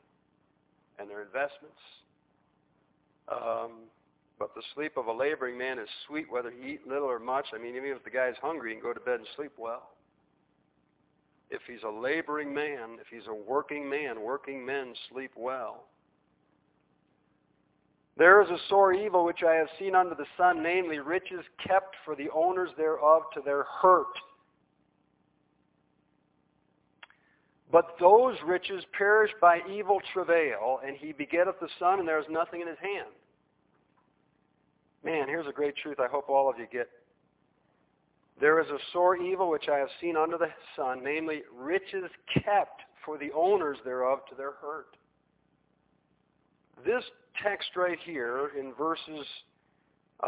and 0.99 1.09
their 1.09 1.23
investments. 1.23 1.81
Um, 3.29 3.71
but 4.39 4.55
the 4.55 4.63
sleep 4.75 4.97
of 4.97 5.07
a 5.07 5.13
laboring 5.13 5.57
man 5.57 5.79
is 5.79 5.89
sweet, 6.07 6.31
whether 6.31 6.51
he 6.51 6.73
eat 6.73 6.87
little 6.87 7.09
or 7.09 7.19
much. 7.19 7.47
I 7.55 7.59
mean, 7.59 7.77
even 7.77 7.91
if 7.91 8.05
the 8.05 8.11
guy's 8.11 8.35
hungry, 8.43 8.71
he 8.71 8.77
can 8.77 8.83
go 8.83 8.93
to 8.93 9.01
bed 9.01 9.21
and 9.21 9.29
sleep 9.37 9.53
well. 9.57 9.94
If 11.51 11.63
he's 11.67 11.83
a 11.87 11.91
laboring 11.91 12.55
man, 12.55 12.99
if 13.01 13.07
he's 13.11 13.27
a 13.29 13.35
working 13.35 13.89
man, 13.89 14.21
working 14.21 14.65
men 14.65 14.95
sleep 15.11 15.33
well. 15.37 15.85
There 18.17 18.43
is 18.43 18.49
a 18.49 18.59
sore 18.69 18.93
evil 18.93 19.25
which 19.25 19.43
I 19.43 19.55
have 19.55 19.69
seen 19.79 19.95
under 19.95 20.15
the 20.15 20.27
sun, 20.37 20.63
namely 20.63 21.01
riches 21.01 21.45
kept 21.67 21.97
for 22.05 22.15
the 22.15 22.31
owners 22.31 22.71
thereof 22.77 23.23
to 23.35 23.41
their 23.41 23.65
hurt. 23.65 24.17
But 27.73 27.97
those 27.99 28.37
riches 28.47 28.85
perish 28.97 29.33
by 29.41 29.59
evil 29.69 30.01
travail, 30.13 30.81
and 30.87 30.97
he 30.97 31.13
begetteth 31.13 31.59
the 31.61 31.69
son, 31.81 31.99
and 31.99 32.07
there 32.07 32.21
is 32.21 32.27
nothing 32.31 32.61
in 32.61 32.69
his 32.69 32.79
hand. 32.79 33.11
Man, 35.03 35.27
here's 35.27 35.49
a 35.49 35.53
great 35.53 35.75
truth 35.77 35.99
I 35.99 36.07
hope 36.07 36.29
all 36.29 36.49
of 36.49 36.57
you 36.59 36.67
get. 36.71 36.89
There 38.41 38.61
is 38.61 38.67
a 38.69 38.79
sore 38.93 39.17
evil 39.17 39.49
which 39.49 39.69
I 39.73 39.79
have 39.79 39.89
seen 40.01 40.17
under 40.17 40.37
the 40.37 40.49
sun, 40.77 41.03
namely 41.03 41.43
riches 41.57 42.11
kept 42.43 42.83
for 43.05 43.17
the 43.19 43.31
owners 43.33 43.79
thereof 43.85 44.21
to 44.31 44.35
their 44.35 44.53
hurt. 44.53 44.97
This 46.85 47.05
text 47.43 47.71
right 47.77 47.99
here 48.05 48.51
in 48.59 48.73
verses 48.75 49.27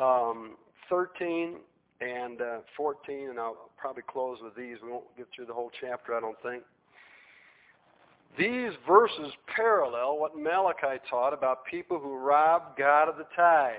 um, 0.01 0.57
13 0.89 1.57
and 2.01 2.41
uh, 2.41 2.59
14, 2.77 3.31
and 3.31 3.39
I'll 3.39 3.71
probably 3.77 4.03
close 4.07 4.39
with 4.43 4.55
these. 4.55 4.77
We 4.83 4.91
won't 4.91 5.17
get 5.17 5.27
through 5.35 5.47
the 5.47 5.55
whole 5.55 5.71
chapter, 5.81 6.15
I 6.15 6.21
don't 6.21 6.41
think. 6.43 6.63
These 8.39 8.73
verses 8.87 9.33
parallel 9.55 10.19
what 10.19 10.37
Malachi 10.37 11.01
taught 11.09 11.33
about 11.33 11.65
people 11.65 11.99
who 11.99 12.17
rob 12.17 12.77
God 12.77 13.09
of 13.09 13.17
the 13.17 13.27
tithe. 13.35 13.77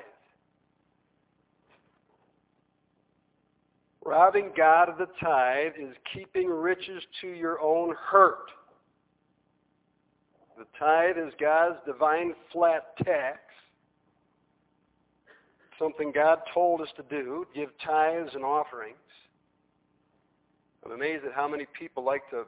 Robbing 4.08 4.52
God 4.56 4.88
of 4.88 4.98
the 4.98 5.10
tithe 5.22 5.74
is 5.78 5.94
keeping 6.14 6.48
riches 6.48 7.04
to 7.20 7.28
your 7.28 7.60
own 7.60 7.94
hurt. 7.94 8.50
The 10.58 10.64
tithe 10.80 11.18
is 11.18 11.34
God's 11.38 11.76
divine 11.86 12.34
flat 12.54 12.96
tax, 13.04 13.40
something 15.78 16.14
God 16.14 16.40
told 16.54 16.80
us 16.80 16.88
to 16.96 17.04
do, 17.04 17.46
give 17.54 17.68
tithes 17.86 18.30
and 18.34 18.46
offerings. 18.46 18.96
I'm 20.86 20.94
amazed 20.94 21.26
at 21.26 21.34
how 21.34 21.50
many 21.50 21.66
people 21.78 22.02
like 22.02 22.30
to 22.30 22.46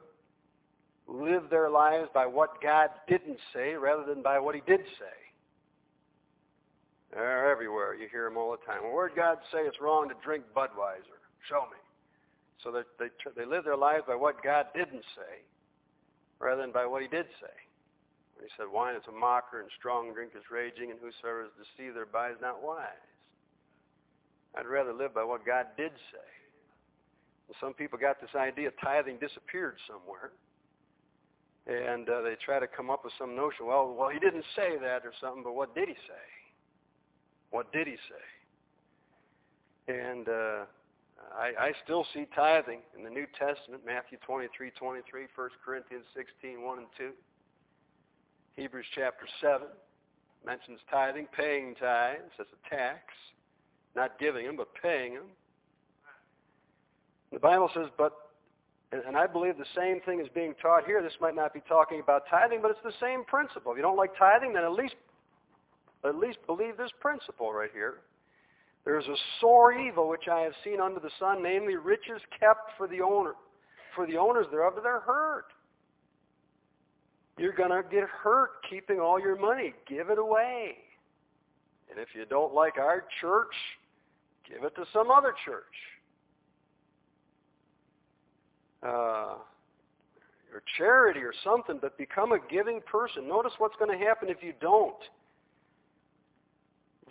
live 1.06 1.50
their 1.50 1.68
lives 1.68 2.08
by 2.14 2.24
what 2.24 2.62
God 2.62 2.88
didn't 3.06 3.38
say 3.52 3.74
rather 3.74 4.06
than 4.06 4.22
by 4.22 4.38
what 4.38 4.54
he 4.54 4.62
did 4.66 4.80
say. 4.98 5.20
They're 7.12 7.52
everywhere. 7.52 7.94
You 7.94 8.08
hear 8.10 8.24
them 8.24 8.38
all 8.38 8.52
the 8.52 8.64
time. 8.64 8.82
Well, 8.82 8.94
where 8.94 9.08
did 9.08 9.16
God 9.18 9.36
say 9.52 9.58
it's 9.58 9.78
wrong 9.78 10.08
to 10.08 10.14
drink 10.24 10.44
Budweiser? 10.56 11.19
Show 11.48 11.66
me. 11.70 11.80
So 12.62 12.70
that 12.72 12.86
they, 12.98 13.08
they 13.36 13.46
live 13.46 13.64
their 13.64 13.76
lives 13.76 14.04
by 14.06 14.14
what 14.14 14.42
God 14.42 14.66
didn't 14.74 15.04
say 15.16 15.40
rather 16.40 16.60
than 16.60 16.72
by 16.72 16.86
what 16.86 17.02
he 17.02 17.08
did 17.08 17.26
say. 17.40 17.56
He 18.40 18.48
said, 18.56 18.66
wine 18.72 18.96
is 18.96 19.04
a 19.08 19.12
mocker 19.12 19.60
and 19.60 19.68
strong 19.78 20.12
drink 20.14 20.32
is 20.34 20.44
raging 20.50 20.90
and 20.90 20.98
whosoever 20.98 21.44
is 21.44 21.52
deceived 21.60 21.96
thereby 21.96 22.30
is 22.30 22.40
not 22.40 22.64
wise. 22.64 23.04
I'd 24.56 24.66
rather 24.66 24.92
live 24.92 25.14
by 25.14 25.24
what 25.24 25.44
God 25.44 25.66
did 25.76 25.92
say. 26.10 26.30
Some 27.60 27.74
people 27.74 27.98
got 27.98 28.20
this 28.20 28.30
idea 28.34 28.70
tithing 28.82 29.18
disappeared 29.18 29.76
somewhere. 29.86 30.32
And 31.66 32.08
uh, 32.08 32.22
they 32.22 32.36
try 32.44 32.58
to 32.58 32.66
come 32.66 32.88
up 32.90 33.04
with 33.04 33.12
some 33.18 33.36
notion, 33.36 33.66
well, 33.66 33.94
well, 33.96 34.08
he 34.08 34.18
didn't 34.18 34.44
say 34.56 34.78
that 34.80 35.04
or 35.04 35.12
something, 35.20 35.42
but 35.44 35.54
what 35.54 35.74
did 35.74 35.88
he 35.88 35.94
say? 35.94 36.26
What 37.50 37.70
did 37.72 37.86
he 37.86 37.96
say? 38.08 38.24
And 39.92 40.28
uh, 40.28 40.64
I, 41.40 41.52
I 41.58 41.72
still 41.84 42.04
see 42.12 42.26
tithing 42.36 42.80
in 42.96 43.02
the 43.02 43.08
New 43.08 43.24
Testament, 43.38 43.82
Matthew 43.86 44.18
23, 44.26 44.72
23, 44.78 45.26
1 45.34 45.48
Corinthians 45.64 46.04
16, 46.14 46.60
1 46.60 46.78
and 46.78 46.86
2. 46.98 47.10
Hebrews 48.56 48.84
chapter 48.94 49.24
7 49.40 49.66
mentions 50.44 50.80
tithing, 50.90 51.28
paying 51.34 51.74
tithes 51.80 52.36
as 52.38 52.46
a 52.52 52.68
tax, 52.68 53.00
not 53.96 54.18
giving 54.18 54.44
them, 54.44 54.56
but 54.56 54.68
paying 54.82 55.14
them. 55.14 55.32
The 57.32 57.38
Bible 57.38 57.70
says, 57.74 57.86
but, 57.96 58.12
and 58.92 59.16
I 59.16 59.26
believe 59.26 59.56
the 59.56 59.64
same 59.74 60.00
thing 60.02 60.20
is 60.20 60.26
being 60.34 60.52
taught 60.60 60.84
here. 60.84 61.02
This 61.02 61.16
might 61.22 61.36
not 61.36 61.54
be 61.54 61.62
talking 61.66 62.00
about 62.00 62.24
tithing, 62.28 62.60
but 62.60 62.70
it's 62.70 62.84
the 62.84 62.92
same 63.00 63.24
principle. 63.24 63.72
If 63.72 63.76
you 63.76 63.82
don't 63.82 63.96
like 63.96 64.10
tithing, 64.18 64.52
then 64.52 64.64
at 64.64 64.72
least, 64.72 64.96
at 66.04 66.16
least 66.16 66.38
believe 66.46 66.76
this 66.76 66.90
principle 67.00 67.50
right 67.50 67.70
here. 67.72 68.00
There 68.84 68.98
is 68.98 69.06
a 69.06 69.16
sore 69.40 69.72
evil 69.72 70.08
which 70.08 70.28
I 70.30 70.40
have 70.40 70.54
seen 70.64 70.80
under 70.80 71.00
the 71.00 71.10
sun, 71.18 71.42
namely 71.42 71.76
riches 71.76 72.20
kept 72.38 72.72
for 72.78 72.88
the 72.88 73.00
owner, 73.02 73.34
for 73.94 74.06
the 74.06 74.16
owners 74.16 74.46
thereof 74.50 74.74
their 74.82 75.00
hurt. 75.00 75.46
You're 77.38 77.52
going 77.52 77.70
to 77.70 77.82
get 77.90 78.04
hurt 78.04 78.50
keeping 78.68 79.00
all 79.00 79.20
your 79.20 79.38
money. 79.38 79.72
Give 79.88 80.10
it 80.10 80.18
away. 80.18 80.76
And 81.90 81.98
if 81.98 82.08
you 82.14 82.24
don't 82.24 82.54
like 82.54 82.78
our 82.78 83.04
church, 83.20 83.54
give 84.48 84.64
it 84.64 84.74
to 84.76 84.84
some 84.92 85.10
other 85.10 85.34
church. 85.44 85.64
Uh, 88.82 89.36
or 90.52 90.62
charity 90.78 91.20
or 91.20 91.32
something, 91.44 91.78
but 91.80 91.96
become 91.96 92.32
a 92.32 92.38
giving 92.50 92.80
person. 92.80 93.28
Notice 93.28 93.52
what's 93.58 93.76
going 93.78 93.96
to 93.96 94.04
happen 94.04 94.28
if 94.28 94.38
you 94.42 94.52
don't. 94.60 94.96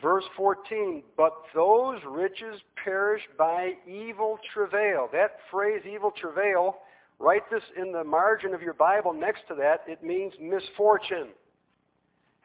Verse 0.02 0.24
14, 0.38 1.04
but 1.18 1.34
those 1.54 2.00
riches 2.08 2.62
perish 2.82 3.22
by 3.38 3.74
evil 3.86 4.39
travail. 4.54 5.10
That 5.12 5.38
phrase, 5.52 5.82
evil 5.86 6.12
travail, 6.12 6.78
write 7.20 7.50
this 7.52 7.64
in 7.76 7.91
the 7.91 8.04
margin 8.04 8.54
of 8.54 8.62
your 8.62 8.74
Bible 8.74 9.12
next 9.12 9.41
to 9.50 9.56
that. 9.56 9.84
It 9.88 10.02
means 10.02 10.34
misfortune. 10.39 11.30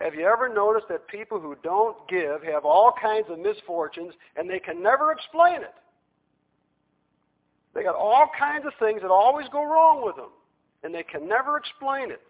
Have 0.01 0.15
you 0.15 0.27
ever 0.27 0.53
noticed 0.53 0.87
that 0.89 1.07
people 1.07 1.39
who 1.39 1.57
don't 1.63 1.97
give 2.09 2.43
have 2.43 2.65
all 2.65 2.93
kinds 3.01 3.27
of 3.31 3.39
misfortunes 3.39 4.15
and 4.37 4.51
they 4.51 4.59
can 4.59 4.83
never 4.83 5.13
explain 5.13 5.63
it? 5.63 5.75
They 7.75 7.85
got 7.85 7.95
all 7.95 8.29
kinds 8.37 8.67
of 8.67 8.73
things 8.81 9.03
that 9.03 9.11
always 9.11 9.47
go 9.53 9.65
wrong 9.65 10.05
with 10.05 10.17
them 10.17 10.31
and 10.83 10.93
they 10.93 11.05
can 11.05 11.29
never 11.29 11.57
explain 11.57 12.11
it. 12.11 12.21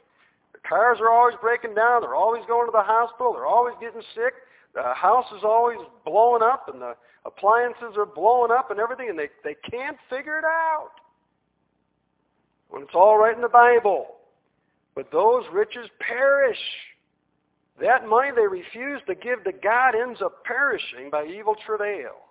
Their 0.52 0.62
cars 0.68 0.98
are 1.00 1.10
always 1.10 1.36
breaking 1.40 1.74
down. 1.74 2.02
They're 2.02 2.14
always 2.14 2.44
going 2.46 2.66
to 2.66 2.72
the 2.72 2.82
hospital. 2.82 3.32
They're 3.32 3.46
always 3.46 3.74
getting 3.80 4.02
sick 4.14 4.34
the 4.74 4.94
house 4.94 5.26
is 5.36 5.42
always 5.44 5.78
blowing 6.04 6.42
up 6.42 6.68
and 6.72 6.82
the 6.82 6.94
appliances 7.24 7.96
are 7.96 8.06
blowing 8.06 8.50
up 8.50 8.70
and 8.70 8.80
everything 8.80 9.08
and 9.08 9.18
they, 9.18 9.28
they 9.42 9.56
can't 9.70 9.96
figure 10.10 10.38
it 10.38 10.44
out. 10.44 10.90
When 12.68 12.82
it's 12.82 12.94
all 12.94 13.18
right 13.18 13.34
in 13.34 13.42
the 13.42 13.48
Bible. 13.48 14.06
But 14.94 15.10
those 15.12 15.44
riches 15.52 15.88
perish. 16.00 16.58
That 17.80 18.06
money 18.06 18.30
they 18.34 18.46
refuse 18.46 19.00
to 19.06 19.14
give 19.14 19.44
to 19.44 19.52
God 19.52 19.94
ends 19.94 20.20
up 20.22 20.44
perishing 20.44 21.10
by 21.10 21.26
evil 21.26 21.56
travail. 21.66 22.24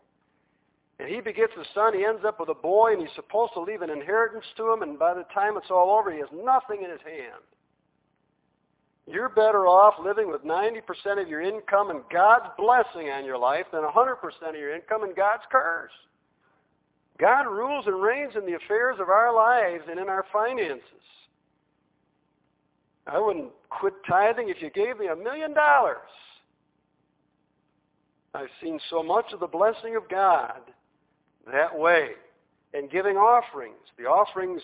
And 0.99 1.09
he 1.09 1.21
begets 1.21 1.53
a 1.59 1.65
son, 1.73 1.93
he 1.97 2.05
ends 2.05 2.23
up 2.25 2.39
with 2.39 2.49
a 2.49 2.53
boy, 2.53 2.93
and 2.93 3.01
he's 3.01 3.15
supposed 3.15 3.53
to 3.53 3.61
leave 3.61 3.81
an 3.81 3.89
inheritance 3.89 4.45
to 4.57 4.71
him, 4.71 4.83
and 4.83 4.97
by 4.97 5.13
the 5.13 5.25
time 5.33 5.57
it's 5.57 5.71
all 5.71 5.97
over, 5.97 6.11
he 6.11 6.19
has 6.19 6.29
nothing 6.31 6.83
in 6.83 6.91
his 6.91 7.01
hand. 7.01 7.43
You're 9.05 9.29
better 9.29 9.67
off 9.67 9.95
living 10.03 10.31
with 10.31 10.43
90% 10.43 11.21
of 11.21 11.27
your 11.27 11.41
income 11.41 11.89
and 11.89 12.01
God's 12.11 12.49
blessing 12.57 13.09
on 13.09 13.25
your 13.25 13.37
life 13.37 13.65
than 13.71 13.81
100% 13.81 14.15
of 14.49 14.55
your 14.55 14.73
income 14.73 15.03
and 15.03 15.15
God's 15.15 15.43
curse. 15.51 15.91
God 17.19 17.43
rules 17.43 17.85
and 17.85 18.01
reigns 18.01 18.33
in 18.35 18.45
the 18.45 18.55
affairs 18.55 18.97
of 18.99 19.09
our 19.09 19.33
lives 19.33 19.83
and 19.89 19.99
in 19.99 20.07
our 20.07 20.25
finances. 20.31 20.83
I 23.05 23.19
wouldn't 23.19 23.51
quit 23.69 23.93
tithing 24.07 24.49
if 24.49 24.61
you 24.61 24.69
gave 24.69 24.97
me 24.97 25.07
a 25.07 25.15
million 25.15 25.53
dollars. 25.53 25.97
I've 28.33 28.47
seen 28.61 28.79
so 28.89 29.03
much 29.03 29.25
of 29.33 29.39
the 29.41 29.47
blessing 29.47 29.95
of 29.95 30.09
God 30.09 30.61
that 31.51 31.77
way. 31.77 32.11
And 32.73 32.89
giving 32.89 33.17
offerings. 33.17 33.75
The 33.99 34.05
offerings 34.05 34.61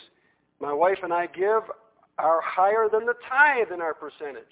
my 0.60 0.74
wife 0.74 0.98
and 1.04 1.14
I 1.14 1.28
give 1.28 1.62
are 2.20 2.42
higher 2.42 2.88
than 2.92 3.06
the 3.06 3.16
tithe 3.28 3.72
in 3.74 3.82
our 3.82 3.94
percentage. 3.94 4.44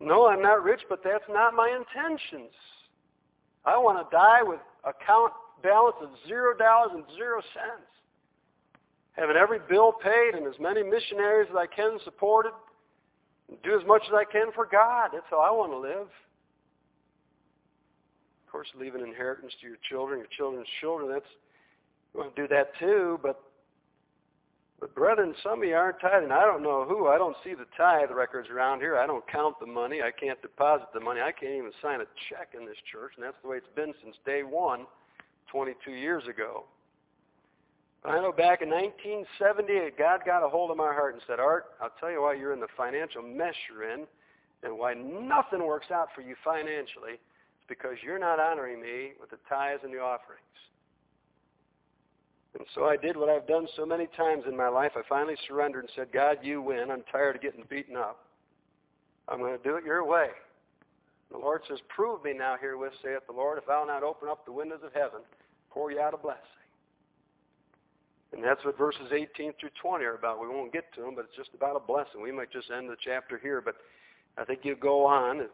No, 0.00 0.26
I'm 0.26 0.42
not 0.42 0.62
rich, 0.62 0.80
but 0.88 1.00
that's 1.04 1.24
not 1.28 1.54
my 1.54 1.68
intentions. 1.70 2.52
I 3.64 3.78
want 3.78 3.98
to 3.98 4.16
die 4.16 4.42
with 4.42 4.60
account 4.84 5.32
balance 5.62 5.96
of 6.02 6.10
zero 6.26 6.56
dollars 6.56 6.90
and 6.94 7.04
zero 7.16 7.40
cents. 7.54 7.86
Having 9.12 9.36
every 9.36 9.60
bill 9.68 9.92
paid 9.92 10.34
and 10.34 10.46
as 10.46 10.58
many 10.58 10.82
missionaries 10.82 11.48
as 11.50 11.56
I 11.56 11.66
can 11.66 11.98
supported. 12.04 12.52
And 13.48 13.62
do 13.62 13.78
as 13.78 13.86
much 13.86 14.02
as 14.08 14.14
I 14.14 14.24
can 14.24 14.50
for 14.54 14.66
God. 14.66 15.10
That's 15.12 15.26
how 15.30 15.40
I 15.40 15.50
want 15.50 15.70
to 15.72 15.78
live. 15.78 16.08
Of 18.46 18.50
course, 18.50 18.68
leave 18.78 18.94
an 18.94 19.02
inheritance 19.02 19.52
to 19.60 19.66
your 19.68 19.76
children, 19.88 20.18
your 20.18 20.28
children's 20.36 20.68
children. 20.80 21.10
That's 21.10 21.26
you 22.12 22.20
want 22.20 22.34
to 22.34 22.42
do 22.42 22.48
that 22.48 22.72
too, 22.78 23.20
but 23.22 23.40
but 24.82 24.96
brethren, 24.96 25.32
some 25.44 25.62
of 25.62 25.68
you 25.68 25.76
aren't 25.76 26.00
tithing. 26.00 26.32
I 26.32 26.42
don't 26.42 26.64
know 26.64 26.84
who. 26.84 27.06
I 27.06 27.16
don't 27.16 27.36
see 27.44 27.54
the 27.54 27.70
tithe 27.76 28.10
records 28.10 28.50
around 28.50 28.80
here. 28.80 28.98
I 28.98 29.06
don't 29.06 29.24
count 29.30 29.54
the 29.60 29.66
money. 29.66 30.02
I 30.02 30.10
can't 30.10 30.42
deposit 30.42 30.88
the 30.92 30.98
money. 30.98 31.20
I 31.20 31.30
can't 31.30 31.54
even 31.54 31.70
sign 31.80 32.00
a 32.00 32.10
check 32.28 32.58
in 32.58 32.66
this 32.66 32.82
church, 32.90 33.12
and 33.14 33.24
that's 33.24 33.36
the 33.44 33.48
way 33.48 33.58
it's 33.58 33.76
been 33.76 33.94
since 34.02 34.16
day 34.26 34.42
one, 34.42 34.86
22 35.52 35.92
years 35.92 36.24
ago. 36.26 36.64
But 38.02 38.10
I 38.10 38.20
know 38.20 38.32
back 38.32 38.60
in 38.60 38.70
1978, 38.70 39.96
God 39.96 40.22
got 40.26 40.44
a 40.44 40.48
hold 40.48 40.72
of 40.72 40.76
my 40.76 40.92
heart 40.92 41.14
and 41.14 41.22
said, 41.28 41.38
Art, 41.38 41.66
I'll 41.80 41.94
tell 42.00 42.10
you 42.10 42.22
why 42.22 42.34
you're 42.34 42.52
in 42.52 42.58
the 42.58 42.74
financial 42.76 43.22
mess 43.22 43.54
you're 43.70 43.88
in 43.88 44.04
and 44.64 44.76
why 44.76 44.94
nothing 44.94 45.64
works 45.64 45.92
out 45.92 46.08
for 46.12 46.22
you 46.22 46.34
financially. 46.42 47.22
It's 47.22 47.68
because 47.68 48.02
you're 48.02 48.18
not 48.18 48.40
honoring 48.40 48.82
me 48.82 49.12
with 49.20 49.30
the 49.30 49.38
tithes 49.48 49.82
and 49.84 49.94
the 49.94 50.00
offerings. 50.00 50.42
And 52.58 52.66
so 52.74 52.84
I 52.84 52.96
did 52.96 53.16
what 53.16 53.30
I've 53.30 53.46
done 53.46 53.66
so 53.76 53.86
many 53.86 54.06
times 54.16 54.44
in 54.46 54.56
my 54.56 54.68
life. 54.68 54.92
I 54.94 55.00
finally 55.08 55.36
surrendered 55.48 55.84
and 55.84 55.92
said, 55.96 56.12
God, 56.12 56.38
you 56.42 56.60
win. 56.60 56.90
I'm 56.90 57.02
tired 57.10 57.36
of 57.36 57.42
getting 57.42 57.64
beaten 57.68 57.96
up. 57.96 58.26
I'm 59.28 59.38
going 59.38 59.56
to 59.56 59.62
do 59.62 59.76
it 59.76 59.84
your 59.84 60.06
way. 60.06 60.28
The 61.30 61.38
Lord 61.38 61.62
says, 61.68 61.78
Prove 61.88 62.22
me 62.24 62.34
now 62.34 62.56
herewith, 62.60 62.92
saith 63.02 63.26
the 63.26 63.32
Lord, 63.32 63.56
if 63.56 63.68
I'll 63.70 63.86
not 63.86 64.02
open 64.02 64.28
up 64.28 64.44
the 64.44 64.52
windows 64.52 64.80
of 64.84 64.92
heaven, 64.92 65.20
pour 65.70 65.90
you 65.90 65.98
out 65.98 66.12
a 66.12 66.18
blessing. 66.18 66.42
And 68.34 68.44
that's 68.44 68.62
what 68.64 68.76
verses 68.76 69.12
18 69.12 69.52
through 69.58 69.70
20 69.80 70.04
are 70.04 70.14
about. 70.14 70.40
We 70.40 70.48
won't 70.48 70.72
get 70.72 70.92
to 70.94 71.02
them, 71.02 71.14
but 71.14 71.26
it's 71.26 71.36
just 71.36 71.50
about 71.54 71.76
a 71.76 71.80
blessing. 71.80 72.20
We 72.22 72.32
might 72.32 72.52
just 72.52 72.70
end 72.70 72.88
the 72.88 72.96
chapter 73.02 73.38
here, 73.38 73.62
but 73.62 73.76
I 74.36 74.44
think 74.44 74.60
you 74.62 74.76
go 74.76 75.06
on. 75.06 75.40
It, 75.40 75.50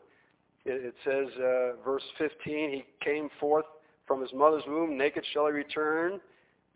it 0.64 0.94
says, 1.04 1.28
uh, 1.38 1.82
verse 1.84 2.02
15, 2.18 2.70
He 2.70 2.84
came 3.04 3.28
forth 3.38 3.66
from 4.06 4.20
his 4.20 4.32
mother's 4.32 4.62
womb, 4.66 4.96
naked 4.96 5.24
shall 5.32 5.46
he 5.46 5.52
return 5.52 6.20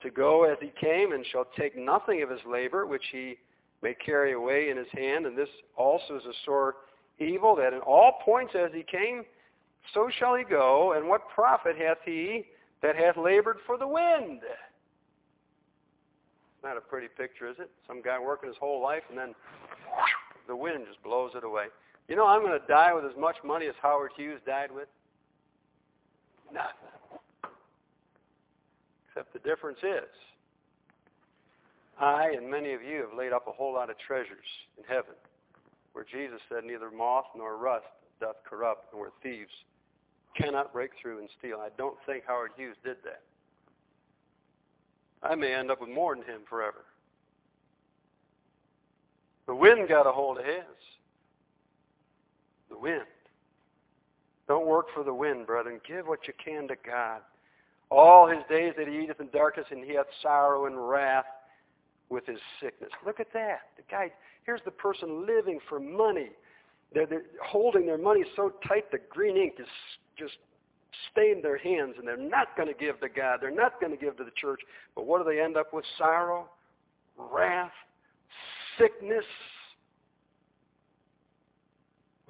to 0.03 0.11
go 0.11 0.45
as 0.45 0.59
he 0.61 0.73
came, 0.81 1.13
and 1.13 1.25
shall 1.27 1.47
take 1.57 1.77
nothing 1.77 2.23
of 2.23 2.31
his 2.31 2.41
labor, 2.47 2.87
which 2.87 3.05
he 3.13 3.37
may 3.83 3.95
carry 3.95 4.33
away 4.33 4.71
in 4.71 4.77
his 4.77 4.87
hand. 4.93 5.27
And 5.27 5.37
this 5.37 5.49
also 5.77 6.17
is 6.17 6.25
a 6.25 6.33
sore 6.45 6.77
evil, 7.19 7.55
that 7.57 7.73
in 7.73 7.81
all 7.81 8.19
points 8.25 8.55
as 8.55 8.71
he 8.73 8.83
came, 8.83 9.25
so 9.95 10.09
shall 10.19 10.35
he 10.35 10.45
go. 10.45 10.95
And 10.97 11.09
what 11.09 11.29
profit 11.29 11.77
hath 11.77 11.99
he 12.05 12.47
that 12.83 12.97
hath 12.97 13.17
labored 13.17 13.59
for 13.67 13.77
the 13.77 13.87
wind? 13.87 14.41
Not 16.63 16.77
a 16.77 16.81
pretty 16.81 17.09
picture, 17.09 17.49
is 17.49 17.57
it? 17.59 17.71
Some 17.89 18.03
guy 18.03 18.19
working 18.21 18.49
his 18.49 18.59
whole 18.59 18.81
life, 18.81 19.03
and 19.09 19.19
then 19.19 19.35
the 20.47 20.55
wind 20.55 20.85
just 20.89 21.03
blows 21.03 21.33
it 21.35 21.45
away. 21.45 21.67
You 22.09 22.17
know, 22.17 22.27
I'm 22.27 22.43
going 22.43 22.59
to 22.59 22.67
die 22.67 22.93
with 22.95 23.05
as 23.05 23.17
much 23.19 23.37
money 23.45 23.67
as 23.67 23.75
Howard 23.83 24.13
Hughes 24.17 24.41
died 24.47 24.71
with. 24.71 24.89
Nothing. 26.53 26.82
Except 29.23 29.45
the 29.45 29.49
difference 29.49 29.79
is, 29.85 30.11
I 32.01 32.31
and 32.37 32.51
many 32.51 32.73
of 32.73 32.83
you 32.83 33.07
have 33.09 33.16
laid 33.16 33.33
up 33.33 33.47
a 33.47 33.53
whole 33.53 33.73
lot 33.73 33.89
of 33.89 33.97
treasures 33.99 34.49
in 34.77 34.83
heaven, 34.89 35.14
where 35.93 36.05
Jesus 36.05 36.41
said 36.49 36.64
neither 36.64 36.91
moth 36.91 37.27
nor 37.37 37.57
rust 37.57 37.87
doth 38.20 38.37
corrupt, 38.49 38.93
and 38.93 39.01
where 39.01 39.11
thieves 39.23 39.53
cannot 40.37 40.73
break 40.73 40.91
through 41.01 41.20
and 41.20 41.29
steal. 41.39 41.59
I 41.61 41.68
don't 41.79 41.97
think 42.05 42.25
Howard 42.27 42.51
Hughes 42.57 42.75
did 42.83 42.97
that. 43.05 43.23
I 45.23 45.37
may 45.37 45.55
end 45.55 45.70
up 45.70 45.81
with 45.81 45.91
more 45.91 46.16
than 46.16 46.25
him 46.25 46.41
forever. 46.49 46.85
The 49.47 49.55
wind 49.55 49.89
got 49.89 50.09
a 50.09 50.12
hold 50.12 50.39
of 50.39 50.45
his. 50.45 50.64
The 52.70 52.79
wind. 52.79 53.03
Don't 54.49 54.66
work 54.66 54.87
for 54.93 55.05
the 55.05 55.14
wind, 55.14 55.47
brethren. 55.47 55.81
Give 55.87 56.09
what 56.09 56.27
you 56.27 56.33
can 56.45 56.66
to 56.66 56.75
God. 56.85 57.20
All 57.93 58.26
his 58.26 58.38
days 58.49 58.72
that 58.78 58.88
he 58.88 59.01
eateth 59.01 59.20
in 59.20 59.28
darkness, 59.28 59.66
and 59.70 59.84
he 59.84 59.95
hath 59.95 60.07
sorrow 60.22 60.64
and 60.64 60.88
wrath 60.88 61.26
with 62.09 62.24
his 62.26 62.38
sickness. 62.59 62.90
Look 63.05 63.20
at 63.20 63.30
that. 63.34 63.61
The 63.76 63.82
guy, 63.90 64.11
here's 64.45 64.62
the 64.64 64.70
person 64.70 65.26
living 65.26 65.59
for 65.68 65.78
money. 65.78 66.30
They're, 66.95 67.05
they're 67.07 67.24
holding 67.45 67.84
their 67.84 67.99
money 67.99 68.24
so 68.34 68.55
tight 68.66 68.90
the 68.90 68.99
green 69.11 69.36
ink 69.36 69.55
is 69.59 69.66
just 70.18 70.32
stained 71.11 71.45
their 71.45 71.59
hands, 71.59 71.97
and 71.99 72.09
they're 72.09 72.16
not 72.16 72.57
going 72.57 72.68
to 72.68 72.74
give 72.74 72.99
to 73.01 73.11
God. 73.11 73.40
They're 73.43 73.51
not 73.51 73.78
going 73.78 73.93
to 73.93 74.03
give 74.03 74.16
to 74.16 74.24
the 74.24 74.32
church. 74.40 74.61
But 74.95 75.07
what 75.07 75.22
do 75.22 75.30
they 75.30 75.40
end 75.40 75.59
up 75.59 75.74
with? 75.74 75.84
Sorrow, 75.99 76.49
wrath, 77.18 77.72
sickness, 78.78 79.24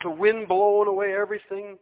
the 0.02 0.10
wind 0.10 0.48
blowing 0.48 0.88
away 0.88 1.14
everything, 1.14 1.78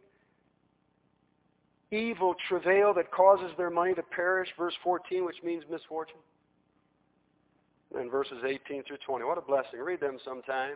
evil 1.91 2.35
travail 2.47 2.93
that 2.93 3.11
causes 3.11 3.51
their 3.57 3.69
money 3.69 3.93
to 3.93 4.01
perish, 4.01 4.49
verse 4.57 4.73
14, 4.83 5.25
which 5.25 5.37
means 5.43 5.63
misfortune. 5.69 6.17
And 7.93 8.09
verses 8.09 8.37
18 8.45 8.83
through 8.83 8.97
20. 9.05 9.25
What 9.25 9.37
a 9.37 9.41
blessing. 9.41 9.79
Read 9.79 9.99
them 9.99 10.17
sometime. 10.23 10.75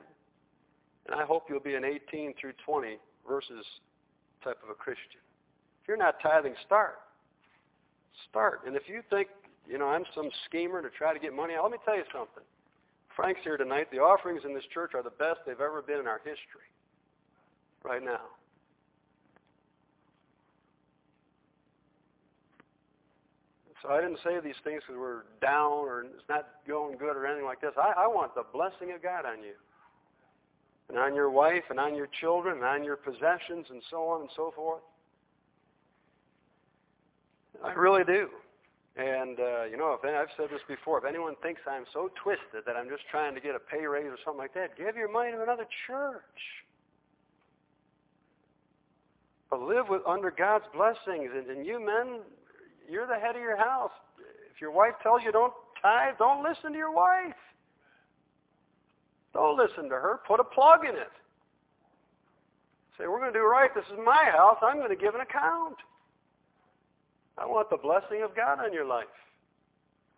And 1.08 1.20
I 1.20 1.24
hope 1.24 1.44
you'll 1.50 1.62
be 1.62 1.76
an 1.76 1.86
18 1.86 2.34
through 2.40 2.54
20 2.66 2.98
verses 3.28 3.66
type 4.44 4.58
of 4.64 4.70
a 4.70 4.74
Christian. 4.74 5.22
If 5.82 5.88
you're 5.88 5.98
not 5.98 6.16
tithing, 6.22 6.56
start. 6.66 7.00
Start. 8.30 8.62
And 8.68 8.76
if 8.76 8.84
you 8.88 9.02
think, 9.10 9.30
you 9.68 9.78
know, 9.78 9.88
I'm 9.88 10.04
some 10.14 10.30
schemer 10.46 10.82
to 10.82 10.90
try 10.90 11.14
to 11.14 11.20
get 11.20 11.34
money, 11.34 11.54
let 11.62 11.72
me 11.72 11.78
tell 11.86 11.96
you 11.96 12.04
something. 12.12 12.44
Frank's 13.16 13.42
here 13.44 13.56
tonight. 13.56 13.88
The 13.92 14.00
offerings 14.00 14.42
in 14.44 14.54
this 14.54 14.66
church 14.74 14.92
are 14.94 15.04
the 15.04 15.12
best 15.12 15.40
they've 15.46 15.62
ever 15.62 15.82
been 15.82 16.00
in 16.00 16.08
our 16.08 16.20
history 16.20 16.68
right 17.84 18.04
now. 18.04 18.22
So 23.86 23.94
I 23.94 24.02
didn't 24.02 24.20
say 24.24 24.40
these 24.44 24.58
things 24.64 24.82
because 24.86 25.00
we're 25.00 25.24
down 25.42 25.86
or 25.86 26.02
it's 26.02 26.30
not 26.30 26.48
going 26.68 26.98
good 26.98 27.16
or 27.16 27.28
anything 27.28 27.46
like 27.46 27.62
this. 27.62 27.74
I, 27.78 28.06
I 28.06 28.08
want 28.08 28.34
the 28.34 28.44
blessing 28.52 28.92
of 28.96 29.04
God 29.04 29.26
on 29.26 29.44
you 29.44 29.54
and 30.90 30.98
on 30.98 31.14
your 31.14 31.30
wife 31.30 31.64
and 31.70 31.80
on 31.80 31.96
your 31.96 32.08
children 32.20 32.58
and 32.58 32.66
on 32.66 32.84
your 32.84 32.96
possessions 32.96 33.68
and 33.70 33.82
so 33.92 34.08
on 34.08 34.22
and 34.22 34.30
so 34.36 34.52
forth. 34.56 34.82
I 37.64 37.74
really 37.74 38.04
do. 38.04 38.30
And, 38.98 39.40
uh, 39.40 39.64
you 39.66 39.78
know, 39.78 39.98
if 40.02 40.06
I've 40.06 40.34
said 40.38 40.48
this 40.50 40.62
before, 40.68 40.98
if 40.98 41.06
anyone 41.06 41.36
thinks 41.44 41.62
I'm 41.70 41.86
so 41.94 42.10
twisted 42.24 42.64
that 42.66 42.76
I'm 42.76 42.90
just 42.90 43.04
trying 43.12 43.36
to 43.36 43.42
get 43.42 43.54
a 43.56 43.60
pay 43.60 43.86
raise 43.86 44.08
or 44.08 44.18
something 44.24 44.40
like 44.40 44.54
that, 44.54 44.78
give 44.78 44.96
your 44.96 45.12
money 45.12 45.32
to 45.32 45.44
another 45.44 45.68
church. 45.86 46.42
But 49.52 49.62
live 49.62 49.90
with 49.90 50.02
under 50.08 50.32
God's 50.32 50.66
blessings. 50.74 51.30
And, 51.36 51.48
and 51.50 51.66
you 51.66 51.86
men, 51.86 52.22
you're 52.90 53.08
the 53.08 53.16
head 53.16 53.36
of 53.36 53.42
your 53.42 53.58
house. 53.58 53.92
If 54.54 54.62
your 54.62 54.72
wife 54.72 54.94
tells 55.04 55.22
you 55.24 55.32
don't 55.32 55.54
tithe, 55.82 56.16
don't 56.18 56.44
listen 56.44 56.72
to 56.72 56.78
your 56.78 56.94
wife. 56.94 57.36
Don't 59.34 59.58
listen 59.58 59.90
to 59.90 59.96
her. 59.96 60.22
Put 60.28 60.40
a 60.40 60.44
plug 60.44 60.86
in 60.86 60.96
it. 60.96 61.12
Say, 62.98 63.08
we're 63.08 63.20
going 63.20 63.34
to 63.34 63.38
do 63.38 63.46
right. 63.46 63.70
This 63.76 63.84
is 63.92 64.00
my 64.04 64.26
house. 64.32 64.58
I'm 64.62 64.78
going 64.78 64.90
to 64.90 64.96
give 64.96 65.16
an 65.16 65.22
account. 65.22 65.76
I 67.38 67.46
want 67.46 67.70
the 67.70 67.78
blessing 67.78 68.24
of 68.24 68.34
God 68.36 68.60
on 68.64 68.72
your 68.72 68.86
life. 68.86 69.08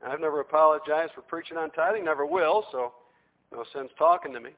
I've 0.05 0.20
never 0.20 0.41
apologized 0.41 1.13
for 1.15 1.22
preaching 1.22 1.57
on 1.57 1.72
tithing, 1.72 2.05
never 2.05 2.26
will, 2.26 2.65
so 2.72 2.93
no 3.51 3.63
sense 3.74 3.89
talking 3.97 4.32
to 4.34 4.39
me. 4.39 4.51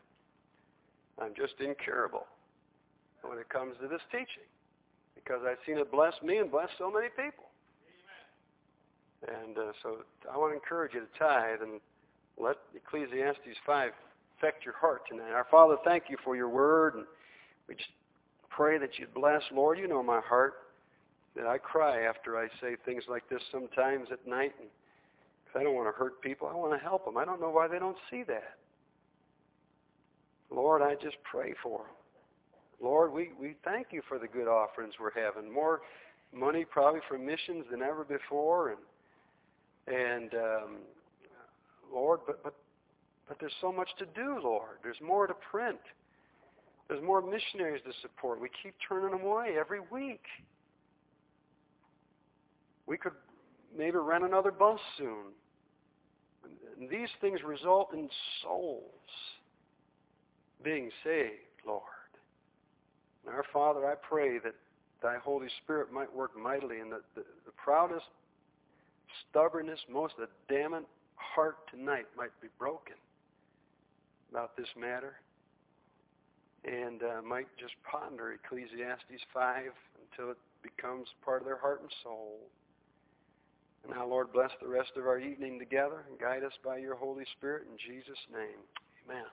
I'm 1.22 1.34
just 1.36 1.54
incurable 1.60 2.26
when 3.22 3.38
it 3.38 3.48
comes 3.50 3.76
to 3.82 3.88
this 3.88 4.02
teaching 4.12 4.48
because 5.16 5.42
I've 5.48 5.58
seen 5.66 5.78
it 5.78 5.92
bless 5.92 6.14
me 6.24 6.38
and 6.38 6.52
bless 6.52 6.70
so 6.78 6.92
many 6.92 7.08
people. 7.10 7.49
And 9.28 9.58
uh, 9.58 9.72
so 9.84 9.98
I 10.32 10.38
want 10.38 10.52
to 10.52 10.56
encourage 10.56 10.94
you 10.94 11.02
to 11.02 11.20
tithe 11.20 11.62
and 11.62 11.82
let 12.38 12.58
Ecclesiastes 12.76 13.58
5 13.66 13.92
affect 14.38 14.64
your 14.64 14.76
heart 14.76 15.02
tonight. 15.10 15.32
Our 15.32 15.48
Father, 15.52 15.76
thank 15.84 16.04
you 16.10 16.18
for 16.24 16.36
your 16.36 16.48
word, 16.48 16.96
and 16.96 17.06
we 17.68 17.76
just 17.76 17.90
pray 18.50 18.78
that 18.78 18.98
you'd 18.98 19.14
bless. 19.14 19.42
Lord, 19.54 19.78
you 19.78 19.88
know 19.88 20.02
my 20.02 20.22
heart 20.22 20.54
that 21.36 21.46
I 21.46 21.58
cry 21.58 22.04
after 22.04 22.38
I 22.38 22.48
say 22.62 22.76
things 22.86 23.04
like 23.10 23.28
this 23.30 23.42
sometimes 23.52 24.08
at 24.12 24.26
night. 24.28 24.54
And 24.60 24.70
I 25.56 25.64
don't 25.64 25.76
want 25.76 25.94
to 25.94 25.98
hurt 25.98 26.22
people. 26.22 26.48
I 26.48 26.56
want 26.56 26.74
to 26.74 26.84
help 26.84 27.06
them. 27.06 27.18
I 27.18 27.26
don't 27.26 27.42
know 27.42 27.50
why 27.50 27.68
they 27.68 27.80
don't 27.80 27.98
see 28.10 28.24
that. 28.24 28.56
Lord, 30.52 30.82
I 30.82 30.96
just 30.96 31.18
pray 31.30 31.54
for 31.62 31.80
them. 31.80 31.88
Lord, 32.82 33.12
we, 33.12 33.32
we 33.40 33.56
thank 33.64 33.88
you 33.92 34.02
for 34.08 34.18
the 34.18 34.28
good 34.28 34.48
offerings 34.48 34.94
we're 35.00 35.12
having. 35.12 35.52
More 35.52 35.82
money 36.34 36.66
probably 36.66 37.02
for 37.08 37.18
missions 37.18 37.66
than 37.70 37.82
ever 37.82 38.04
before. 38.04 38.70
And, 38.70 38.80
and 39.88 40.34
um, 40.34 40.76
Lord, 41.92 42.20
but, 42.26 42.44
but, 42.44 42.54
but 43.28 43.38
there's 43.40 43.54
so 43.62 43.72
much 43.72 43.90
to 44.00 44.06
do, 44.06 44.40
Lord. 44.44 44.78
There's 44.84 45.02
more 45.02 45.28
to 45.28 45.34
print. 45.52 45.80
There's 46.88 47.04
more 47.04 47.22
missionaries 47.22 47.82
to 47.86 47.92
support. 48.02 48.42
We 48.42 48.50
keep 48.64 48.74
turning 48.88 49.12
them 49.12 49.22
away 49.22 49.56
every 49.60 49.80
week. 49.92 50.24
We 52.88 52.98
could 52.98 53.14
maybe 53.78 53.98
rent 53.98 54.24
another 54.24 54.52
bus 54.52 54.80
soon. 54.98 55.32
And 56.80 56.90
these 56.90 57.10
things 57.22 57.42
result 57.46 57.94
in 57.94 58.10
souls 58.42 58.84
being 60.64 60.90
saved, 61.04 61.62
Lord. 61.68 61.84
And 63.26 63.36
our 63.36 63.46
Father, 63.54 63.86
I 63.86 63.94
pray 63.96 64.40
that 64.40 64.56
thy 65.04 65.18
Holy 65.18 65.48
Spirit 65.64 65.92
might 65.92 66.14
work 66.14 66.38
mightily 66.38 66.80
and 66.80 66.92
that 66.92 67.02
the, 67.16 67.22
the 67.46 67.52
proudest, 67.52 68.06
stubbornness, 69.30 69.80
most 69.92 70.14
adamant 70.50 70.86
heart 71.16 71.58
tonight 71.72 72.06
might 72.18 72.34
be 72.42 72.48
broken 72.58 72.96
about 74.32 74.56
this 74.56 74.68
matter 74.80 75.16
and 76.66 77.02
uh, 77.04 77.22
might 77.22 77.48
just 77.58 77.74
ponder 77.90 78.34
Ecclesiastes 78.34 79.24
5 79.34 79.64
until 80.12 80.32
it 80.32 80.38
becomes 80.62 81.08
part 81.24 81.42
of 81.42 81.46
their 81.46 81.58
heart 81.58 81.82
and 81.82 81.90
soul. 82.04 82.40
And 83.84 83.94
now, 83.96 84.06
Lord, 84.06 84.34
bless 84.34 84.52
the 84.62 84.68
rest 84.68 84.92
of 84.98 85.08
our 85.08 85.20
evening 85.20 85.58
together 85.58 86.04
and 86.10 86.20
guide 86.20 86.44
us 86.44 86.54
by 86.64 86.78
your 86.78 86.96
Holy 86.96 87.26
Spirit 87.38 87.64
in 87.72 87.78
Jesus' 87.78 88.20
name. 88.32 88.60
Amen. 89.08 89.26